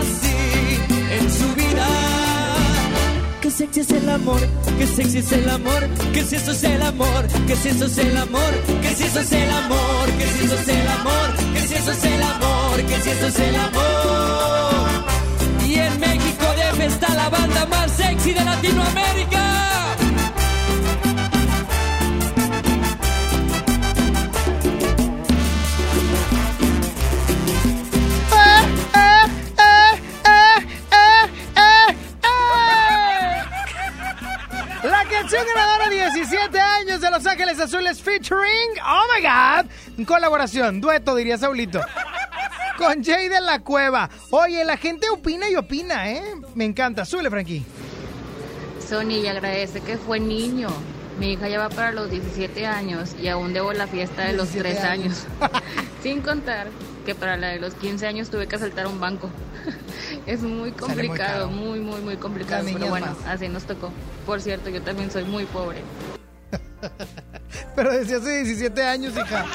así 0.00 0.78
en 1.20 1.30
su 1.30 1.54
vida. 1.54 1.86
Que 3.40 3.48
se 3.48 3.58
sexy 3.58 3.80
es 3.82 3.90
el 3.92 4.08
amor, 4.08 4.40
que 4.76 4.86
sexy 4.88 5.18
es 5.18 5.30
el 5.30 5.48
amor, 5.48 5.88
que 6.12 6.24
si 6.24 6.34
eso 6.34 6.50
es 6.50 6.64
el 6.64 6.82
amor, 6.82 7.28
que 7.46 7.54
si 7.54 7.68
eso 7.68 7.84
es 7.84 7.98
el 7.98 8.16
amor, 8.16 8.54
que 8.82 8.88
si 8.96 9.04
eso 9.04 9.20
es 9.20 9.32
el 9.32 9.50
amor, 9.50 10.10
que 10.18 10.26
si 10.26 10.44
eso 10.46 10.54
es 10.56 10.68
el 10.68 10.88
amor, 10.88 11.36
que 11.54 11.60
si 11.60 11.74
eso 11.74 11.92
es 11.92 12.04
el 12.04 12.22
amor, 12.24 12.61
que 12.80 13.00
si 13.02 13.10
eso 13.10 13.26
es 13.26 13.38
el 13.38 13.54
amor. 13.56 15.04
Y 15.64 15.74
en 15.74 16.00
México 16.00 16.44
debe 16.56 16.86
estar 16.86 17.14
la 17.14 17.28
banda 17.28 17.66
más 17.66 17.92
sexy 17.92 18.32
de 18.32 18.44
Latinoamérica. 18.44 19.40
La 34.82 35.04
canción 35.04 35.44
ganadora 35.54 35.90
17 35.90 36.58
años 36.58 37.00
de 37.02 37.10
Los 37.10 37.26
Ángeles 37.26 37.60
Azules 37.60 38.00
featuring, 38.00 38.70
oh 38.84 39.04
my 39.14 39.22
god, 39.22 40.06
colaboración, 40.06 40.80
dueto 40.80 41.14
diría 41.14 41.36
Saulito. 41.36 41.80
Con 42.78 43.02
Jay 43.02 43.28
de 43.28 43.40
la 43.40 43.60
Cueva. 43.60 44.08
Oye, 44.30 44.64
la 44.64 44.76
gente 44.76 45.08
opina 45.10 45.48
y 45.48 45.56
opina, 45.56 46.10
¿eh? 46.10 46.22
Me 46.54 46.64
encanta. 46.64 47.04
Súbele, 47.04 47.30
Frankie. 47.30 47.64
Sony 48.88 49.22
y 49.22 49.26
agradece 49.26 49.80
que 49.80 49.96
fue 49.96 50.20
niño. 50.20 50.68
Mi 51.18 51.32
hija 51.32 51.48
ya 51.48 51.58
va 51.58 51.68
para 51.68 51.92
los 51.92 52.10
17 52.10 52.66
años 52.66 53.14
y 53.20 53.28
aún 53.28 53.52
debo 53.52 53.72
la 53.72 53.86
fiesta 53.86 54.22
de 54.22 54.32
los 54.32 54.52
17 54.52 54.80
3 54.80 54.84
años. 54.84 55.24
Sin 56.02 56.20
contar 56.20 56.68
que 57.04 57.14
para 57.14 57.36
la 57.36 57.48
de 57.48 57.60
los 57.60 57.74
15 57.74 58.06
años 58.06 58.30
tuve 58.30 58.46
que 58.46 58.56
asaltar 58.56 58.86
un 58.86 59.00
banco. 59.00 59.30
es 60.26 60.42
muy 60.42 60.72
complicado, 60.72 61.48
muy, 61.48 61.80
muy, 61.80 62.00
muy 62.00 62.16
complicado. 62.16 62.64
Pero 62.72 62.88
bueno, 62.88 63.06
más. 63.06 63.16
así 63.26 63.48
nos 63.48 63.64
tocó. 63.64 63.90
Por 64.26 64.40
cierto, 64.40 64.70
yo 64.70 64.82
también 64.82 65.10
soy 65.10 65.24
muy 65.24 65.44
pobre. 65.44 65.82
Pero 67.76 67.92
desde 67.92 68.16
hace 68.16 68.42
17 68.42 68.82
años, 68.82 69.14
hija. 69.16 69.46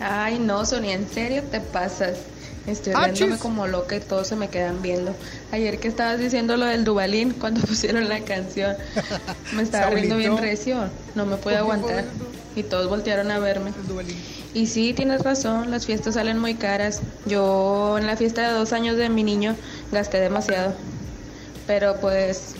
Ay, 0.00 0.38
no, 0.38 0.64
Sonia, 0.64 0.94
en 0.94 1.08
serio 1.08 1.42
te 1.44 1.60
pasas. 1.60 2.18
Estoy 2.66 2.92
Ah, 2.96 3.08
riéndome 3.08 3.38
como 3.38 3.66
loca 3.66 3.96
y 3.96 4.00
todos 4.00 4.28
se 4.28 4.36
me 4.36 4.48
quedan 4.48 4.82
viendo. 4.82 5.14
Ayer 5.50 5.78
que 5.80 5.88
estabas 5.88 6.18
diciendo 6.20 6.56
lo 6.56 6.66
del 6.66 6.84
Dubalín 6.84 7.32
cuando 7.40 7.60
pusieron 7.62 8.08
la 8.08 8.20
canción, 8.20 8.76
me 9.52 9.62
estaba 9.64 9.90
riendo 9.90 10.16
bien 10.16 10.36
recio, 10.38 10.84
no 11.14 11.26
me 11.26 11.36
pude 11.36 11.56
aguantar. 11.56 12.04
Y 12.54 12.62
todos 12.64 12.88
voltearon 12.88 13.30
a 13.30 13.38
verme. 13.38 13.72
Y 14.54 14.66
sí, 14.66 14.92
tienes 14.92 15.22
razón, 15.22 15.70
las 15.70 15.86
fiestas 15.86 16.14
salen 16.14 16.38
muy 16.38 16.54
caras. 16.54 17.00
Yo 17.24 17.96
en 17.98 18.06
la 18.06 18.16
fiesta 18.16 18.46
de 18.46 18.52
dos 18.52 18.72
años 18.74 18.96
de 18.96 19.08
mi 19.08 19.24
niño 19.24 19.56
gasté 19.90 20.20
demasiado. 20.20 20.74
Pero 21.66 21.96
pues 22.00 22.54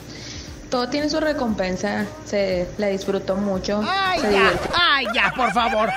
todo 0.71 0.89
tiene 0.89 1.11
su 1.11 1.21
recompensa, 1.21 2.07
se 2.25 2.67
la 2.79 2.87
disfrutó 2.87 3.37
mucho. 3.37 3.83
¡Ay, 3.87 4.21
se 4.21 4.33
ya! 4.33 4.39
divirtió. 4.39 4.71
¡Ay, 4.75 5.07
ya, 5.15 5.33
por 5.37 5.53
favor! 5.53 5.91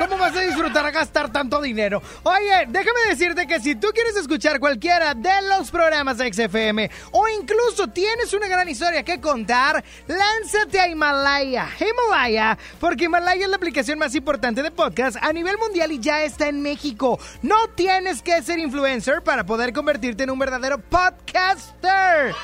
¿Cómo 0.00 0.16
vas 0.16 0.34
a 0.34 0.40
disfrutar 0.40 0.86
a 0.86 0.90
gastar 0.90 1.30
tanto 1.30 1.60
dinero? 1.60 2.02
Oye, 2.22 2.64
déjame 2.68 3.00
decirte 3.10 3.46
que 3.46 3.60
si 3.60 3.74
tú 3.74 3.88
quieres 3.92 4.16
escuchar 4.16 4.58
cualquiera 4.58 5.12
de 5.12 5.42
los 5.42 5.70
programas 5.70 6.16
de 6.16 6.32
XFM 6.32 6.90
o 7.10 7.28
incluso 7.28 7.86
tienes 7.88 8.32
una 8.32 8.48
gran 8.48 8.66
historia 8.66 9.02
que 9.02 9.20
contar, 9.20 9.84
lánzate 10.06 10.80
a 10.80 10.88
Himalaya. 10.88 11.68
Himalaya, 11.78 12.56
porque 12.80 13.04
Himalaya 13.04 13.44
es 13.44 13.50
la 13.50 13.56
aplicación 13.56 13.98
más 13.98 14.14
importante 14.14 14.62
de 14.62 14.70
podcast 14.70 15.18
a 15.20 15.34
nivel 15.34 15.58
mundial 15.58 15.92
y 15.92 16.00
ya 16.00 16.24
está 16.24 16.48
en 16.48 16.62
México. 16.62 17.18
No 17.42 17.68
tienes 17.74 18.22
que 18.22 18.40
ser 18.40 18.58
influencer 18.58 19.20
para 19.22 19.44
poder 19.44 19.74
convertirte 19.74 20.22
en 20.22 20.30
un 20.30 20.38
verdadero 20.38 20.78
podcaster. 20.78 22.34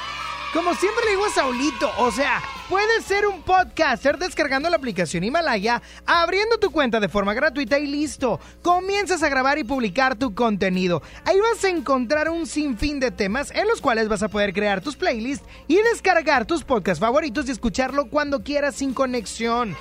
Como 0.53 0.75
siempre 0.75 1.07
le 1.07 1.11
digo 1.13 1.25
a 1.25 1.31
Saulito, 1.31 1.91
o 1.97 2.13
sea, 2.13 2.43
puedes 2.69 3.05
ser 3.05 3.27
un 3.27 3.43
podcaster 3.43 4.19
descargando 4.19 4.69
la 4.71 4.77
aplicación 4.77 5.25
Himalaya, 5.25 5.83
abriendo 6.05 6.59
tu 6.59 6.71
cuenta 6.71 7.01
de 7.01 7.09
forma 7.09 7.35
gratuita 7.35 7.79
y 7.79 7.87
listo. 7.87 8.41
Comienzas 8.63 9.23
a 9.23 9.29
grabar 9.29 9.59
y 9.59 9.65
publicar 9.65 10.17
tu 10.17 10.35
contenido. 10.35 11.03
Ahí 11.25 11.39
vas 11.41 11.65
a 11.65 11.69
encontrar 11.69 12.29
un 12.29 12.47
sinfín 12.47 13.01
de 13.01 13.11
temas 13.11 13.51
en 13.53 13.69
los 13.69 13.81
cuales 13.81 14.09
vas 14.09 14.23
a 14.23 14.29
poder 14.29 14.53
crear 14.53 14.81
tus 14.81 14.97
playlists 14.97 15.47
y 15.69 15.77
descargar 15.77 16.47
tus 16.47 16.65
podcasts 16.65 17.01
favoritos 17.01 17.49
y 17.49 17.53
escucharlo 17.53 18.09
cuando 18.09 18.43
quieras 18.43 18.77
sin 18.77 18.95
conexión. 18.95 19.77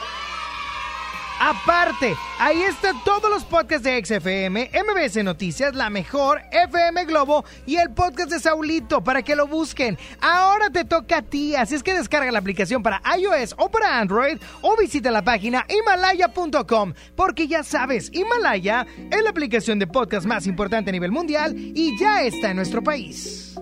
Aparte, 1.40 2.16
ahí 2.40 2.64
están 2.64 2.96
todos 3.04 3.30
los 3.30 3.44
podcasts 3.44 3.84
de 3.84 4.04
XFM, 4.04 4.72
MBS 4.74 5.24
Noticias, 5.24 5.76
La 5.76 5.90
Mejor, 5.90 6.42
FM 6.52 7.06
Globo 7.06 7.46
y 7.66 7.76
el 7.76 7.92
podcast 7.92 8.30
de 8.30 8.40
Saulito 8.40 9.04
para 9.04 9.22
que 9.22 9.36
lo 9.36 9.48
busquen. 9.48 9.98
Ahora 10.22 10.70
te 10.70 10.86
toca 10.86 11.18
a 11.18 11.22
ti, 11.22 11.56
así 11.56 11.76
es 11.76 11.84
que 11.84 11.94
descarga 11.94 12.32
la 12.32 12.40
aplicación 12.40 12.82
para 12.82 13.02
iOS 13.18 13.56
o 13.58 13.70
para 13.70 14.00
Android 14.00 14.38
o 14.62 14.78
visita 14.78 15.12
la 15.12 15.24
página 15.24 15.66
himalaya.com 15.68 16.94
porque 17.16 17.48
ya 17.48 17.64
sabes, 17.64 18.10
Himalaya 18.14 18.86
es 19.12 19.24
la 19.24 19.30
aplicación 19.30 19.80
de 19.80 19.88
podcast 19.88 20.26
más 20.26 20.48
importante 20.48 20.90
a 20.90 20.94
nivel 20.94 21.12
mundial 21.12 21.54
y 21.56 21.98
ya 22.00 22.22
está 22.22 22.52
en 22.52 22.58
nuestro 22.58 22.84
país. 22.84 23.56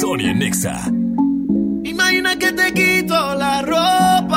Sonia 0.00 0.32
Nexa. 0.32 0.90
Imagina 1.84 2.36
que 2.36 2.52
te 2.52 2.72
quito 2.72 3.34
la 3.34 3.62
ropa. 3.62 4.35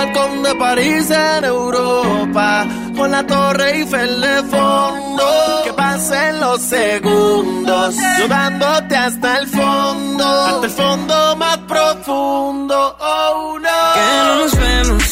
Balcón 0.00 0.42
de 0.42 0.54
París 0.54 1.10
en 1.10 1.44
Europa. 1.44 2.66
Con 2.96 3.10
la 3.10 3.26
Torre 3.26 3.76
Eiffel 3.76 4.20
de 4.20 4.42
fondo. 4.44 5.62
Que 5.64 5.72
pasen 5.72 6.40
los 6.40 6.60
segundos. 6.62 7.94
Llevándote 8.18 8.96
hasta 8.96 9.38
el 9.38 9.46
fondo. 9.46 10.24
Hasta 10.24 10.66
el 10.66 10.72
fondo 10.72 11.36
más 11.36 11.58
profundo. 11.58 12.96
Oh 12.98 13.58
no. 13.58 13.78
Que 13.96 14.06
no 14.24 14.34
nos 14.36 14.56
vemos. 14.56 15.02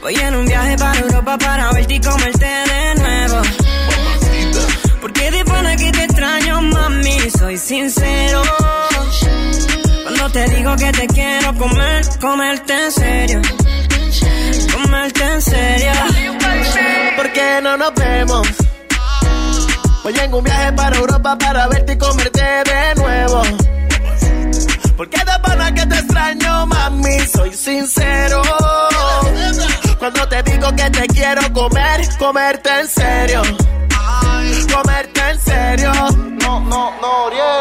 Voy 0.00 0.14
en 0.14 0.34
un 0.36 0.46
viaje 0.46 0.76
para 0.76 0.98
Europa 0.98 1.38
para 1.38 1.72
verte 1.72 1.94
y 1.94 2.00
comerte 2.00 2.46
de 2.46 2.94
nuevo. 2.96 3.42
Porque 5.00 5.30
de 5.30 5.44
pana 5.44 5.76
que 5.76 5.92
te 5.92 6.04
extraño, 6.04 6.62
mami, 6.62 7.18
soy 7.38 7.56
sincero. 7.56 8.42
Cuando 10.24 10.40
te 10.40 10.56
digo 10.56 10.74
que 10.76 10.90
te 10.90 11.06
quiero 11.08 11.54
comer, 11.54 12.02
comerte 12.18 12.72
en 12.72 12.92
serio. 12.92 13.42
Comerte 14.72 15.22
en 15.22 15.42
serio. 15.42 15.92
¿Por 17.14 17.30
qué 17.30 17.60
no 17.62 17.76
nos 17.76 17.94
vemos? 17.94 18.48
Voy 20.02 20.18
en 20.18 20.32
un 20.32 20.42
viaje 20.42 20.72
para 20.72 20.96
Europa 20.96 21.36
para 21.36 21.68
verte 21.68 21.92
y 21.92 21.98
comerte 21.98 22.40
de 22.40 22.94
nuevo. 22.96 23.42
Porque 24.96 25.18
de 25.18 25.38
pana 25.42 25.74
que 25.74 25.84
te 25.84 25.94
extraño, 25.94 26.66
mami, 26.68 27.20
soy 27.30 27.52
sincero. 27.52 28.40
Cuando 29.98 30.26
te 30.26 30.42
digo 30.44 30.74
que 30.74 30.88
te 30.88 31.06
quiero 31.08 31.52
comer, 31.52 32.00
comerte 32.18 32.70
en 32.80 32.88
serio. 32.88 33.42
Comerte 34.74 35.20
en 35.30 35.38
serio. 35.38 35.92
No, 36.40 36.60
no, 36.60 36.92
no, 36.98 37.24
Oriel. 37.26 37.53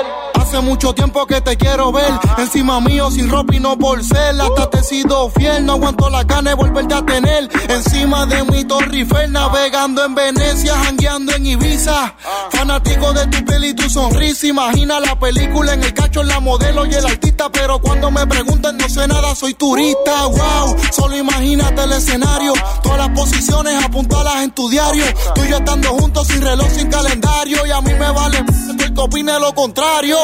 Hace 0.53 0.61
mucho 0.61 0.93
tiempo 0.93 1.25
que 1.25 1.41
te 1.41 1.57
quiero 1.57 1.91
ver. 1.91 2.11
Encima 2.37 2.79
mío 2.79 3.09
sin 3.09 3.27
ropa 3.27 3.55
y 3.55 3.59
no 3.59 3.75
por 3.75 4.03
ser. 4.03 4.39
Hasta 4.39 4.69
te 4.69 4.81
he 4.81 4.83
sido 4.83 5.31
fiel, 5.31 5.65
no 5.65 5.73
aguanto 5.73 6.11
la 6.11 6.27
carne 6.27 6.51
de 6.51 6.55
volverte 6.55 6.93
a 6.93 7.03
tener. 7.03 7.49
Encima 7.69 8.27
de 8.27 8.43
mi 8.43 8.63
Torre 8.63 8.99
Eiffel 8.99 9.31
Navegando 9.31 10.05
en 10.05 10.13
Venecia, 10.13 10.75
jangueando 10.75 11.33
en 11.33 11.47
Ibiza. 11.47 12.13
Fanático 12.51 13.13
de 13.13 13.25
tu 13.25 13.43
piel 13.45 13.65
y 13.65 13.73
tu 13.73 13.89
sonrisa. 13.89 14.45
Imagina 14.45 14.99
la 14.99 15.17
película 15.17 15.73
en 15.73 15.83
el 15.85 15.91
cacho, 15.95 16.21
la 16.21 16.39
modelo 16.39 16.85
y 16.85 16.93
el 16.93 17.03
artista. 17.07 17.49
Pero 17.51 17.79
cuando 17.79 18.11
me 18.11 18.27
preguntan 18.27 18.77
no 18.77 18.87
sé 18.87 19.07
nada, 19.07 19.33
soy 19.33 19.55
turista. 19.55 20.27
Wow, 20.27 20.75
solo 20.91 21.17
imagínate 21.17 21.81
el 21.81 21.93
escenario. 21.93 22.53
Todas 22.83 22.99
las 22.99 23.09
posiciones 23.09 23.83
apuntalas 23.83 24.43
en 24.43 24.51
tu 24.51 24.69
diario. 24.69 25.05
Tú 25.33 25.41
y 25.45 25.49
yo 25.49 25.57
estando 25.57 25.89
juntos 25.89 26.27
sin 26.27 26.41
reloj, 26.41 26.69
sin 26.69 26.91
calendario. 26.91 27.65
Y 27.65 27.71
a 27.71 27.81
mí 27.81 27.93
me 27.95 28.11
vale 28.11 28.45
el 28.69 28.93
que 28.93 29.01
opine 29.01 29.39
lo 29.39 29.51
contrario 29.55 30.15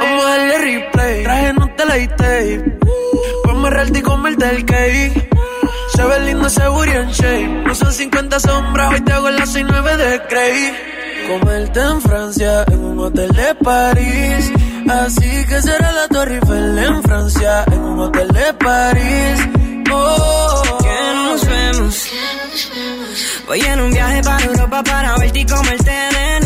Vamos 0.00 0.24
a 0.24 0.28
darle 0.28 0.58
replay. 0.58 1.22
Traje 1.24 1.52
no 1.52 1.66
te 1.76 2.08
tape. 2.08 2.78
Ponme 3.44 3.70
real 3.70 3.96
y 3.96 4.02
comerte 4.02 4.48
el 4.48 4.64
cake. 4.64 5.28
Se 5.94 6.02
ve 6.02 6.20
lindo 6.20 6.46
ese 6.46 6.68
booty 6.68 6.90
en 6.90 7.10
shape. 7.10 7.62
No 7.66 7.74
son 7.74 7.92
50 7.92 8.40
sombras, 8.40 8.92
hoy 8.92 9.00
te 9.00 9.12
hago 9.12 9.30
las 9.30 9.50
69 9.50 9.96
de 9.96 10.18
Grey. 10.30 10.76
Comerte 11.28 11.80
en 11.80 12.00
Francia, 12.00 12.64
en 12.68 12.84
un 12.84 12.98
hotel 13.00 13.32
de 13.32 13.54
París. 13.56 14.52
Así 14.88 15.46
que 15.46 15.62
será 15.62 15.92
la 15.92 16.08
Torre 16.08 16.36
Eiffel 16.36 16.78
en 16.78 17.02
Francia, 17.02 17.64
en 17.72 17.80
un 17.80 18.00
hotel 18.00 18.28
de 18.28 18.52
París. 18.54 19.48
Oh, 19.92 20.78
Que 20.80 21.14
no 21.14 21.32
nos 21.32 21.46
vemos. 21.46 22.08
Voy 23.46 23.60
en 23.60 23.80
un 23.80 23.90
viaje 23.90 24.22
para 24.22 24.44
Europa 24.44 24.82
para 24.82 25.16
verte 25.16 25.38
y 25.40 25.46
comerte 25.46 25.90
de 25.90 26.45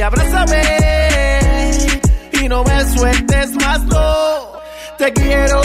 Y 0.00 0.02
abrázame. 0.02 0.62
Y 2.42 2.48
no 2.48 2.64
me 2.64 2.84
sueltes 2.96 3.52
más, 3.56 3.82
no. 3.84 4.52
Te 4.96 5.12
quiero, 5.12 5.60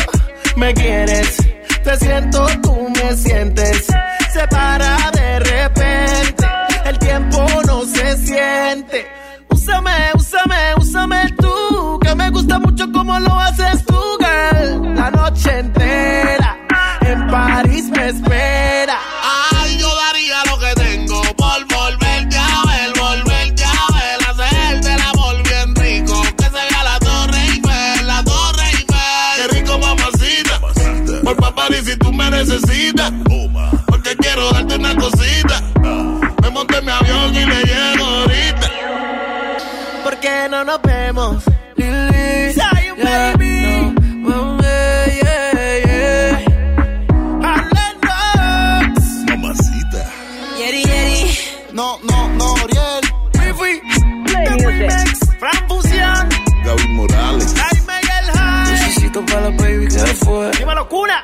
me 0.58 0.74
quieres. 0.74 1.38
Te 1.84 1.96
siento, 1.98 2.46
tú 2.62 2.90
me 2.90 3.16
sientes. 3.16 3.88
Se 4.34 4.48
para 4.50 4.98
de 5.12 5.40
repente. 5.40 6.46
El 6.86 7.00
tiempo 7.00 7.46
no 7.66 7.86
se 7.86 8.18
siente. 8.18 9.08
Úsame, 9.50 10.12
úsame, 10.16 10.76
úsame 10.80 11.34
tú. 11.38 12.00
Que 12.02 12.14
me 12.16 12.30
gusta 12.30 12.60
mucho 12.60 12.92
como 12.92 13.18
lo 13.20 13.40
haces 13.40 13.86
tú, 13.86 14.02
girl. 14.20 14.96
La 14.96 15.12
noche 15.12 15.60
entera. 15.60 16.58
En 17.02 17.28
París 17.28 17.65
me 32.30 32.38
necesitas, 32.38 33.12
porque 33.88 34.16
quiero 34.18 34.52
darte 34.52 34.76
una 34.76 34.96
cosita. 34.96 35.62
Me 36.42 36.50
monté 36.50 36.78
en 36.78 36.86
mi 36.86 36.92
avión 36.92 37.36
y 37.36 37.46
le 37.46 37.64
llego 37.64 38.06
ahorita. 38.06 38.72
¿Por 40.04 40.18
qué 40.20 40.48
no 40.50 40.64
nos 40.64 40.82
vemos? 40.82 41.44
Lili, 41.76 42.54
Zion, 42.54 42.98
baby. 43.04 43.96
No, 44.24 44.46
mami, 44.46 44.64
yeah, 45.22 45.86
yeah. 45.86 46.46
Mamacita. 49.28 50.12
Yeri, 50.58 50.84
Yeri. 50.84 51.38
No, 51.74 52.00
no, 52.04 52.30
no, 52.30 52.54
Oriel. 52.54 53.02
Fifi. 53.34 53.82
Remix. 54.34 55.20
Fran 55.40 55.68
Fusión. 55.68 56.30
David 56.66 56.90
Morales. 56.90 57.54
Jaime 57.58 57.94
el 58.00 58.32
High. 58.32 58.72
Necesito 58.72 59.26
para 59.26 59.42
la 59.42 59.50
baby 59.50 59.88
que 59.88 60.00
fue. 60.26 60.52
¡Qué 60.52 60.66
locura! 60.66 61.24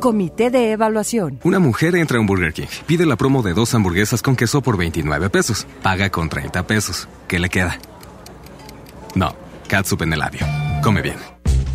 Comité 0.00 0.50
de 0.50 0.72
Evaluación. 0.72 1.40
Una 1.44 1.58
mujer 1.58 1.94
entra 1.94 2.18
a 2.18 2.20
un 2.20 2.26
Burger 2.26 2.52
King, 2.52 2.68
pide 2.86 3.06
la 3.06 3.16
promo 3.16 3.42
de 3.42 3.52
dos 3.54 3.74
hamburguesas 3.74 4.22
con 4.22 4.34
queso 4.34 4.60
por 4.60 4.76
29 4.76 5.30
pesos, 5.30 5.66
paga 5.82 6.10
con 6.10 6.28
30 6.28 6.66
pesos. 6.66 7.08
¿Qué 7.28 7.38
le 7.38 7.48
queda? 7.48 7.78
No, 9.14 9.34
catsup 9.68 10.02
en 10.02 10.12
el 10.12 10.18
labio. 10.18 10.46
Come 10.82 11.02
bien. 11.02 11.39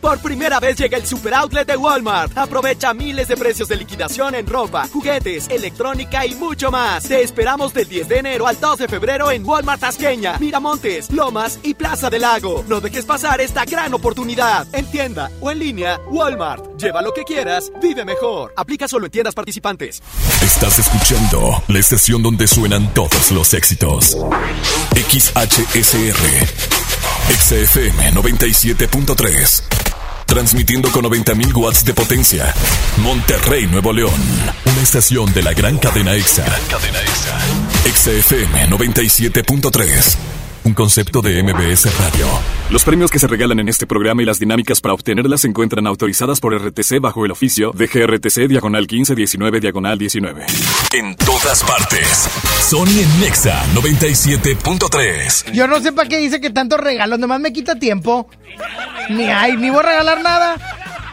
Por 0.00 0.18
primera 0.20 0.58
vez 0.58 0.76
llega 0.78 0.96
el 0.96 1.06
super 1.06 1.34
outlet 1.34 1.66
de 1.66 1.76
Walmart. 1.76 2.36
Aprovecha 2.36 2.94
miles 2.94 3.28
de 3.28 3.36
precios 3.36 3.68
de 3.68 3.76
liquidación 3.76 4.34
en 4.34 4.46
ropa, 4.46 4.88
juguetes, 4.88 5.48
electrónica 5.50 6.24
y 6.26 6.34
mucho 6.34 6.70
más. 6.70 7.04
Te 7.04 7.22
esperamos 7.22 7.74
del 7.74 7.88
10 7.88 8.08
de 8.08 8.18
enero 8.18 8.46
al 8.46 8.58
2 8.58 8.78
de 8.78 8.88
febrero 8.88 9.30
en 9.30 9.46
Walmart 9.46 9.80
Tasqueña, 9.80 10.38
Miramontes, 10.38 11.10
Lomas 11.10 11.58
y 11.62 11.74
Plaza 11.74 12.08
del 12.08 12.22
Lago. 12.22 12.64
No 12.66 12.80
dejes 12.80 13.04
pasar 13.04 13.40
esta 13.40 13.64
gran 13.66 13.92
oportunidad. 13.92 14.66
En 14.72 14.90
tienda 14.90 15.30
o 15.40 15.50
en 15.50 15.58
línea, 15.58 16.00
Walmart. 16.08 16.78
Lleva 16.78 17.02
lo 17.02 17.12
que 17.12 17.24
quieras, 17.24 17.70
vive 17.82 18.04
mejor. 18.06 18.54
Aplica 18.56 18.88
solo 18.88 19.04
en 19.06 19.12
tiendas 19.12 19.34
participantes. 19.34 20.02
Estás 20.42 20.78
escuchando 20.78 21.62
la 21.68 21.78
estación 21.78 22.22
donde 22.22 22.46
suenan 22.46 22.94
todos 22.94 23.30
los 23.32 23.52
éxitos. 23.52 24.16
XHSR. 24.94 26.46
XFM 27.30 28.12
97.3. 28.12 29.79
Transmitiendo 30.30 30.92
con 30.92 31.04
90.000 31.06 31.56
watts 31.56 31.84
de 31.84 31.92
potencia. 31.92 32.54
Monterrey, 32.98 33.66
Nuevo 33.66 33.92
León. 33.92 34.14
Una 34.64 34.80
estación 34.80 35.32
de 35.34 35.42
la 35.42 35.52
gran 35.54 35.76
cadena 35.76 36.14
EXA. 36.14 36.44
Cadena 36.68 37.00
EXA. 37.00 37.36
XFM 37.92 38.68
97.3. 38.68 40.39
Un 40.62 40.74
concepto 40.74 41.22
de 41.22 41.42
MBS 41.42 41.86
Radio. 41.98 42.26
Los 42.70 42.84
premios 42.84 43.10
que 43.10 43.18
se 43.18 43.26
regalan 43.26 43.60
en 43.60 43.68
este 43.70 43.86
programa 43.86 44.20
y 44.22 44.26
las 44.26 44.38
dinámicas 44.38 44.82
para 44.82 44.92
obtenerlas 44.92 45.40
se 45.40 45.48
encuentran 45.48 45.86
autorizadas 45.86 46.38
por 46.38 46.54
RTC 46.54 47.00
bajo 47.00 47.24
el 47.24 47.30
oficio 47.30 47.72
de 47.72 47.86
GRTC 47.86 48.46
Diagonal 48.46 48.82
1519 48.82 49.60
Diagonal 49.60 49.98
19. 49.98 50.44
En 50.92 51.16
todas 51.16 51.64
partes. 51.64 52.28
Sony 52.68 53.00
en 53.00 53.20
Nexa 53.20 53.64
97.3. 53.74 55.52
Yo 55.52 55.66
no 55.66 55.80
sé 55.80 55.92
para 55.92 56.08
qué 56.10 56.18
dice 56.18 56.42
que 56.42 56.50
tanto 56.50 56.76
regalo, 56.76 57.16
nomás 57.16 57.40
me 57.40 57.54
quita 57.54 57.76
tiempo. 57.78 58.28
Ni 59.08 59.24
hay, 59.24 59.56
ni 59.56 59.70
voy 59.70 59.80
a 59.80 59.82
regalar 59.82 60.22
nada. 60.22 60.56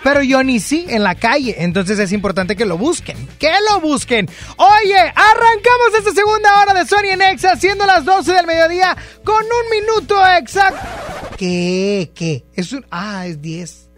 Pero 0.03 0.21
yo 0.21 0.43
ni 0.43 0.59
sí 0.59 0.85
en 0.89 1.03
la 1.03 1.15
calle, 1.15 1.55
entonces 1.59 1.99
es 1.99 2.11
importante 2.11 2.55
que 2.55 2.65
lo 2.65 2.77
busquen. 2.77 3.27
¡Que 3.39 3.51
lo 3.69 3.79
busquen! 3.79 4.29
Oye, 4.57 4.99
arrancamos 4.99 5.93
esta 5.97 6.11
segunda 6.11 6.61
hora 6.61 6.73
de 6.73 6.85
Sony 6.85 7.11
en 7.11 7.21
Exa, 7.21 7.55
siendo 7.55 7.85
las 7.85 8.05
12 8.05 8.33
del 8.33 8.47
mediodía, 8.47 8.95
con 9.23 9.43
un 9.43 9.69
minuto 9.69 10.15
exacto. 10.37 10.79
¿Qué? 11.37 12.11
¿Qué? 12.15 12.45
Es 12.55 12.73
un. 12.73 12.85
Ah, 12.89 13.25
es 13.27 13.41
10. 13.41 13.89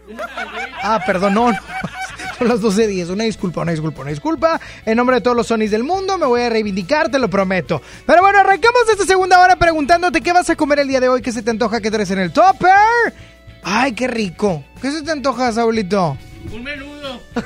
Ah, 0.82 1.02
perdón, 1.06 1.34
no. 1.34 1.52
Son 2.38 2.48
las 2.48 2.60
12.10. 2.60 3.10
Una 3.10 3.24
disculpa, 3.24 3.62
una 3.62 3.72
disculpa, 3.72 4.00
una 4.00 4.10
disculpa. 4.10 4.60
En 4.84 4.96
nombre 4.96 5.16
de 5.16 5.20
todos 5.20 5.36
los 5.36 5.46
Sonys 5.46 5.70
del 5.70 5.84
mundo, 5.84 6.18
me 6.18 6.26
voy 6.26 6.42
a 6.42 6.48
reivindicar, 6.48 7.10
te 7.10 7.18
lo 7.18 7.28
prometo. 7.28 7.82
Pero 8.06 8.22
bueno, 8.22 8.38
arrancamos 8.38 8.82
esta 8.90 9.04
segunda 9.04 9.40
hora 9.40 9.56
preguntándote 9.56 10.20
qué 10.20 10.32
vas 10.32 10.48
a 10.50 10.56
comer 10.56 10.80
el 10.80 10.88
día 10.88 11.00
de 11.00 11.08
hoy, 11.08 11.22
qué 11.22 11.32
se 11.32 11.42
te 11.42 11.50
antoja 11.50 11.80
que 11.80 11.90
traes 11.90 12.10
en 12.10 12.18
el 12.18 12.32
topper. 12.32 13.14
Ay, 13.62 13.92
qué 13.92 14.08
rico. 14.08 14.64
¿Qué 14.80 14.90
se 14.90 15.02
te 15.02 15.10
antoja, 15.10 15.52
Saulito? 15.52 16.16
Un 16.52 16.64
menudo. 16.64 17.20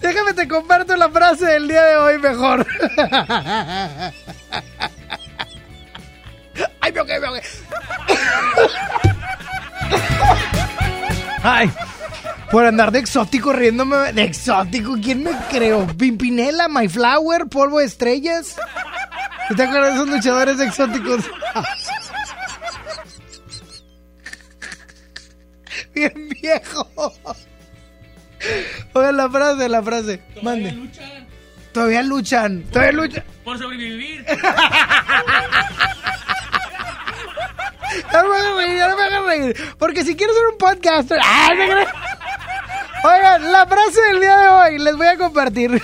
Déjame 0.00 0.34
te 0.34 0.46
comparto 0.46 0.96
la 0.96 1.08
frase 1.08 1.46
del 1.46 1.66
día 1.66 1.82
de 1.82 1.96
hoy 1.96 2.18
mejor. 2.18 2.64
Ay, 6.80 6.92
me 6.92 6.98
ahogué, 7.00 7.18
me 7.20 7.26
ahogué. 7.26 7.42
Ay, 11.42 11.70
por 12.50 12.64
andar 12.66 12.90
de 12.92 12.98
exótico 13.00 13.52
riéndome. 13.52 14.12
De 14.12 14.22
exótico, 14.24 14.96
¿quién 15.02 15.22
me 15.22 15.30
creó? 15.50 15.86
Pimpinela, 15.86 16.68
My 16.68 16.88
Flower, 16.88 17.46
polvo 17.46 17.78
de 17.80 17.86
estrellas. 17.86 18.56
¿Te 19.56 19.62
acuerdas 19.62 19.90
de 19.90 19.94
esos 19.96 20.08
luchadores 20.08 20.58
exóticos? 20.60 21.24
Bien 26.74 26.86
viejo. 26.94 27.14
Oiga, 28.92 29.12
la 29.12 29.30
frase, 29.30 29.68
la 29.68 29.82
frase. 29.82 30.20
Mande. 30.42 30.76
Todavía 31.72 32.02
luchan. 32.02 32.62
Todavía 32.64 32.92
luchan. 32.92 33.24
Por 33.44 33.58
sobrevivir. 33.58 34.24
No 38.12 38.28
me 38.28 38.36
hagas 38.36 38.56
reír, 38.56 38.80
no 38.88 38.96
me 38.96 39.02
hagas 39.04 39.24
reír. 39.24 39.56
Porque 39.78 40.04
si 40.04 40.16
quiero 40.16 40.32
ser 40.34 40.46
un 40.52 40.58
podcaster. 40.58 41.18
¡Ay, 41.24 41.56
me 41.56 41.68
cre- 41.68 41.86
Oigan, 43.04 43.52
la 43.52 43.66
frase 43.66 44.00
del 44.08 44.20
día 44.20 44.36
de 44.38 44.48
hoy 44.48 44.78
les 44.78 44.96
voy 44.96 45.06
a 45.06 45.16
compartir. 45.18 45.80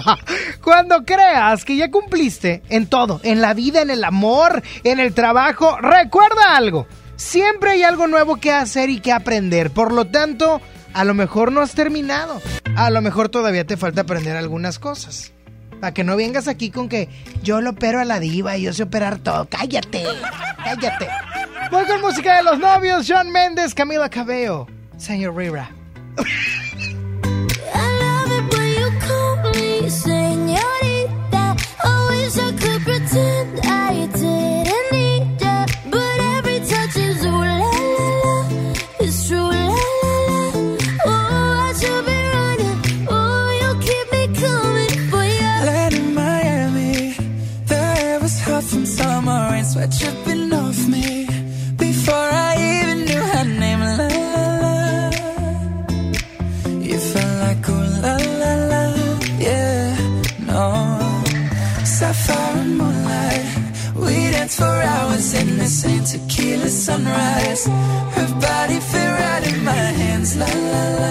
Cuando 0.62 1.04
creas 1.04 1.64
que 1.64 1.76
ya 1.76 1.90
cumpliste 1.90 2.62
en 2.68 2.86
todo, 2.86 3.20
en 3.24 3.40
la 3.40 3.52
vida, 3.52 3.82
en 3.82 3.90
el 3.90 4.04
amor, 4.04 4.62
en 4.84 5.00
el 5.00 5.12
trabajo, 5.12 5.76
recuerda 5.80 6.56
algo. 6.56 6.86
Siempre 7.22 7.70
hay 7.70 7.82
algo 7.84 8.08
nuevo 8.08 8.36
que 8.36 8.50
hacer 8.50 8.90
y 8.90 9.00
que 9.00 9.12
aprender. 9.12 9.70
Por 9.70 9.92
lo 9.92 10.06
tanto, 10.08 10.60
a 10.92 11.04
lo 11.04 11.14
mejor 11.14 11.52
no 11.52 11.62
has 11.62 11.72
terminado. 11.72 12.42
A 12.76 12.90
lo 12.90 13.00
mejor 13.00 13.28
todavía 13.28 13.64
te 13.64 13.76
falta 13.76 14.02
aprender 14.02 14.36
algunas 14.36 14.78
cosas. 14.78 15.32
Para 15.80 15.94
que 15.94 16.04
no 16.04 16.16
vengas 16.16 16.48
aquí 16.48 16.70
con 16.70 16.88
que 16.88 17.08
yo 17.42 17.60
lo 17.60 17.70
opero 17.70 18.00
a 18.00 18.04
la 18.04 18.18
diva 18.20 18.56
y 18.58 18.62
yo 18.62 18.72
sé 18.72 18.82
operar 18.82 19.18
todo. 19.18 19.48
Cállate, 19.48 20.04
cállate. 20.62 21.08
Voy 21.70 21.86
con 21.86 22.00
música 22.02 22.36
de 22.36 22.42
los 22.42 22.58
novios, 22.58 23.06
John 23.08 23.30
Méndez, 23.30 23.72
Camila 23.72 24.10
Cabello, 24.10 24.66
Señor 24.98 25.36
Rivera. 25.36 25.70
Señorita, 29.88 31.56
wish 32.10 32.36
I 32.36 32.52
could 32.58 32.82
pretend 32.82 33.60
I 33.64 33.81
the 65.82 66.00
tequila 66.04 66.68
sunrise. 66.68 67.66
Her 67.66 68.28
body 68.40 68.78
fit 68.80 69.10
right 69.20 69.44
in 69.52 69.64
my 69.64 69.72
hands, 69.72 70.36
la 70.36 70.46
la 70.46 70.84
la. 70.96 71.01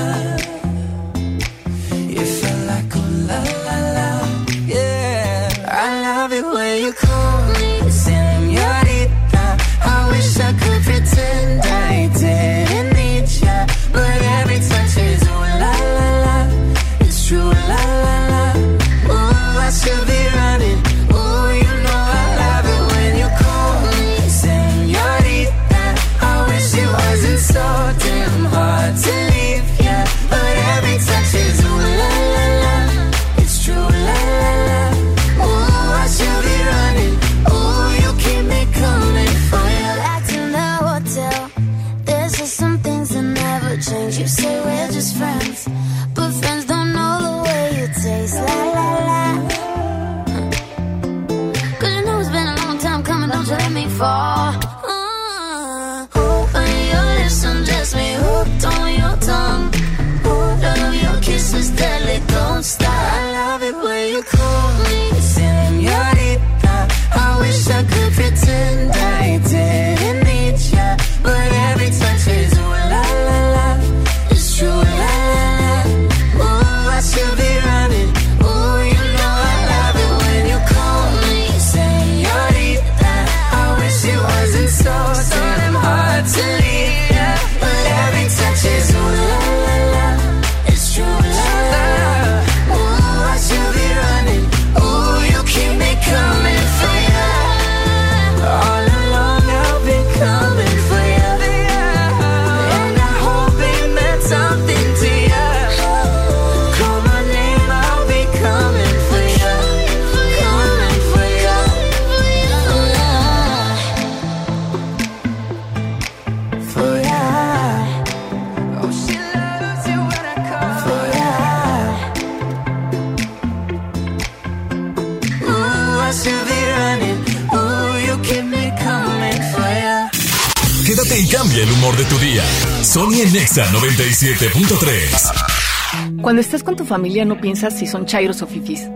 Nexa 133.53 133.69
97.3. 133.73 136.21
Cuando 136.21 136.39
estás 136.39 136.63
con 136.63 136.77
tu 136.77 136.85
familia 136.85 137.25
no 137.25 137.41
piensas 137.41 137.77
si 137.77 137.85
son 137.85 138.05
chairos 138.05 138.41
o 138.41 138.47
fifis. 138.47 138.89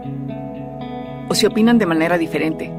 O 1.28 1.36
si 1.36 1.46
opinan 1.46 1.78
de 1.78 1.86
manera 1.86 2.18
diferente. 2.18 2.72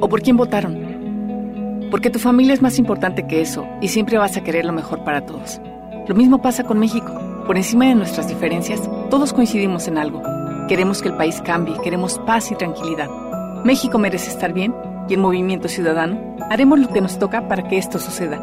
O 0.00 0.08
por 0.10 0.20
quién 0.20 0.36
votaron. 0.36 1.88
Porque 1.90 2.10
tu 2.10 2.18
familia 2.18 2.52
es 2.52 2.60
más 2.60 2.78
importante 2.78 3.26
que 3.26 3.40
eso 3.40 3.66
y 3.80 3.88
siempre 3.88 4.18
vas 4.18 4.36
a 4.36 4.44
querer 4.44 4.66
lo 4.66 4.74
mejor 4.74 5.02
para 5.02 5.24
todos. 5.24 5.62
Lo 6.08 6.14
mismo 6.14 6.42
pasa 6.42 6.62
con 6.62 6.78
México. 6.78 7.18
Por 7.46 7.56
encima 7.56 7.86
de 7.86 7.94
nuestras 7.94 8.28
diferencias, 8.28 8.82
todos 9.08 9.32
coincidimos 9.32 9.88
en 9.88 9.96
algo. 9.96 10.22
Queremos 10.68 11.00
que 11.00 11.08
el 11.08 11.16
país 11.16 11.40
cambie, 11.42 11.80
queremos 11.82 12.18
paz 12.26 12.50
y 12.50 12.54
tranquilidad. 12.54 13.08
México 13.64 13.98
merece 13.98 14.28
estar 14.28 14.52
bien 14.52 14.74
y 15.08 15.14
en 15.14 15.20
Movimiento 15.20 15.68
Ciudadano 15.68 16.36
haremos 16.50 16.78
lo 16.78 16.88
que 16.88 17.00
nos 17.00 17.18
toca 17.18 17.48
para 17.48 17.66
que 17.66 17.78
esto 17.78 17.98
suceda. 17.98 18.42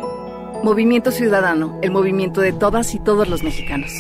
Movimiento 0.64 1.12
Ciudadano, 1.12 1.80
el 1.82 1.92
movimiento 1.92 2.42
de 2.42 2.52
todas 2.52 2.94
y 2.94 3.00
todos 3.00 3.30
los 3.30 3.44
mexicanos. 3.44 3.92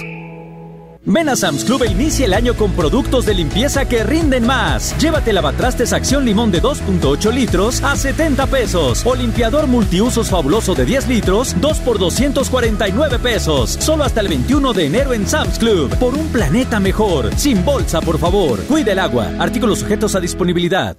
Ven 1.06 1.30
a 1.30 1.36
Sam's 1.38 1.64
Club 1.64 1.84
e 1.84 1.91
inicia 1.91 2.26
el 2.26 2.34
año 2.34 2.53
con 2.53 2.73
productos 2.73 3.26
de 3.26 3.34
limpieza 3.34 3.88
que 3.88 4.03
rinden 4.03 4.45
más. 4.45 4.95
Llévate 4.99 5.31
lavatrastes 5.31 5.94
Acción 5.94 6.26
Limón 6.26 6.52
de 6.52 6.61
2.8 6.61 7.31
litros 7.31 7.81
a 7.81 7.95
70 7.95 8.45
pesos. 8.48 9.06
O 9.06 9.15
limpiador 9.15 9.68
multiusos 9.68 10.30
fabuloso 10.30 10.76
de 10.76 10.84
10 10.84 11.07
litros, 11.07 11.56
2 11.61 11.80
por 11.80 11.98
249 11.98 13.19
pesos. 13.19 13.77
Solo 13.80 14.03
hasta 14.03 14.19
el 14.19 14.27
21 14.27 14.73
de 14.73 14.86
enero 14.86 15.14
en 15.14 15.26
Sam's 15.26 15.57
Club. 15.57 15.95
Por 15.98 16.14
un 16.14 16.27
planeta 16.27 16.81
mejor. 16.81 17.34
Sin 17.38 17.64
bolsa, 17.64 18.02
por 18.02 18.19
favor. 18.19 18.61
Cuida 18.65 18.91
el 18.91 18.99
agua. 18.99 19.31
Artículos 19.40 19.80
sujetos 19.80 20.14
a 20.15 20.19
disponibilidad. 20.19 20.98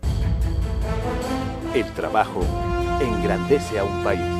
El 1.74 1.84
trabajo 1.92 2.40
engrandece 3.00 3.78
a 3.78 3.84
un 3.84 4.02
país. 4.02 4.39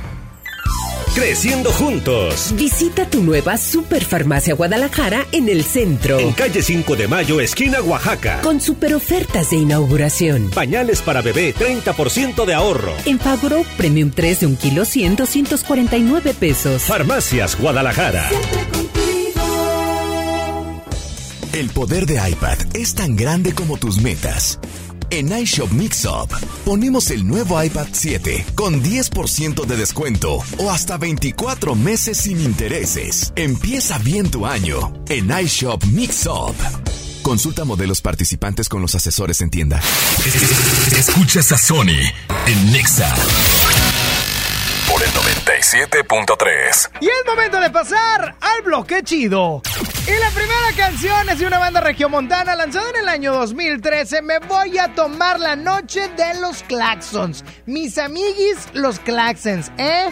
Creciendo 1.13 1.71
juntos. 1.73 2.53
Visita 2.55 3.05
tu 3.05 3.21
nueva 3.21 3.57
Superfarmacia 3.57 4.53
Guadalajara 4.55 5.27
en 5.33 5.49
el 5.49 5.63
centro. 5.65 6.19
En 6.19 6.31
calle 6.31 6.61
5 6.61 6.95
de 6.95 7.07
Mayo, 7.09 7.41
esquina 7.41 7.81
Oaxaca. 7.81 8.39
Con 8.41 8.61
super 8.61 8.93
ofertas 8.93 9.49
de 9.49 9.57
inauguración. 9.57 10.49
Pañales 10.51 11.01
para 11.01 11.21
bebé, 11.21 11.53
30% 11.53 12.45
de 12.45 12.53
ahorro. 12.53 12.93
En 13.05 13.19
Fagro, 13.19 13.63
Premium 13.75 14.11
3 14.11 14.39
de 14.39 14.45
un 14.45 14.55
kilo 14.55 14.85
100, 14.85 15.17
249 15.17 16.33
pesos. 16.33 16.83
Farmacias 16.83 17.59
Guadalajara. 17.59 18.29
El 21.53 21.69
poder 21.71 22.05
de 22.05 22.15
iPad 22.29 22.57
es 22.73 22.95
tan 22.95 23.17
grande 23.17 23.53
como 23.53 23.77
tus 23.77 24.01
metas. 24.01 24.59
En 25.11 25.29
iShop 25.29 25.69
Mixup 25.73 26.31
ponemos 26.63 27.11
el 27.11 27.27
nuevo 27.27 27.61
iPad 27.61 27.87
7 27.91 28.45
con 28.55 28.81
10% 28.81 29.65
de 29.65 29.75
descuento 29.75 30.39
o 30.57 30.71
hasta 30.71 30.95
24 30.97 31.75
meses 31.75 32.17
sin 32.17 32.39
intereses. 32.39 33.33
Empieza 33.35 33.97
bien 33.97 34.31
tu 34.31 34.45
año 34.45 34.93
en 35.09 35.29
iShop 35.29 35.83
Mixup. 35.87 36.55
Consulta 37.23 37.65
modelos 37.65 37.99
participantes 37.99 38.69
con 38.69 38.81
los 38.81 38.95
asesores 38.95 39.41
en 39.41 39.49
tienda. 39.49 39.81
Escuchas 40.97 41.51
a 41.51 41.57
Sony 41.57 41.99
en 42.47 42.71
Nexa. 42.71 43.13
Por 44.91 45.01
el 45.01 45.09
97.3. 45.09 46.89
Y 46.99 47.05
es 47.05 47.25
momento 47.25 47.59
de 47.61 47.69
pasar 47.69 48.35
al 48.41 48.61
bloque 48.63 49.01
chido. 49.03 49.61
Y 50.05 50.11
la 50.19 50.29
primera 50.31 50.73
canción 50.75 51.29
es 51.29 51.39
de 51.39 51.47
una 51.47 51.59
banda 51.59 51.79
regiomontana 51.79 52.55
lanzada 52.55 52.89
en 52.89 52.97
el 52.97 53.07
año 53.07 53.31
2013. 53.33 54.21
Me 54.21 54.39
voy 54.39 54.77
a 54.77 54.93
tomar 54.93 55.39
la 55.39 55.55
noche 55.55 56.09
de 56.17 56.41
los 56.41 56.63
Claxons. 56.63 57.45
Mis 57.65 57.97
amiguis, 57.97 58.67
los 58.73 58.99
Claxons, 58.99 59.71
¿eh? 59.77 60.09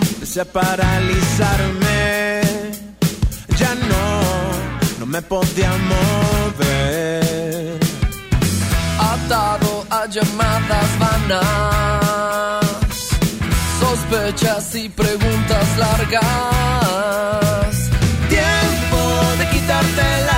Empecé 0.00 0.40
a 0.40 0.44
paralizarme, 0.44 2.40
ya 3.56 3.74
no, 3.74 4.20
no 4.98 5.06
me 5.06 5.22
podía 5.22 5.70
mover. 5.76 7.16
atado 8.98 9.65
llamadas 10.10 10.98
vanas, 10.98 12.64
sospechas 13.80 14.74
y 14.74 14.88
preguntas 14.88 15.78
largas. 15.78 16.30
Tiempo 18.28 18.98
de 19.38 19.48
quitarte 19.50 20.00
arañas, 20.00 20.35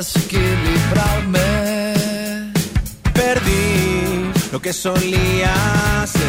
desequilibrarme. 0.00 1.42
Perdí 3.12 4.32
lo 4.50 4.60
que 4.62 4.72
solía 4.72 6.02
hacer. 6.02 6.19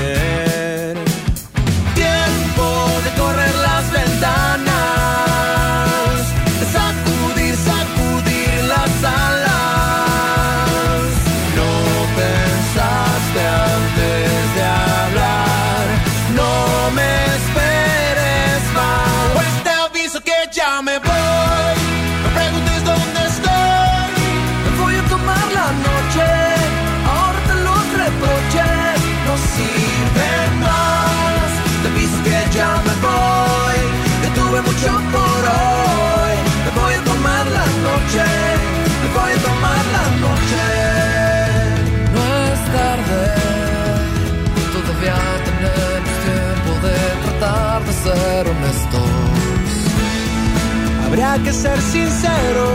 Habrá 51.32 51.44
que 51.46 51.54
ser 51.54 51.82
sinceros 51.82 52.68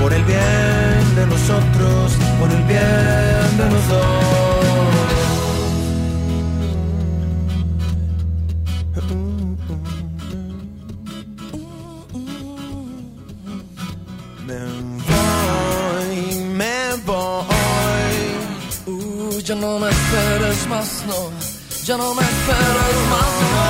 por 0.00 0.14
el 0.14 0.24
bien 0.24 1.14
de 1.14 1.26
nosotros, 1.26 2.12
por 2.40 2.50
el 2.50 2.62
bien 2.62 3.56
de 3.58 3.64
los 3.70 3.88
dos. 3.88 4.00
Me 14.46 14.58
voy, 15.10 16.16
me 16.54 16.76
voy. 17.04 18.16
Uh, 18.86 19.38
ya 19.40 19.54
no 19.54 19.78
me 19.80 19.90
esperes 19.90 20.66
más, 20.70 21.04
no, 21.06 21.30
ya 21.84 21.96
no 21.98 22.14
me 22.14 22.22
esperes 22.22 22.96
más, 23.10 23.32
no. 23.52 23.66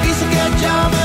Aviso 0.00 0.24
que 0.30 0.36
ya 0.60 0.88
me 0.88 0.97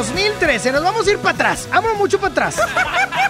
2013, 0.00 0.72
nos 0.72 0.82
vamos 0.82 1.06
a 1.06 1.10
ir 1.10 1.18
para 1.18 1.34
atrás. 1.34 1.68
Vamos 1.70 1.98
mucho 1.98 2.18
para 2.18 2.32
atrás. 2.32 2.56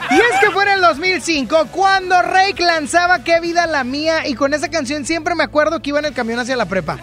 Y 0.08 0.14
es 0.14 0.40
que 0.40 0.52
fue 0.52 0.62
en 0.62 0.68
el 0.68 0.80
2005 0.80 1.66
cuando 1.72 2.22
Rake 2.22 2.62
lanzaba 2.62 3.24
Qué 3.24 3.40
vida 3.40 3.66
la 3.66 3.82
mía 3.82 4.24
y 4.28 4.34
con 4.34 4.54
esa 4.54 4.68
canción 4.68 5.04
siempre 5.04 5.34
me 5.34 5.42
acuerdo 5.42 5.82
que 5.82 5.90
iba 5.90 5.98
en 5.98 6.04
el 6.04 6.14
camión 6.14 6.38
hacia 6.38 6.54
la 6.54 6.66
prepa. 6.66 6.98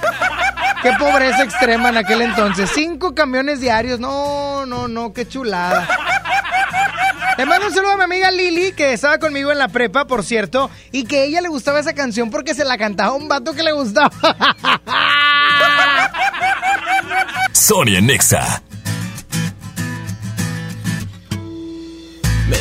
Qué 0.82 0.94
pobreza 0.98 1.44
extrema 1.44 1.90
en 1.90 1.98
aquel 1.98 2.22
entonces. 2.22 2.72
Cinco 2.74 3.14
camiones 3.14 3.60
diarios. 3.60 4.00
No, 4.00 4.66
no, 4.66 4.88
no, 4.88 5.12
qué 5.12 5.28
chulada. 5.28 5.86
Le 7.38 7.46
mando 7.46 7.68
un 7.68 7.74
saludo 7.74 7.92
a 7.92 7.98
mi 7.98 8.04
amiga 8.04 8.32
Lili, 8.32 8.72
que 8.72 8.94
estaba 8.94 9.18
conmigo 9.18 9.52
en 9.52 9.58
la 9.58 9.68
prepa, 9.68 10.08
por 10.08 10.24
cierto, 10.24 10.72
y 10.94 11.04
que 11.04 11.26
ella 11.26 11.42
le 11.42 11.50
gustaba 11.50 11.82
esa 11.82 11.92
canción 11.94 12.30
porque 12.32 12.56
se 12.56 12.64
la 12.64 12.78
cantaba 12.78 13.12
un 13.12 13.28
vato 13.28 13.54
que 13.54 13.64
le 13.64 13.74
gustaba. 13.74 14.12
Sonia 17.52 18.00
Nexa. 18.00 18.64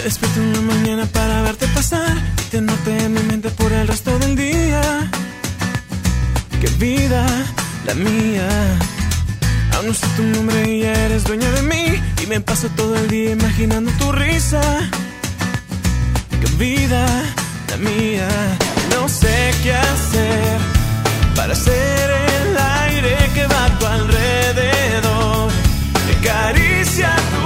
Despierto 0.07 0.41
en 0.41 0.53
la 0.53 0.61
mañana 0.61 1.05
para 1.07 1.43
verte 1.43 1.67
pasar 1.67 2.17
te 2.53 2.61
noté 2.61 2.97
en 3.07 3.15
mi 3.15 3.23
mente 3.23 3.51
por 3.51 3.73
el 3.73 3.89
resto 3.89 4.17
del 4.21 4.37
día. 4.37 5.11
Qué 6.61 6.69
vida 6.79 7.27
la 7.85 7.95
mía. 7.95 8.49
Aún 9.75 9.89
no 9.89 9.95
sé 9.95 10.07
tu 10.17 10.23
nombre 10.23 10.59
y 10.71 10.83
ya 10.83 10.93
eres 11.07 11.25
dueña 11.25 11.51
de 11.51 11.63
mí. 11.63 12.01
Y 12.23 12.27
me 12.29 12.41
paso 12.41 12.69
todo 12.77 12.95
el 12.95 13.09
día 13.09 13.33
imaginando 13.33 13.91
tu 13.99 14.13
risa. 14.13 14.63
Qué 16.41 16.49
vida 16.57 17.05
la 17.71 17.77
mía. 17.79 18.29
No 18.95 19.09
sé 19.09 19.53
qué 19.65 19.75
hacer 19.75 20.59
para 21.35 21.57
ser 21.57 22.11
el 22.39 22.57
aire 22.57 23.17
que 23.35 23.45
va 23.49 23.65
a 23.65 23.79
tu 23.79 23.87
alrededor. 23.87 25.51
Que 26.07 26.29
acaricia 26.29 27.11
tu. 27.33 27.46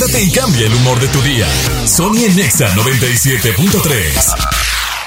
Quédate 0.00 0.22
y 0.22 0.30
cambia 0.30 0.66
el 0.66 0.72
humor 0.72 0.98
de 0.98 1.08
tu 1.08 1.20
día. 1.20 1.46
Sonia 1.84 2.26
Nexa 2.34 2.74
97.3. 2.74 4.34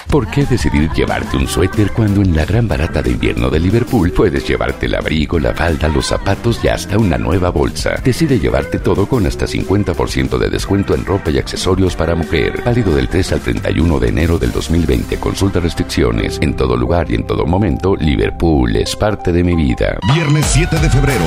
¿Por 0.07 0.30
qué 0.30 0.45
decidir 0.45 0.91
llevarte 0.91 1.36
un 1.36 1.48
suéter 1.48 1.91
cuando 1.91 2.22
en 2.22 2.36
la 2.36 2.45
gran 2.45 2.68
barata 2.68 3.02
de 3.02 3.10
invierno 3.10 3.49
de 3.49 3.60
Liverpool 3.60 4.11
puedes 4.11 4.48
llevarte 4.48 4.86
el 4.86 4.94
abrigo, 4.94 5.40
la 5.40 5.56
falda, 5.56 5.88
los 5.88 6.06
zapatos 6.06 6.60
y 6.64 6.68
hasta 6.68 6.99
una 6.99 7.18
nueva 7.18 7.49
bolsa? 7.49 7.95
Decide 8.03 8.38
llevarte 8.38 8.78
todo 8.78 9.07
con 9.07 9.26
hasta 9.26 9.48
50% 9.48 10.38
de 10.38 10.49
descuento 10.52 10.94
en 10.94 11.06
ropa 11.06 11.32
y 11.32 11.40
accesorios 11.40 11.95
para 11.95 12.14
mujer. 12.14 12.61
Válido 12.64 12.95
del 12.95 13.10
3 13.10 13.32
al 13.32 13.40
31 13.40 13.99
de 13.99 14.10
enero 14.10 14.38
del 14.38 14.52
2020. 14.52 15.20
Consulta 15.20 15.60
restricciones. 15.60 16.38
En 16.40 16.56
todo 16.56 16.78
lugar 16.78 17.10
y 17.10 17.15
en 17.15 17.26
todo 17.26 17.48
momento, 17.48 17.95
Liverpool 17.95 18.76
es 18.76 18.95
parte 18.95 19.32
de 19.32 19.44
mi 19.44 19.56
vida. 19.56 19.98
Viernes 20.14 20.45
7 20.52 20.78
de 20.78 20.90
febrero, 20.91 21.26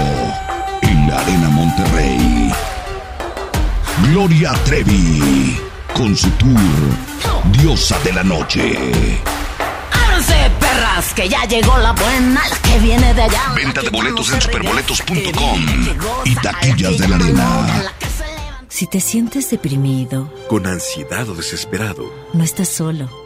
en 0.83 1.09
la 1.09 1.19
Arena 1.19 1.51
Monterrey. 1.51 2.53
Gloria 4.03 4.53
Trevi, 4.65 5.59
con 5.95 6.15
su 6.15 6.29
tour 6.33 6.61
Diosa 7.53 7.99
de 8.01 8.13
la 8.13 8.23
Noche. 8.23 8.77
Ábranse, 9.91 10.51
perras, 10.61 11.15
que 11.15 11.29
ya 11.29 11.45
llegó 11.47 11.77
la 11.79 11.93
buena, 11.93 12.43
la 12.49 12.57
que 12.59 12.79
viene 12.79 13.15
de 13.15 13.23
allá. 13.23 13.53
Venta 13.55 13.81
de 13.81 13.89
boletos 13.89 14.33
en 14.33 14.41
superboletos.com 14.43 15.67
y 16.25 16.35
taquillas 16.37 16.99
de 16.99 17.09
la 17.09 17.17
Arena. 17.17 17.93
Si 18.69 18.87
te 18.87 19.01
sientes 19.01 19.51
deprimido, 19.51 20.31
Con 20.49 20.67
ansiedad 20.67 21.27
o 21.31 21.35
desesperado, 21.35 22.13
no 22.35 22.45
estás 22.45 22.69
solo. 22.69 23.26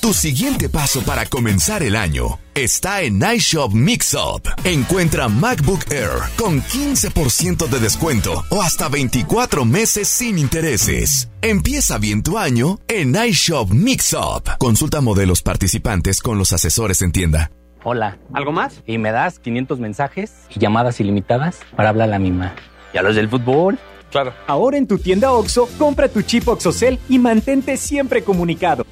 Tu 0.00 0.14
siguiente 0.14 0.70
paso 0.70 1.02
para 1.02 1.26
comenzar 1.26 1.82
el 1.82 1.94
año 1.94 2.38
está 2.54 3.02
en 3.02 3.20
iShop 3.22 3.74
Mixup. 3.74 4.48
Encuentra 4.64 5.28
MacBook 5.28 5.92
Air 5.92 6.08
con 6.38 6.62
15% 6.62 7.68
de 7.68 7.78
descuento 7.78 8.42
o 8.48 8.62
hasta 8.62 8.88
24 8.88 9.66
meses 9.66 10.08
sin 10.08 10.38
intereses. 10.38 11.30
Empieza 11.42 11.98
bien 11.98 12.22
tu 12.22 12.38
año 12.38 12.78
en 12.88 13.14
iShop 13.14 13.72
Mixup. 13.72 14.48
Consulta 14.58 15.02
modelos 15.02 15.42
participantes 15.42 16.22
con 16.22 16.38
los 16.38 16.54
asesores 16.54 17.02
en 17.02 17.12
tienda. 17.12 17.50
Hola. 17.84 18.16
¿Algo 18.32 18.52
más? 18.52 18.82
Y 18.86 18.96
me 18.96 19.12
das 19.12 19.38
500 19.38 19.80
mensajes 19.80 20.32
y 20.48 20.60
llamadas 20.60 20.98
ilimitadas 21.00 21.60
para 21.76 21.90
hablar 21.90 22.08
a 22.08 22.12
la 22.12 22.18
misma. 22.18 22.54
¿Y 22.94 22.96
a 22.96 23.02
los 23.02 23.16
del 23.16 23.28
fútbol? 23.28 23.78
Claro. 24.10 24.32
Ahora 24.46 24.78
en 24.78 24.86
tu 24.86 24.96
tienda 24.96 25.32
OXO, 25.32 25.68
compra 25.78 26.08
tu 26.08 26.22
chip 26.22 26.48
OXOCEL 26.48 26.98
y 27.10 27.18
mantente 27.18 27.76
siempre 27.76 28.24
comunicado. 28.24 28.86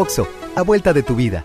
Oxo, 0.00 0.28
a 0.54 0.62
vuelta 0.62 0.92
de 0.92 1.02
tu 1.02 1.16
vida. 1.16 1.44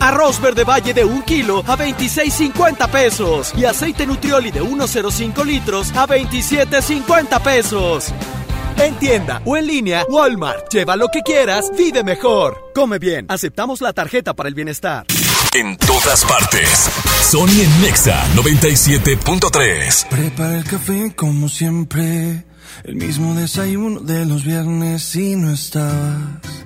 Arroz 0.00 0.40
verde 0.40 0.64
valle 0.64 0.94
de 0.94 1.04
1 1.04 1.24
kilo 1.26 1.62
a 1.66 1.76
26.50 1.76 2.88
pesos 2.88 3.52
y 3.54 3.66
aceite 3.66 4.06
nutrioli 4.06 4.50
de 4.50 4.62
1.05 4.62 5.44
litros 5.44 5.92
a 5.92 6.06
27.50 6.06 7.42
pesos. 7.42 8.06
En 8.78 8.94
tienda 8.94 9.42
o 9.44 9.54
en 9.56 9.66
línea, 9.66 10.06
Walmart. 10.08 10.72
Lleva 10.72 10.96
lo 10.96 11.08
que 11.08 11.20
quieras, 11.20 11.70
vive 11.76 12.04
mejor. 12.04 12.72
Come 12.74 12.98
bien, 12.98 13.26
aceptamos 13.28 13.82
la 13.82 13.92
tarjeta 13.92 14.32
para 14.32 14.48
el 14.48 14.54
bienestar. 14.54 15.04
En 15.52 15.76
todas 15.76 16.24
partes. 16.24 16.88
Sony 17.22 17.60
en 17.64 17.82
Nexa 17.82 18.26
97.3. 18.34 20.08
Prepara 20.08 20.56
el 20.56 20.64
café 20.64 21.14
como 21.14 21.50
siempre, 21.50 22.46
el 22.84 22.96
mismo 22.96 23.34
desayuno 23.34 24.00
de 24.00 24.24
los 24.24 24.42
viernes 24.42 25.14
y 25.16 25.36
no 25.36 25.52
estabas. 25.52 26.65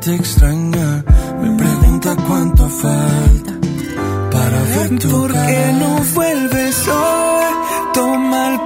Te 0.00 0.14
extraña 0.14 1.04
me 1.42 1.58
pregunta 1.58 2.16
cuánto 2.26 2.68
falta 2.68 3.52
para 4.32 4.62
ver 4.62 4.98
tu 4.98 5.10
¿Por 5.10 5.32
qué 5.32 5.72
no 5.78 6.00
vuelves 6.14 6.88
hoy? 6.88 7.44
Toma 7.92 8.54
el 8.54 8.60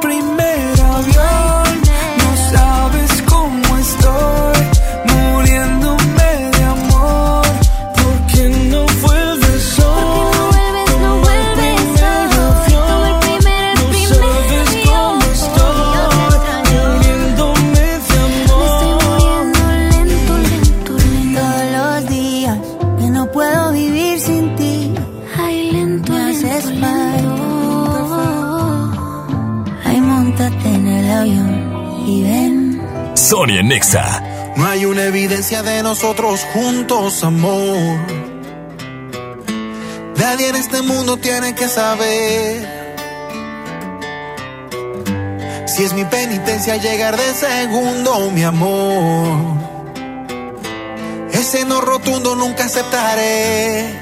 No 34.56 34.66
hay 34.66 34.84
una 34.84 35.06
evidencia 35.06 35.64
de 35.64 35.82
nosotros 35.82 36.46
juntos, 36.52 37.24
amor. 37.24 37.98
Nadie 40.16 40.50
en 40.50 40.54
este 40.54 40.82
mundo 40.82 41.16
tiene 41.16 41.52
que 41.52 41.66
saber. 41.66 42.84
Si 45.66 45.82
es 45.82 45.92
mi 45.94 46.04
penitencia 46.04 46.76
llegar 46.76 47.16
de 47.16 47.34
segundo, 47.34 48.30
mi 48.30 48.44
amor. 48.44 49.58
Ese 51.32 51.64
no 51.64 51.80
rotundo 51.80 52.36
nunca 52.36 52.66
aceptaré. 52.66 53.98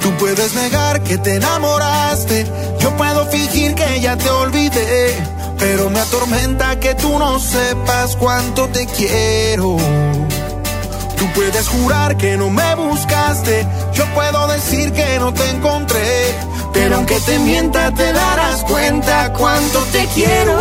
Tú 0.00 0.12
puedes 0.18 0.54
negar 0.54 1.02
que 1.02 1.18
te 1.18 1.34
enamoraste. 1.34 2.46
Yo 2.78 2.96
puedo 2.96 3.26
fingir 3.26 3.74
que 3.74 4.00
ya 4.00 4.16
te 4.16 4.30
olvidé. 4.30 5.31
Pero 5.62 5.88
me 5.90 6.00
atormenta 6.00 6.80
que 6.80 6.96
tú 6.96 7.16
no 7.20 7.38
sepas 7.38 8.16
cuánto 8.16 8.66
te 8.70 8.84
quiero. 8.84 9.76
Tú 11.16 11.24
puedes 11.36 11.68
jurar 11.68 12.16
que 12.16 12.36
no 12.36 12.50
me 12.50 12.74
buscaste. 12.74 13.64
Yo 13.94 14.04
puedo 14.06 14.48
decir 14.48 14.92
que 14.92 15.20
no 15.20 15.32
te 15.32 15.48
encontré. 15.50 16.34
Pero 16.72 16.96
aunque 16.96 17.20
te 17.20 17.38
mienta, 17.38 17.92
te 17.92 18.12
darás 18.12 18.64
cuenta 18.64 19.32
cuánto 19.34 19.78
te 19.92 20.04
quiero. 20.06 20.58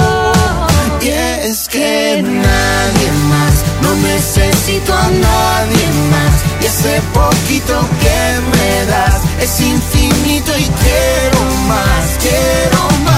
Y 1.01 1.07
es 1.07 1.67
que 1.67 2.21
nadie 2.21 3.11
más, 3.27 3.55
no 3.81 3.95
necesito 4.07 4.93
a 4.93 5.09
nadie 5.09 5.87
más. 6.11 6.33
Y 6.61 6.65
ese 6.67 7.01
poquito 7.11 7.79
que 8.03 8.21
me 8.53 8.85
das 8.85 9.19
es 9.41 9.61
infinito 9.61 10.51
y 10.59 10.65
quiero 10.83 11.41
más, 11.67 12.05
quiero 12.19 13.03
más. 13.03 13.10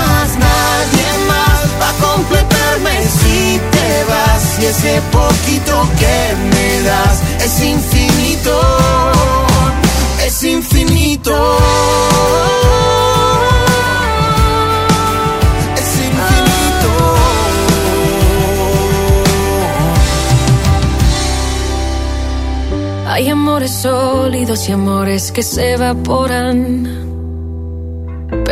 Completarme 2.01 3.03
si 3.03 3.59
te 3.71 4.03
vas. 4.09 4.59
Y 4.61 4.65
ese 4.65 5.01
poquito 5.11 5.87
que 5.99 6.35
me 6.53 6.81
das 6.83 7.21
es 7.43 7.61
infinito, 7.63 8.61
es 10.25 10.43
infinito. 10.43 11.57
Es 15.75 15.95
infinito. 16.07 16.91
Hay 23.07 23.29
amores 23.29 23.71
sólidos 23.71 24.67
y 24.69 24.71
amores 24.71 25.31
que 25.31 25.43
se 25.43 25.73
evaporan. 25.73 27.22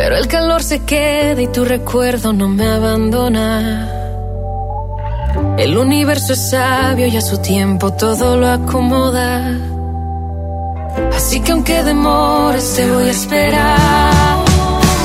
Pero 0.02 0.16
el 0.16 0.26
calor 0.26 0.64
se 0.64 0.80
queda 0.80 1.40
y 1.40 1.46
tu 1.46 1.64
recuerdo 1.64 2.32
no 2.32 2.48
me 2.48 2.66
abandona. 2.66 3.88
El 5.56 5.78
universo 5.78 6.32
es 6.32 6.50
sabio 6.50 7.06
y 7.06 7.16
a 7.16 7.20
su 7.20 7.38
tiempo 7.38 7.92
todo 7.92 8.36
lo 8.36 8.48
acomoda. 8.48 9.56
Así 11.14 11.38
que 11.38 11.52
aunque 11.52 11.84
demores 11.84 12.74
te 12.74 12.90
voy 12.90 13.04
a 13.04 13.10
esperar. 13.12 14.44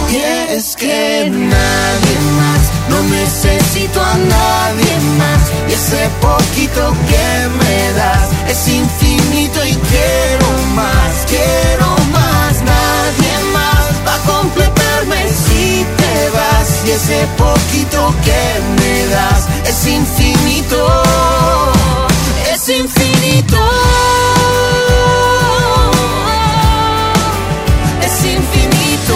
Y 0.09 0.15
es 0.55 0.75
que 0.75 1.29
nadie 1.29 2.15
más, 2.39 2.61
no 2.89 2.99
necesito 3.03 4.01
a 4.01 4.17
nadie 4.17 4.93
más. 5.19 5.41
Y 5.69 5.73
ese 5.73 6.09
poquito 6.19 6.81
que 7.07 7.49
me 7.59 7.93
das 7.93 8.29
es 8.49 8.67
infinito 8.67 9.63
y 9.63 9.75
quiero 9.75 10.47
más, 10.73 11.25
quiero 11.29 11.85
más. 11.85 12.06
Ese 16.97 17.27
poquito 17.37 18.11
que 18.25 18.41
me 18.81 19.05
das 19.13 19.47
es 19.69 19.85
infinito, 19.85 21.03
es 22.51 22.69
infinito. 22.69 23.57
Es 28.01 28.25
infinito. 28.25 29.15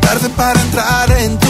Tarde 0.00 0.28
para 0.30 0.60
entrar 0.60 1.10
en 1.12 1.38
tu 1.38 1.49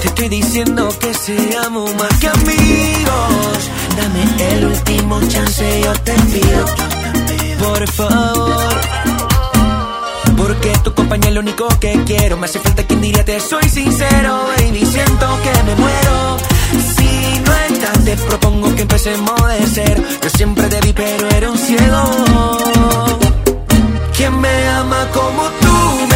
Te 0.00 0.08
estoy 0.08 0.28
diciendo 0.28 0.88
que 1.00 1.14
seamos 1.14 1.94
más 1.96 2.18
que 2.18 2.28
amigos. 2.28 3.58
Dame 3.96 4.54
el 4.54 4.66
último 4.66 5.20
chance, 5.28 5.80
yo 5.82 5.92
te 6.00 6.12
pido. 6.12 6.64
Por 7.58 7.88
favor. 7.90 8.80
Porque 10.36 10.72
tu 10.82 10.92
compañía 10.92 11.28
es 11.28 11.34
lo 11.34 11.40
único 11.40 11.68
que 11.80 11.92
quiero. 12.04 12.36
Me 12.36 12.46
hace 12.46 12.58
falta 12.58 12.82
quien 12.86 13.00
diría 13.00 13.24
te 13.24 13.40
soy 13.40 13.68
sincero, 13.68 14.46
baby. 14.56 14.84
Siento 14.84 15.26
que 15.42 15.62
me 15.62 15.74
muero. 15.76 16.53
Si 16.80 17.40
no 17.46 17.52
estás, 17.68 18.04
te 18.04 18.16
propongo 18.16 18.74
que 18.74 18.82
empecemos 18.82 19.48
de 19.48 19.66
cero. 19.72 20.02
Yo 20.22 20.30
siempre 20.30 20.66
te 20.68 20.80
vi, 20.80 20.92
pero 20.92 21.28
era 21.30 21.50
un 21.50 21.58
ciego. 21.58 22.02
¿Quién 24.16 24.40
me 24.40 24.68
ama 24.68 25.08
como 25.12 25.42
tú 25.60 26.13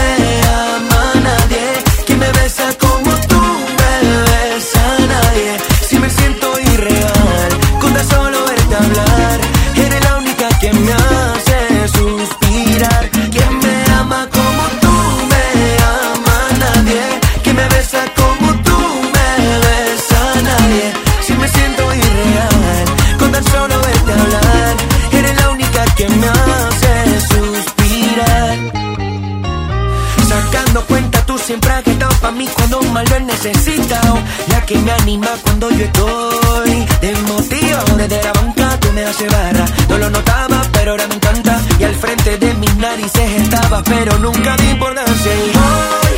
siempre 31.48 31.72
has 31.72 31.86
estado 31.86 32.14
para 32.20 32.34
mí 32.34 32.46
cuando 32.54 32.82
más 32.92 33.08
lo 33.08 33.16
he 33.16 33.20
necesitado. 33.20 34.18
La 34.48 34.66
que 34.66 34.76
me 34.76 34.92
anima 34.92 35.28
cuando 35.42 35.70
yo 35.70 35.86
estoy 35.86 36.86
desmotivado. 37.00 37.96
Desde 37.96 38.22
la 38.22 38.32
banca 38.34 38.78
tú 38.80 38.92
me 38.92 39.02
haces 39.02 39.32
barra. 39.32 39.64
No 39.88 39.96
lo 39.96 40.10
notaba, 40.10 40.62
pero 40.74 40.90
ahora 40.90 41.06
me 41.08 41.14
encanta. 41.14 41.58
Y 41.78 41.84
al 41.84 41.94
frente 41.94 42.36
de 42.36 42.52
mis 42.52 42.76
narices 42.76 43.30
estaba, 43.42 43.82
pero 43.82 44.18
nunca 44.18 44.56
di 44.58 44.68
importancia. 44.68 45.32
Hoy 45.32 46.16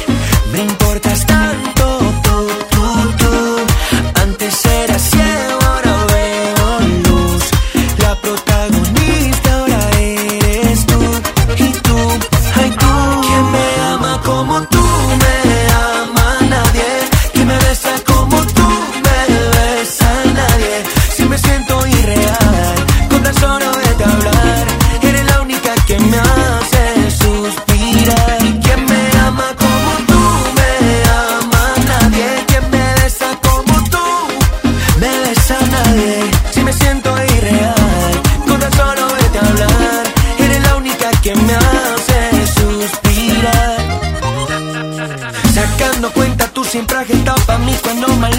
me 0.52 0.64
importas 0.64 1.24
tanto, 1.24 1.69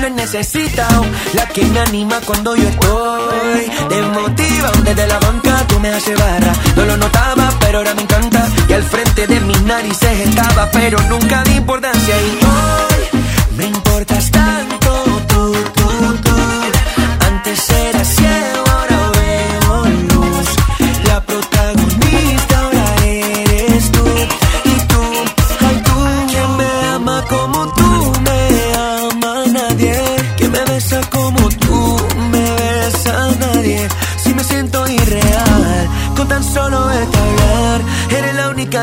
lo 0.01 0.07
he 0.07 0.11
necesitado. 0.11 1.05
La 1.33 1.45
que 1.47 1.63
me 1.65 1.79
anima 1.79 2.19
cuando 2.25 2.55
yo 2.55 2.67
estoy. 2.67 3.71
Desmotiva 3.89 4.71
desde 4.83 5.07
la 5.07 5.19
banca, 5.19 5.65
tú 5.67 5.79
me 5.79 5.89
haces 5.89 6.17
barra. 6.17 6.53
No 6.75 6.85
lo 6.85 6.97
notaba, 6.97 7.49
pero 7.59 7.77
ahora 7.79 7.93
me 7.93 8.01
encanta. 8.01 8.47
Y 8.67 8.73
al 8.73 8.83
frente 8.83 9.27
de 9.27 9.39
mis 9.41 9.61
narices 9.61 10.27
estaba, 10.27 10.69
pero 10.71 10.99
nunca 11.03 11.43
de 11.43 11.53
importancia. 11.53 12.15
Y 12.15 12.45
hoy 12.45 13.21
me 13.57 13.65
importas 13.65 14.31
tanto 14.31 14.80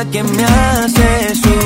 que 0.05 0.23
me 0.23 0.43
hace 0.45 1.35
sufrir. 1.35 1.58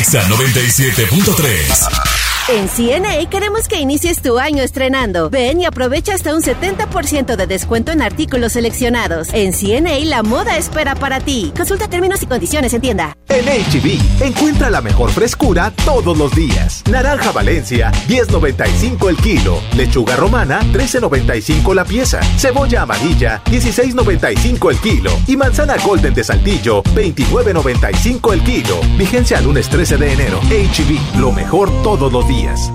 Exa 0.00 0.22
97.3. 0.28 2.10
En 2.48 2.68
CNA 2.68 3.28
queremos 3.28 3.68
que 3.68 3.80
inicies 3.80 4.22
tu 4.22 4.38
año 4.38 4.62
estrenando. 4.62 5.28
Ven 5.28 5.60
y 5.60 5.66
aprovecha 5.66 6.14
hasta 6.14 6.34
un 6.34 6.40
70% 6.40 7.36
de 7.36 7.46
descuento 7.46 7.92
en 7.92 8.00
artículos 8.00 8.52
seleccionados. 8.54 9.28
En 9.34 9.52
CNA 9.52 9.98
la 10.06 10.22
moda 10.22 10.56
espera 10.56 10.94
para 10.94 11.20
ti. 11.20 11.52
Consulta 11.54 11.86
términos 11.86 12.22
y 12.22 12.26
condiciones 12.26 12.72
en 12.72 12.80
tienda. 12.80 13.14
En 13.30 13.44
HB, 13.44 14.24
encuentra 14.24 14.70
la 14.70 14.80
mejor 14.80 15.10
frescura 15.10 15.72
todos 15.84 16.18
los 16.18 16.34
días. 16.34 16.82
Naranja 16.90 17.30
Valencia, 17.30 17.92
10.95 18.08 19.08
el 19.08 19.16
kilo. 19.18 19.60
Lechuga 19.76 20.16
romana, 20.16 20.60
13.95 20.72 21.72
la 21.72 21.84
pieza. 21.84 22.20
Cebolla 22.38 22.82
amarilla, 22.82 23.40
16.95 23.44 24.70
el 24.70 24.78
kilo. 24.78 25.12
Y 25.28 25.36
manzana 25.36 25.76
golden 25.84 26.12
de 26.12 26.24
saltillo, 26.24 26.82
29.95 26.82 28.32
el 28.32 28.42
kilo. 28.42 28.80
Vigencia 28.98 29.40
lunes 29.40 29.68
13 29.68 29.96
de 29.96 30.12
enero. 30.12 30.40
HB, 30.40 31.20
lo 31.20 31.30
mejor 31.30 31.70
todos 31.84 32.12
los 32.12 32.26
días. 32.26 32.72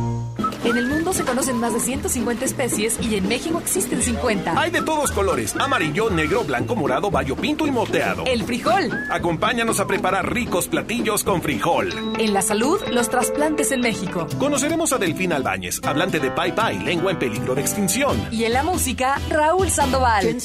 En 0.65 0.77
el 0.77 0.87
mundo 0.87 1.13
se 1.13 1.23
conocen 1.23 1.59
más 1.59 1.73
de 1.73 1.79
150 1.79 2.43
especies 2.43 2.97
y 2.99 3.15
en 3.15 3.27
México 3.27 3.59
existen 3.59 4.01
50. 4.01 4.59
Hay 4.59 4.71
de 4.71 4.81
todos 4.81 5.11
colores: 5.11 5.55
amarillo, 5.59 6.09
negro, 6.09 6.43
blanco, 6.43 6.75
morado, 6.75 7.11
bayo 7.11 7.35
pinto 7.35 7.67
y 7.67 7.71
moteado. 7.71 8.23
El 8.25 8.43
frijol. 8.43 8.91
Acompáñanos 9.11 9.79
a 9.79 9.85
preparar 9.85 10.33
ricos 10.33 10.67
platillos 10.67 11.23
con 11.23 11.43
frijol. 11.43 11.93
En 12.17 12.33
la 12.33 12.41
salud, 12.41 12.79
los 12.91 13.09
trasplantes 13.09 13.71
en 13.71 13.81
México. 13.81 14.27
Conoceremos 14.39 14.91
a 14.91 14.97
Delfín 14.97 15.33
Albáñez, 15.33 15.79
hablante 15.83 16.19
de 16.19 16.31
Pai 16.31 16.55
Pai, 16.55 16.79
lengua 16.79 17.11
en 17.11 17.19
peligro 17.19 17.53
de 17.53 17.61
extinción. 17.61 18.17
Y 18.31 18.45
en 18.45 18.53
la 18.53 18.63
música, 18.63 19.19
Raúl 19.29 19.69
Sandoval. 19.69 20.35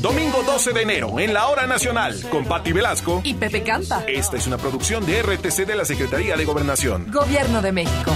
Domingo 0.00 0.42
12 0.44 0.72
de 0.72 0.82
enero, 0.82 1.20
en 1.20 1.32
la 1.32 1.46
Hora 1.46 1.66
Nacional, 1.68 2.20
con 2.28 2.44
Patti 2.44 2.72
Velasco 2.72 3.20
y 3.22 3.34
Pepe 3.34 3.62
Campa. 3.62 4.02
Esta 4.08 4.36
es 4.36 4.48
una 4.48 4.58
producción 4.58 5.06
de 5.06 5.22
RTC 5.22 5.64
de 5.64 5.76
la 5.76 5.84
Secretaría 5.84 6.36
de 6.36 6.44
Gobernación. 6.44 7.06
Gobierno 7.12 7.62
de 7.62 7.72
México. 7.72 8.12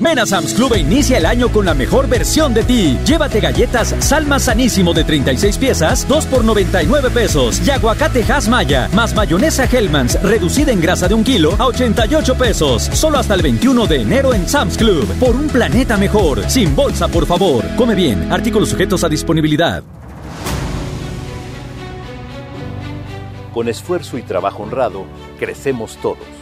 Ven 0.00 0.18
a 0.18 0.26
Sam's 0.26 0.54
Club 0.54 0.72
e 0.74 0.78
inicia 0.80 1.18
el 1.18 1.26
año 1.26 1.50
con 1.50 1.66
la 1.66 1.74
mejor 1.74 2.08
versión 2.08 2.54
de 2.54 2.64
ti. 2.64 2.98
Llévate 3.04 3.40
galletas 3.40 3.94
Salma 3.98 4.38
Sanísimo 4.38 4.94
de 4.94 5.04
36 5.04 5.58
piezas, 5.58 6.08
2 6.08 6.26
por 6.26 6.44
99 6.44 7.10
pesos. 7.10 7.60
Y 7.66 7.70
aguacate 7.70 8.24
Hass 8.24 8.48
Maya, 8.48 8.88
más 8.94 9.14
mayonesa 9.14 9.64
Hellmann's, 9.64 10.20
reducida 10.22 10.72
en 10.72 10.80
grasa 10.80 11.08
de 11.08 11.14
un 11.14 11.24
kilo 11.24 11.54
a 11.58 11.66
88 11.66 12.34
pesos. 12.36 12.82
Solo 12.92 13.18
hasta 13.18 13.34
el 13.34 13.42
21 13.42 13.86
de 13.86 14.02
enero 14.02 14.34
en 14.34 14.48
Sam's 14.48 14.78
Club. 14.78 15.06
Por 15.20 15.36
un 15.36 15.48
planeta 15.48 15.96
mejor. 15.96 16.48
Sin 16.50 16.74
bolsa, 16.74 17.08
por 17.08 17.26
favor. 17.26 17.64
Come 17.76 17.94
bien. 17.94 18.32
Artículos 18.32 18.70
sujetos 18.70 19.04
a 19.04 19.08
disponibilidad. 19.08 19.82
Con 23.52 23.68
esfuerzo 23.68 24.16
y 24.16 24.22
trabajo 24.22 24.62
honrado, 24.62 25.04
crecemos 25.38 25.98
todos. 25.98 26.41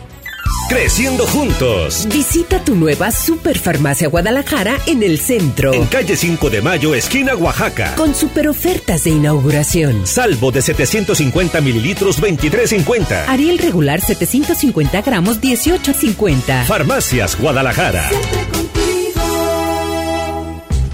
Creciendo 0.69 1.27
juntos. 1.27 2.07
Visita 2.11 2.63
tu 2.63 2.75
nueva 2.75 3.11
Superfarmacia 3.11 4.07
Guadalajara 4.07 4.79
en 4.87 5.03
el 5.03 5.19
centro. 5.19 5.73
En 5.73 5.85
calle 5.85 6.15
5 6.15 6.49
de 6.49 6.61
Mayo, 6.61 6.95
esquina 6.95 7.35
Oaxaca. 7.35 7.95
Con 7.95 8.15
super 8.15 8.47
ofertas 8.47 9.03
de 9.03 9.09
inauguración. 9.09 10.07
Salvo 10.07 10.51
de 10.51 10.61
750 10.61 11.59
mililitros, 11.61 12.21
23.50. 12.21 13.25
Ariel 13.27 13.57
regular 13.57 13.99
750 13.99 15.01
gramos, 15.01 15.41
18.50. 15.41 16.65
Farmacias 16.65 17.37
Guadalajara. 17.37 18.09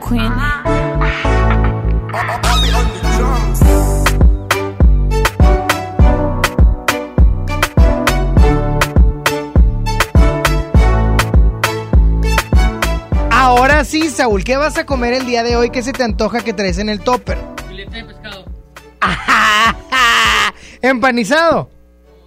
Queen. 0.00 0.32
Ahora 13.30 13.84
sí, 13.84 14.10
Saúl, 14.10 14.44
¿qué 14.44 14.56
vas 14.56 14.76
a 14.78 14.86
comer 14.86 15.14
el 15.14 15.26
día 15.26 15.42
de 15.42 15.56
hoy? 15.56 15.70
¿Qué 15.70 15.82
se 15.82 15.92
te 15.92 16.02
antoja 16.02 16.40
que 16.40 16.52
traes 16.52 16.78
en 16.78 16.88
el 16.88 17.00
topper? 17.00 17.38
Filete 17.68 17.96
de 17.96 18.04
pescado. 18.04 18.44
¿Empanizado? 20.82 21.70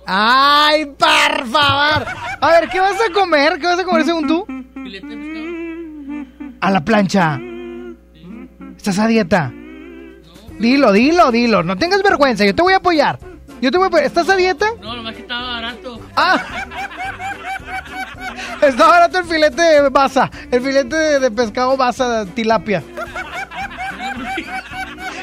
¡Ay, 0.05 0.85
por 0.85 1.47
favor! 1.47 2.07
A 2.41 2.49
ver, 2.49 2.69
¿qué 2.69 2.79
vas 2.79 2.97
a 3.09 3.13
comer? 3.13 3.59
¿Qué 3.59 3.67
vas 3.67 3.79
a 3.79 3.83
comer 3.83 4.05
según 4.05 4.27
tú? 4.27 4.45
Filete 4.73 5.07
de 5.07 5.15
pescado. 5.15 6.57
A 6.61 6.71
la 6.71 6.83
plancha. 6.83 7.39
¿Estás 8.84 8.99
a 8.99 9.07
dieta? 9.07 9.49
Dilo, 10.60 10.91
dilo, 10.91 11.31
dilo. 11.31 11.64
No 11.64 11.77
tengas 11.77 12.03
vergüenza, 12.03 12.43
yo 12.43 12.53
te 12.53 12.61
voy 12.61 12.73
a 12.73 12.77
apoyar. 12.77 13.18
Yo 13.61 13.72
te 13.72 13.77
voy 13.77 13.85
a 13.85 13.88
apoyar. 13.88 14.05
¿Estás 14.07 14.27
a 14.27 14.35
dieta? 14.35 14.65
No, 14.81 14.93
nomás 14.93 15.15
que 15.15 15.22
estaba 15.22 15.51
barato. 15.53 16.01
Ah. 16.18 16.41
Está 18.61 18.88
barato 18.88 19.19
el 19.19 19.23
filete 19.23 19.61
de 19.61 19.88
basa. 19.88 20.30
El 20.51 20.60
filete 20.61 20.97
de, 20.97 21.19
de 21.22 21.31
pescado 21.31 21.77
basa, 21.77 22.26
tilapia. 22.26 22.84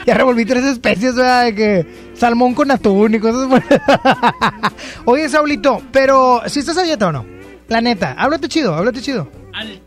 Ya 0.06 0.14
revolví 0.14 0.46
tres 0.46 0.64
especies, 0.64 1.14
¿verdad? 1.14 1.44
De 1.44 1.54
que 1.54 1.86
salmón 2.14 2.54
con 2.54 2.70
atún 2.70 3.14
y 3.14 3.20
cosas. 3.20 3.46
Oye, 5.04 5.28
Saulito, 5.28 5.82
pero 5.92 6.40
¿si 6.46 6.60
estás 6.60 6.78
a 6.78 6.82
dieta 6.82 7.08
o 7.08 7.12
no? 7.12 7.26
La 7.68 7.82
neta, 7.82 8.14
háblate 8.16 8.48
chido, 8.48 8.74
háblate 8.74 9.02
chido. 9.02 9.28
Al- 9.52 9.82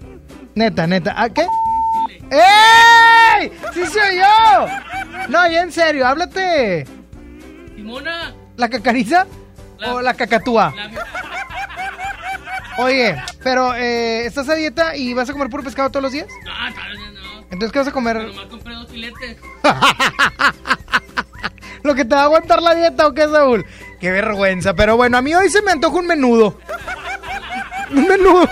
Neta, 0.53 0.85
neta. 0.85 1.15
¿Ah, 1.17 1.29
¿Qué? 1.29 1.47
¡Ey! 2.33 3.51
¡Sí 3.73 3.85
soy 3.85 4.17
yo! 4.17 4.67
No, 5.29 5.47
ya 5.47 5.61
en 5.61 5.71
serio, 5.71 6.07
háblate. 6.07 6.85
Simona. 7.75 8.33
¿La 8.57 8.69
cacariza? 8.69 9.25
¿O 9.85 10.01
la 10.01 10.13
cacatúa? 10.13 10.73
Oye, 12.77 13.15
pero 13.43 13.75
eh, 13.75 14.25
¿estás 14.25 14.49
a 14.49 14.55
dieta 14.55 14.95
y 14.95 15.13
vas 15.13 15.29
a 15.29 15.33
comer 15.33 15.49
puro 15.49 15.63
pescado 15.63 15.89
todos 15.89 16.03
los 16.03 16.11
días? 16.11 16.27
No, 16.43 16.51
tal 16.73 16.91
vez 16.91 16.99
no. 17.13 17.39
Entonces, 17.51 17.71
¿qué 17.71 17.79
vas 17.79 17.87
a 17.87 17.91
comer? 17.91 18.17
Nomás 18.17 18.45
compré 18.47 18.73
dos 18.73 18.89
filetes. 18.89 19.37
¿Lo 21.83 21.93
que 21.93 22.05
te 22.05 22.15
va 22.15 22.21
a 22.21 22.25
aguantar 22.25 22.61
la 22.61 22.73
dieta 22.73 23.07
o 23.07 23.13
qué, 23.13 23.27
Saúl? 23.27 23.65
Qué 23.99 24.09
vergüenza. 24.09 24.73
Pero 24.73 24.97
bueno, 24.97 25.17
a 25.17 25.21
mí 25.21 25.35
hoy 25.35 25.49
se 25.49 25.61
me 25.61 25.71
antoja 25.71 25.97
un 25.97 26.07
menudo. 26.07 26.57
Un 27.91 28.07
menudo. 28.07 28.49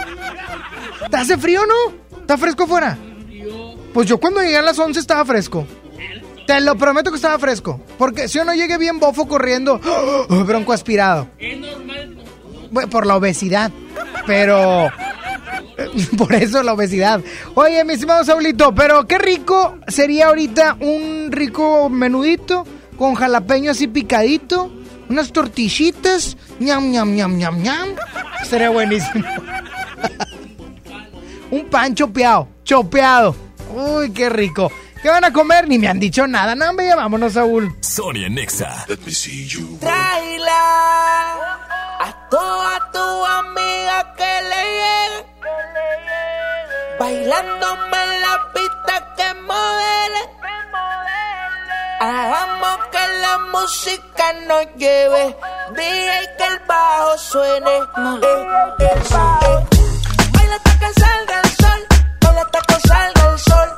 ¿Te 1.09 1.17
hace 1.17 1.35
frío 1.35 1.63
o 1.63 1.65
no? 1.65 2.19
¿Está 2.19 2.37
fresco 2.37 2.65
afuera? 2.65 2.95
Pues 3.93 4.07
yo 4.07 4.17
cuando 4.19 4.41
llegué 4.41 4.57
a 4.57 4.61
las 4.61 4.79
11 4.79 4.99
estaba 4.99 5.25
fresco. 5.25 5.65
Te 6.47 6.59
lo 6.61 6.75
prometo 6.75 7.11
que 7.11 7.17
estaba 7.17 7.37
fresco. 7.39 7.79
Porque 7.97 8.27
si 8.27 8.37
yo 8.37 8.45
no 8.45 8.53
llegué 8.53 8.77
bien 8.77 8.99
bofo 8.99 9.27
corriendo, 9.27 9.79
¡oh! 10.29 10.43
bronco 10.43 10.73
aspirado. 10.73 11.27
Es 11.37 11.59
normal. 11.59 12.17
Por 12.89 13.05
la 13.05 13.17
obesidad. 13.17 13.71
Pero... 14.25 14.89
Por 16.17 16.33
eso 16.35 16.63
la 16.63 16.73
obesidad. 16.73 17.21
Oye, 17.55 17.83
mi 17.83 17.93
estimado 17.93 18.23
Saulito, 18.23 18.73
pero 18.73 19.07
qué 19.07 19.17
rico 19.17 19.77
sería 19.87 20.27
ahorita 20.27 20.77
un 20.79 21.29
rico 21.31 21.89
menudito 21.89 22.65
con 22.97 23.15
jalapeño 23.15 23.71
así 23.71 23.87
picadito, 23.87 24.71
unas 25.09 25.31
tortillitas, 25.31 26.37
ñam, 26.59 26.91
ñam, 26.91 27.15
ñam, 27.15 27.37
ñam, 27.37 27.61
ñam. 27.61 27.89
Sería 28.47 28.69
buenísimo. 28.69 29.25
un 31.51 31.65
pan 31.65 31.95
chopeado, 31.95 32.47
chopeado. 32.63 33.35
Uy, 33.73 34.11
qué 34.13 34.29
rico. 34.29 34.71
¿Qué 35.01 35.09
van 35.09 35.23
a 35.23 35.33
comer? 35.33 35.67
Ni 35.67 35.79
me 35.79 35.87
han 35.87 35.99
dicho 35.99 36.27
nada. 36.27 36.53
No, 36.55 36.69
hombre, 36.69 36.87
ya 36.87 36.95
vámonos, 36.95 37.33
Saúl. 37.33 37.75
Sonia 37.81 38.29
Nexa. 38.29 38.85
Tráela 39.79 40.61
a 41.99 42.29
toda 42.29 42.91
tu 42.91 43.25
amiga 43.25 44.13
que 44.15 44.31
le 44.49 44.61
llegue. 44.79 45.25
Bailándome 46.99 47.97
en 48.03 48.21
la 48.21 48.51
pista 48.53 49.15
que 49.17 49.33
modele. 49.41 50.21
Hagamos 51.99 52.77
que 52.91 53.07
la 53.21 53.37
música 53.51 54.33
nos 54.47 54.65
lleve. 54.75 55.35
DJ 55.75 56.11
que 56.37 56.45
el 56.45 56.59
bajo 56.67 57.17
suene. 57.17 57.71
Eh, 57.71 57.81
eh, 58.79 58.85
eh. 58.85 59.65
Baila 60.31 60.55
hasta 60.55 60.79
que 60.79 60.93
salga 60.99 61.41
el 61.43 61.49
sol. 61.49 61.81
Baila 62.21 62.41
hasta 62.41 62.61
que 62.61 62.87
salga 62.87 63.20
el. 63.37 63.70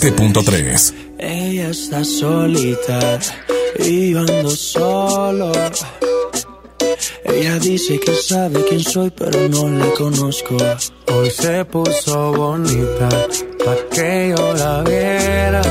97.3. 0.00 0.94
Ella 1.18 1.68
está 1.68 2.02
solita 2.04 3.18
y 3.78 4.16
ando 4.16 4.48
solo. 4.48 5.52
Ella 7.24 7.58
dice 7.58 8.00
que 8.00 8.14
sabe 8.14 8.64
quién 8.64 8.80
soy, 8.80 9.10
pero 9.10 9.46
no 9.50 9.68
la 9.68 9.90
conozco. 9.92 10.56
Hoy 11.12 11.30
se 11.30 11.66
puso 11.66 12.32
bonita 12.32 13.08
pa' 13.62 13.76
que 13.94 14.34
yo 14.34 14.54
la 14.54 14.82
viera. 14.84 15.62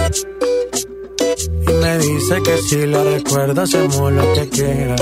Y 1.68 1.72
me 1.72 1.98
dice 1.98 2.44
que 2.44 2.58
si 2.70 2.86
la 2.86 3.04
recuerda 3.04 3.64
hacemos 3.64 4.12
lo 4.12 4.34
que 4.34 4.50
quiera. 4.50 4.96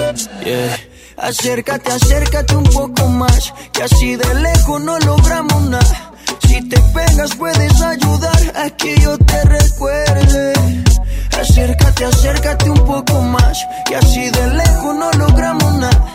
Yeah. 0.45 0.79
Acércate, 1.17 1.91
acércate 1.91 2.55
un 2.55 2.63
poco 2.63 3.07
más, 3.07 3.53
que 3.73 3.83
así 3.83 4.15
de 4.15 4.33
lejos 4.35 4.81
no 4.81 4.97
logramos 4.99 5.61
nada. 5.63 6.06
Si 6.47 6.61
te 6.69 6.79
pegas 6.93 7.35
puedes 7.35 7.81
ayudar 7.81 8.55
a 8.55 8.69
que 8.69 8.95
yo 8.99 9.17
te 9.17 9.43
recuerde. 9.43 10.53
Acércate, 11.39 12.05
acércate 12.05 12.69
un 12.69 12.85
poco 12.85 13.21
más, 13.21 13.65
que 13.85 13.95
así 13.95 14.29
de 14.29 14.47
lejos 14.53 14.95
no 14.95 15.11
logramos 15.11 15.73
nada. 15.75 16.05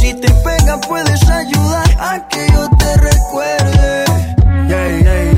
Si 0.00 0.14
te 0.14 0.30
pegas 0.30 0.78
puedes 0.86 1.28
ayudar 1.28 1.90
a 2.00 2.28
que 2.28 2.46
yo 2.52 2.68
te 2.78 2.96
recuerde. 2.96 4.04
Yeah, 4.68 4.98
yeah. 5.00 5.37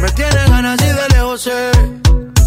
Me 0.00 0.08
tienes 0.12 0.50
ganas 0.50 0.80
y 0.82 0.86
de 0.86 1.08
lejos 1.14 1.40
sé. 1.42 1.70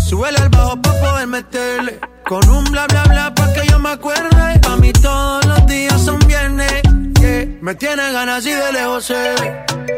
Súbele 0.07 0.37
al 0.37 0.49
bajo 0.49 0.81
pa' 0.81 0.93
poder 1.01 1.27
meterle. 1.27 1.99
Con 2.27 2.47
un 2.49 2.63
bla 2.65 2.85
bla 2.87 3.03
bla 3.03 3.33
pa' 3.33 3.53
que 3.53 3.67
yo 3.67 3.79
me 3.79 3.89
acuerde. 3.89 4.59
A 4.69 4.75
mí 4.77 4.91
todos 4.93 5.45
los 5.45 5.65
días 5.67 6.01
son 6.01 6.19
viernes. 6.27 6.81
Me 7.61 7.75
tienes 7.75 8.13
ganas 8.13 8.45
y 8.45 8.51
de 8.51 8.71
lejos 8.71 9.05
sé. 9.05 9.35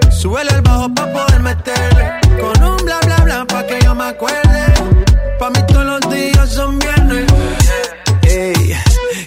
Súbele 0.10 0.52
al 0.52 0.62
bajo 0.62 0.94
pa' 0.94 1.12
poder 1.12 1.42
meterle. 1.42 2.06
Con 2.42 2.64
un 2.64 2.78
bla 2.86 3.00
bla 3.06 3.18
bla 3.18 3.46
pa' 3.46 3.66
que 3.68 3.80
yo 3.84 3.96
me 3.96 4.06
acuerde. 4.06 4.64
Pa' 5.40 5.50
mí 5.50 5.60
todos 5.68 5.86
los 5.86 6.14
días 6.14 6.50
son 6.50 6.80
viernes. 6.80 7.26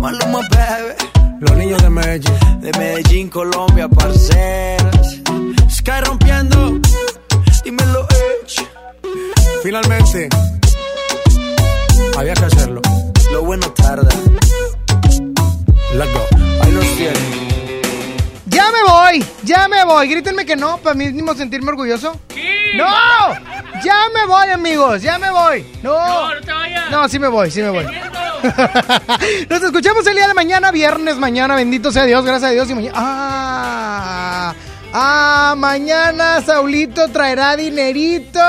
Maluma, 0.00 0.40
baby. 0.48 0.94
Los 1.40 1.56
niños 1.56 1.82
de 1.82 1.90
Medellín. 1.90 2.60
De 2.60 2.72
Medellín, 2.78 3.28
Colombia, 3.28 3.88
parceras. 3.88 5.16
Sky 5.70 6.00
rompiendo. 6.04 6.80
Dímelo, 7.64 8.06
Edge. 8.10 8.66
Finalmente. 9.62 10.28
Había 12.16 12.34
que 12.34 12.44
hacerlo. 12.44 12.80
Lo 13.32 13.44
bueno 13.44 13.70
tarda. 13.72 14.10
Let's 15.94 16.12
go. 16.12 16.26
Ahí 16.62 16.72
los 16.72 16.84
tienen. 16.96 17.49
Ya 18.70 18.76
me 18.76 18.90
voy, 18.92 19.24
ya 19.42 19.68
me 19.68 19.84
voy. 19.84 20.08
Grítenme 20.08 20.46
que 20.46 20.54
no, 20.54 20.78
para 20.78 20.94
mí 20.94 21.10
mismo 21.12 21.34
sentirme 21.34 21.70
orgulloso. 21.70 22.16
¡No! 22.74 22.86
Ya 23.82 23.96
me 24.14 24.26
voy, 24.26 24.48
amigos, 24.50 25.02
ya 25.02 25.18
me 25.18 25.30
voy. 25.30 25.66
No, 25.82 25.92
No, 25.98 26.34
no 26.34 26.40
te 26.40 26.52
vayas. 26.52 26.90
no, 26.90 27.08
sí 27.08 27.18
me 27.18 27.26
voy, 27.28 27.50
sí 27.50 27.62
me 27.62 27.70
voy. 27.70 27.84
Nos 29.50 29.62
escuchamos 29.62 30.06
el 30.06 30.14
día 30.14 30.28
de 30.28 30.34
mañana, 30.34 30.70
viernes, 30.70 31.16
mañana, 31.16 31.56
bendito 31.56 31.90
sea 31.90 32.04
Dios, 32.04 32.24
gracias 32.24 32.50
a 32.50 32.52
Dios. 32.52 32.70
Y 32.70 32.74
mañana. 32.74 32.94
¡Ah! 32.96 34.54
¡Ah! 34.92 35.54
Mañana 35.56 36.40
Saulito 36.42 37.08
traerá 37.08 37.56
dinerito. 37.56 38.40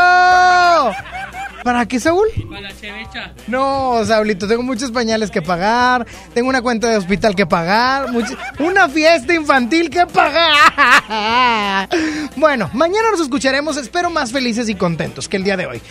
¿Para 1.63 1.85
qué, 1.85 1.99
Saúl? 1.99 2.27
Para 2.49 2.61
la 2.61 2.71
cevicha. 2.71 3.33
No, 3.47 4.03
Saulito, 4.05 4.47
tengo 4.47 4.63
muchos 4.63 4.91
pañales 4.91 5.29
que 5.29 5.41
pagar, 5.41 6.07
tengo 6.33 6.49
una 6.49 6.61
cuenta 6.61 6.87
de 6.89 6.97
hospital 6.97 7.35
que 7.35 7.45
pagar, 7.45 8.07
much- 8.11 8.35
una 8.59 8.89
fiesta 8.89 9.33
infantil 9.33 9.89
que 9.89 10.05
pagar. 10.07 11.87
Bueno, 12.35 12.69
mañana 12.73 13.11
nos 13.11 13.21
escucharemos, 13.21 13.77
espero 13.77 14.09
más 14.09 14.31
felices 14.31 14.69
y 14.69 14.75
contentos 14.75 15.27
que 15.29 15.37
el 15.37 15.43
día 15.43 15.55
de 15.57 15.67
hoy. 15.67 15.81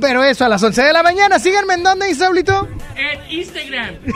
Pero 0.00 0.22
eso 0.24 0.44
a 0.44 0.48
las 0.48 0.62
11 0.62 0.82
de 0.82 0.92
la 0.92 1.02
mañana, 1.02 1.38
síganme 1.38 1.74
en 1.74 1.82
dónde, 1.82 2.14
Saulito. 2.14 2.68
En 2.96 3.32
Instagram. 3.38 3.94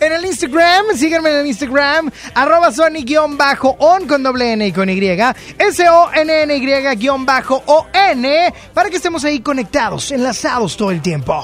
En 0.00 0.10
el 0.12 0.24
Instagram, 0.24 0.86
síganme 0.96 1.30
en 1.30 1.36
el 1.36 1.46
Instagram, 1.48 2.10
arroba 2.34 2.72
Sony-on 2.72 3.36
con 4.08 4.22
doble 4.22 4.52
N 4.52 4.66
y 4.66 4.72
con 4.72 4.88
Y, 4.88 4.98
S-O-N-N-Y-O-N, 7.06 8.54
para 8.72 8.88
que 8.90 8.96
estemos 8.96 9.24
ahí 9.24 9.40
conectados, 9.46 10.10
enlazados 10.10 10.76
todo 10.76 10.90
el 10.90 11.00
tiempo. 11.00 11.40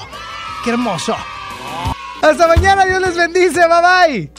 ¡Qué 0.61 0.71
hermoso! 0.71 1.15
Hasta 2.21 2.47
mañana, 2.47 2.85
Dios 2.85 2.99
les 2.99 3.15
bendice, 3.15 3.61
bye 3.65 3.81
bye. 3.81 4.31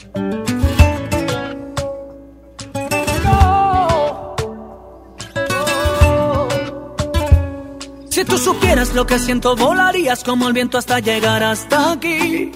Si 8.11 8.23
tú 8.23 8.37
supieras 8.37 8.93
lo 8.93 9.07
que 9.07 9.17
siento, 9.17 9.55
volarías 9.55 10.23
como 10.23 10.47
el 10.47 10.53
viento 10.53 10.77
hasta 10.77 10.99
llegar 10.99 11.41
hasta 11.41 11.93
aquí. 11.93 12.51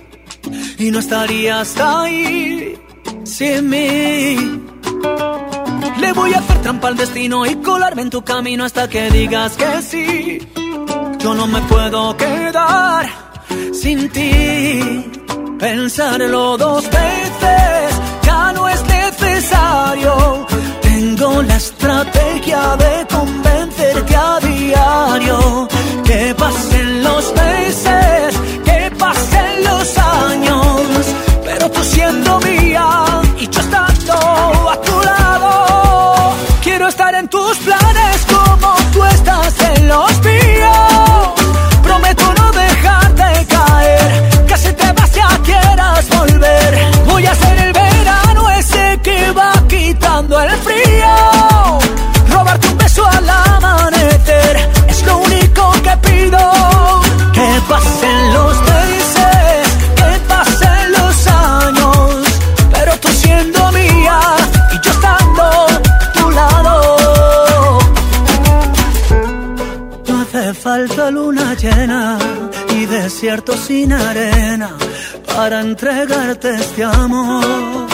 Y 0.78 0.92
no 0.92 1.00
estarías 1.00 1.76
ahí 1.80 2.80
sin 3.24 3.68
mí. 3.68 4.62
Le 5.98 6.14
voy 6.14 6.34
a 6.36 6.38
hacer 6.38 6.62
trampa 6.62 6.88
al 6.88 6.98
destino 6.98 7.48
y 7.48 7.56
colarme 7.56 8.04
en 8.04 8.12
tu 8.12 8.24
camino 8.24 8.64
hasta 8.64 8.88
que 8.88 9.10
digas 9.10 9.58
que 9.58 9.82
sí. 9.82 10.59
Yo 11.20 11.34
no 11.34 11.48
me 11.48 11.62
puedo 11.64 12.16
quedar 12.16 13.06
sin 13.74 14.10
ti. 14.10 15.12
Pensarlo 15.60 16.58
dos 16.58 16.84
veces 16.86 18.02
ya 18.24 18.54
no 18.54 18.70
es 18.70 18.82
necesario. 18.86 20.48
Tengo 20.82 21.42
la 21.44 21.58
estrategia 21.58 22.78
de 22.78 23.08
convencerte 23.16 24.16
a 24.16 24.40
diario. 24.40 25.68
Que 26.06 26.34
pasen 26.36 27.04
los 27.04 27.34
meses, 27.34 28.40
que 28.64 28.92
pasen 28.98 29.64
los 29.66 29.98
años. 29.98 30.82
Pero 31.44 31.70
tú 31.70 31.84
siendo 31.84 32.40
mía 32.40 32.88
y 33.38 33.48
yo 33.50 33.60
estando 33.60 34.14
a 34.74 34.82
tu 34.82 35.02
lado, 35.02 36.34
quiero 36.64 36.88
estar 36.88 37.14
en 37.14 37.28
tus 37.28 37.58
planes. 37.58 37.79
Esta 70.78 71.10
luna 71.10 71.56
llena 71.56 72.18
y 72.76 72.86
desierto 72.86 73.58
sin 73.58 73.92
arena 73.92 74.70
para 75.36 75.62
entregarte 75.62 76.54
este 76.56 76.84
amor. 76.84 77.88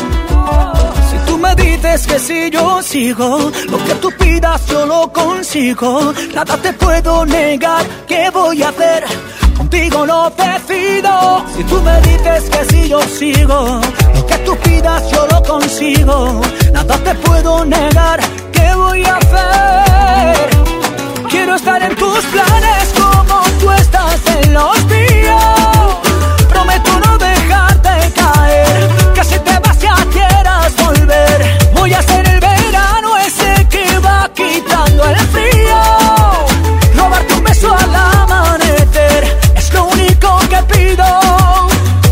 Si 1.09 1.17
tú 1.25 1.37
me 1.37 1.55
dices 1.55 2.05
que 2.05 2.19
si 2.19 2.49
yo 2.49 2.81
sigo, 2.81 3.51
lo 3.69 3.77
que 3.85 3.95
tú 3.95 4.11
pidas 4.19 4.65
yo 4.67 4.85
lo 4.85 5.11
consigo. 5.13 6.13
Nada 6.33 6.57
te 6.57 6.73
puedo 6.73 7.25
negar, 7.25 7.85
¿qué 8.07 8.29
voy 8.29 8.61
a 8.61 8.69
hacer? 8.69 9.05
Contigo 9.57 10.05
no 10.05 10.29
decido. 10.31 11.45
Si 11.55 11.63
tú 11.63 11.81
me 11.81 12.01
dices 12.01 12.43
que 12.49 12.65
si 12.65 12.89
yo 12.89 13.01
sigo, 13.03 13.79
lo 14.15 14.25
que 14.27 14.37
tú 14.39 14.57
pidas 14.57 15.09
yo 15.11 15.25
lo 15.31 15.41
consigo. 15.43 16.41
Nada 16.73 16.97
te 16.97 17.15
puedo 17.15 17.63
negar, 17.63 18.19
¿qué 18.51 18.75
voy 18.75 19.03
a 19.05 19.15
hacer? 19.15 20.54
Quiero 21.45 21.57
estar 21.57 21.83
en 21.83 21.95
tus 21.95 22.25
planes 22.25 22.93
como 22.99 23.39
tú 23.59 23.69
estás 23.69 24.19
en 24.41 24.51
los 24.51 24.85
míos. 24.85 25.99
Prometo 26.49 26.99
no 27.05 27.19
dejarte 27.19 28.11
caer, 28.15 28.89
que 29.13 29.23
si 29.23 29.37
te 29.37 29.59
vas 29.59 29.79
ya 29.79 29.93
quieras 30.11 30.75
volver. 30.75 31.59
Voy 31.75 31.93
a 31.93 32.01
ser 32.01 32.27
el 32.27 32.39
verano 32.39 33.15
ese 33.17 33.67
que 33.69 33.99
va 33.99 34.27
quitando 34.33 35.05
el 35.07 35.19
frío. 35.19 35.81
Robarte 36.95 37.33
un 37.35 37.43
beso 37.43 37.71
al 37.75 37.93
amanecer 37.93 39.37
es 39.55 39.71
lo 39.71 39.83
único 39.83 40.39
que 40.49 40.63
pido. 40.63 41.05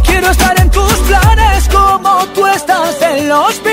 Quiero 0.06 0.30
estar 0.30 0.60
en 0.60 0.70
tus 0.70 0.94
planes 1.10 1.68
como 1.70 2.24
tú 2.36 2.46
estás 2.46 3.02
en 3.02 3.30
los 3.30 3.64
míos. 3.64 3.73